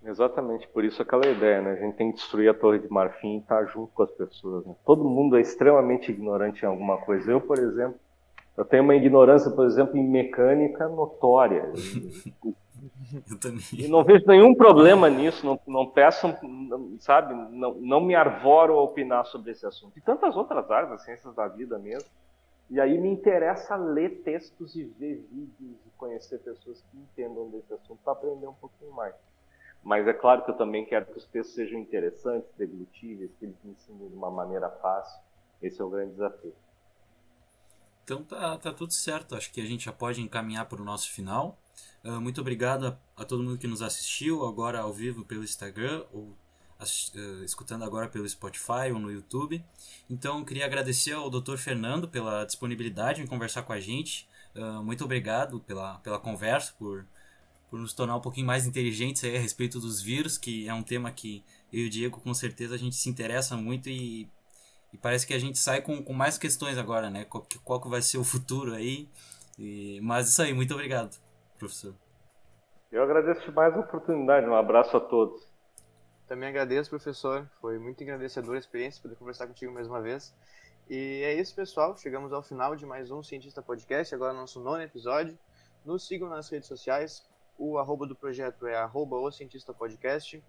Exatamente, 0.07 0.69
por 0.69 0.85
isso 0.85 1.01
aquela 1.01 1.27
ideia, 1.27 1.63
né? 1.63 1.73
A 1.73 1.77
gente 1.77 1.97
tem 1.97 2.11
que 2.11 2.19
destruir 2.19 2.49
a 2.51 2.55
Torre 2.55 2.79
de 2.79 2.91
Marfim 2.91 3.37
e 3.37 3.39
estar 3.39 3.65
junto 3.67 3.91
com 3.95 4.03
as 4.03 4.11
pessoas. 4.11 4.67
Né? 4.67 4.75
Todo 4.85 5.03
mundo 5.03 5.37
é 5.37 5.41
extremamente 5.41 6.11
ignorante 6.13 6.63
em 6.63 6.69
alguma 6.69 6.99
coisa. 6.99 7.31
Eu, 7.31 7.41
por 7.41 7.59
exemplo, 7.59 7.99
eu 8.57 8.65
tenho 8.65 8.83
uma 8.83 8.95
ignorância, 8.95 9.51
por 9.51 9.67
exemplo, 9.67 9.97
em 9.97 10.07
mecânica 10.07 10.89
notória. 10.89 11.73
Eu 13.31 13.39
também. 13.39 13.63
E 13.73 13.89
não 13.89 14.05
vejo 14.05 14.27
nenhum 14.27 14.55
problema 14.55 15.09
nisso, 15.09 15.47
não, 15.47 15.59
não 15.67 15.87
peçam, 15.87 16.37
sabe, 16.99 17.33
não, 17.33 17.75
não 17.75 18.01
me 18.01 18.15
arvoro 18.15 18.75
a 18.75 18.83
opinar 18.83 19.25
sobre 19.27 19.53
esse 19.53 19.65
assunto. 19.65 19.97
E 19.97 20.03
tantas 20.03 20.37
outras 20.37 20.71
áreas, 20.71 20.93
as 20.93 21.05
ciências 21.05 21.35
da 21.35 21.49
vida 21.49 21.79
mesmo. 21.79 22.09
E 22.71 22.81
aí 22.81 22.99
me 22.99 23.09
interessa 23.09 23.77
ler 23.77 24.23
textos 24.23 24.75
e 24.75 24.85
ver 24.85 25.27
vídeos 25.31 25.79
e 25.87 25.91
conhecer 25.97 26.39
pessoas 26.41 26.83
que 26.91 26.99
entendam 26.99 27.49
desse 27.49 27.73
assunto 27.73 27.99
para 28.03 28.13
aprender 28.13 28.47
um 28.47 28.55
pouquinho 28.55 28.93
mais. 28.93 29.15
Mas 29.85 30.09
é 30.09 30.15
claro 30.15 30.43
que 30.43 30.51
eu 30.51 30.57
também 30.57 30.87
quero 30.87 31.05
que 31.05 31.19
os 31.19 31.27
textos 31.27 31.55
sejam 31.55 31.79
interessantes, 31.79 32.51
deglutíveis, 32.57 33.31
que 33.39 33.45
eles 33.45 33.57
me 33.63 33.73
ensinem 33.73 34.09
de 34.09 34.15
uma 34.15 34.31
maneira 34.31 34.71
fácil. 34.71 35.21
Esse 35.61 35.81
é 35.81 35.85
o 35.85 35.91
grande 35.91 36.13
desafio. 36.13 36.55
Então 38.03 38.23
tá, 38.25 38.57
tá 38.57 38.73
tudo 38.73 38.95
certo. 38.95 39.37
Acho 39.37 39.53
que 39.53 39.61
a 39.61 39.67
gente 39.67 39.85
já 39.85 39.93
pode 39.93 40.23
encaminhar 40.23 40.67
para 40.67 40.81
o 40.81 40.85
nosso 40.85 41.11
final. 41.11 41.59
Uh, 42.03 42.21
muito 42.21 42.41
obrigado 42.41 42.87
a, 42.87 43.23
a, 43.23 43.25
todo 43.27 43.43
mundo 43.43 43.59
que 43.59 43.67
nos 43.67 43.83
assistiu, 43.83 44.47
agora 44.47 44.81
ao 44.81 44.93
vivo 44.93 45.25
pelo 45.25 45.45
Instagram, 45.45 46.05
ou 46.13 46.23
uh, 46.23 47.45
escutando 47.45 47.85
agora 47.85 48.09
pelo 48.09 48.29
Spotify 48.29 48.91
ou 48.93 48.99
no 48.99 49.11
YouTube. 49.11 49.63
Então 50.09 50.45
queria 50.45 50.65
agradecer 50.65 51.13
ao 51.13 51.29
Dr. 51.29 51.57
Fernando 51.57 52.09
pela 52.09 52.45
disponibilidade 52.45 53.23
em 53.23 53.27
conversar 53.27 53.63
com 53.63 53.73
a 53.73 53.81
gente. 53.81 54.29
Uh, 54.55 54.83
muito 54.83 55.05
obrigado 55.05 55.61
pela, 55.61 55.99
pela 55.99 56.19
conversa, 56.19 56.75
por 56.79 57.07
por 57.75 57.81
nos 57.81 57.93
tornar 57.93 58.15
um 58.15 58.21
pouquinho 58.21 58.47
mais 58.47 58.69
inteligentes 58.69 59.25
aí 59.25 59.37
a 59.37 59.41
respeito 59.41 59.81
dos 59.81 60.01
vírus, 60.01 60.39
que 60.39 60.69
é 60.69 60.73
um 60.73 60.81
tema 60.81 61.11
que 61.11 61.45
eu 61.73 61.81
e 61.81 61.87
o 61.89 61.91
Diego 61.91 62.21
com 62.21 62.33
certeza 62.33 62.77
a 62.77 62.79
gente 62.79 62.95
se 62.95 63.11
interessa 63.11 63.57
muito 63.57 63.89
e, 63.89 64.29
e 64.93 64.97
parece 64.97 65.27
que 65.27 65.35
a 65.35 65.41
gente 65.41 65.59
sai 65.59 65.83
com, 65.83 66.01
com 66.01 66.13
mais 66.13 66.39
questões 66.39 66.79
agora, 66.79 67.11
né? 67.11 67.25
Qual, 67.25 67.45
qual 67.65 67.81
que 67.81 67.89
vai 67.89 68.01
ser 68.01 68.19
o 68.19 68.23
futuro 68.23 68.73
aí. 68.75 69.09
E, 69.59 69.99
mas 70.05 70.29
isso 70.29 70.41
aí, 70.41 70.55
muito 70.55 70.73
obrigado, 70.73 71.19
professor. 71.59 71.93
Eu 72.93 73.03
agradeço 73.03 73.51
mais 73.51 73.75
a 73.75 73.81
oportunidade, 73.81 74.47
um 74.47 74.55
abraço 74.55 74.97
a 74.97 75.01
todos. 75.01 75.43
Também 76.29 76.51
agradeço, 76.51 76.91
professor. 76.91 77.45
Foi 77.61 77.77
muito 77.81 78.01
engrandecedora 78.05 78.57
a 78.57 78.61
experiência 78.61 79.03
poder 79.03 79.17
conversar 79.17 79.49
contigo 79.49 79.73
mais 79.73 79.89
uma 79.89 80.01
vez. 80.01 80.33
E 80.89 81.23
é 81.25 81.35
isso, 81.35 81.53
pessoal. 81.53 81.97
Chegamos 81.97 82.33
ao 82.33 82.41
final 82.41 82.77
de 82.77 82.87
mais 82.87 83.11
um 83.11 83.21
Cientista 83.21 83.61
Podcast, 83.61 84.15
agora 84.15 84.33
nosso 84.33 84.61
nono 84.61 84.81
episódio. 84.81 85.37
Nos 85.85 86.07
sigam 86.07 86.29
nas 86.29 86.49
redes 86.49 86.69
sociais, 86.69 87.23
o 87.59 87.79
arroba 87.79 88.07
do 88.07 88.15
projeto 88.15 88.67
é 88.67 88.77
arroba 88.77 89.17
o 89.17 89.31
cientista 89.31 89.73
podcast. 89.73 90.43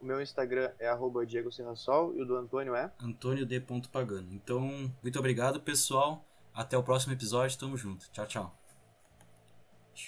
O 0.00 0.04
meu 0.04 0.20
Instagram 0.20 0.70
é 0.78 0.88
arroba 0.88 1.24
Diego 1.24 1.52
Serrasol 1.52 2.14
e 2.16 2.22
o 2.22 2.24
do 2.26 2.36
Antônio 2.36 2.74
é? 2.74 2.90
Antônio 3.00 3.46
D. 3.46 3.60
Pagano. 3.90 4.32
Então, 4.32 4.92
muito 5.02 5.18
obrigado, 5.18 5.60
pessoal. 5.60 6.24
Até 6.52 6.76
o 6.76 6.82
próximo 6.82 7.12
episódio. 7.12 7.58
Tamo 7.58 7.76
junto. 7.76 8.10
Tchau, 8.10 8.26
tchau. 8.26 8.61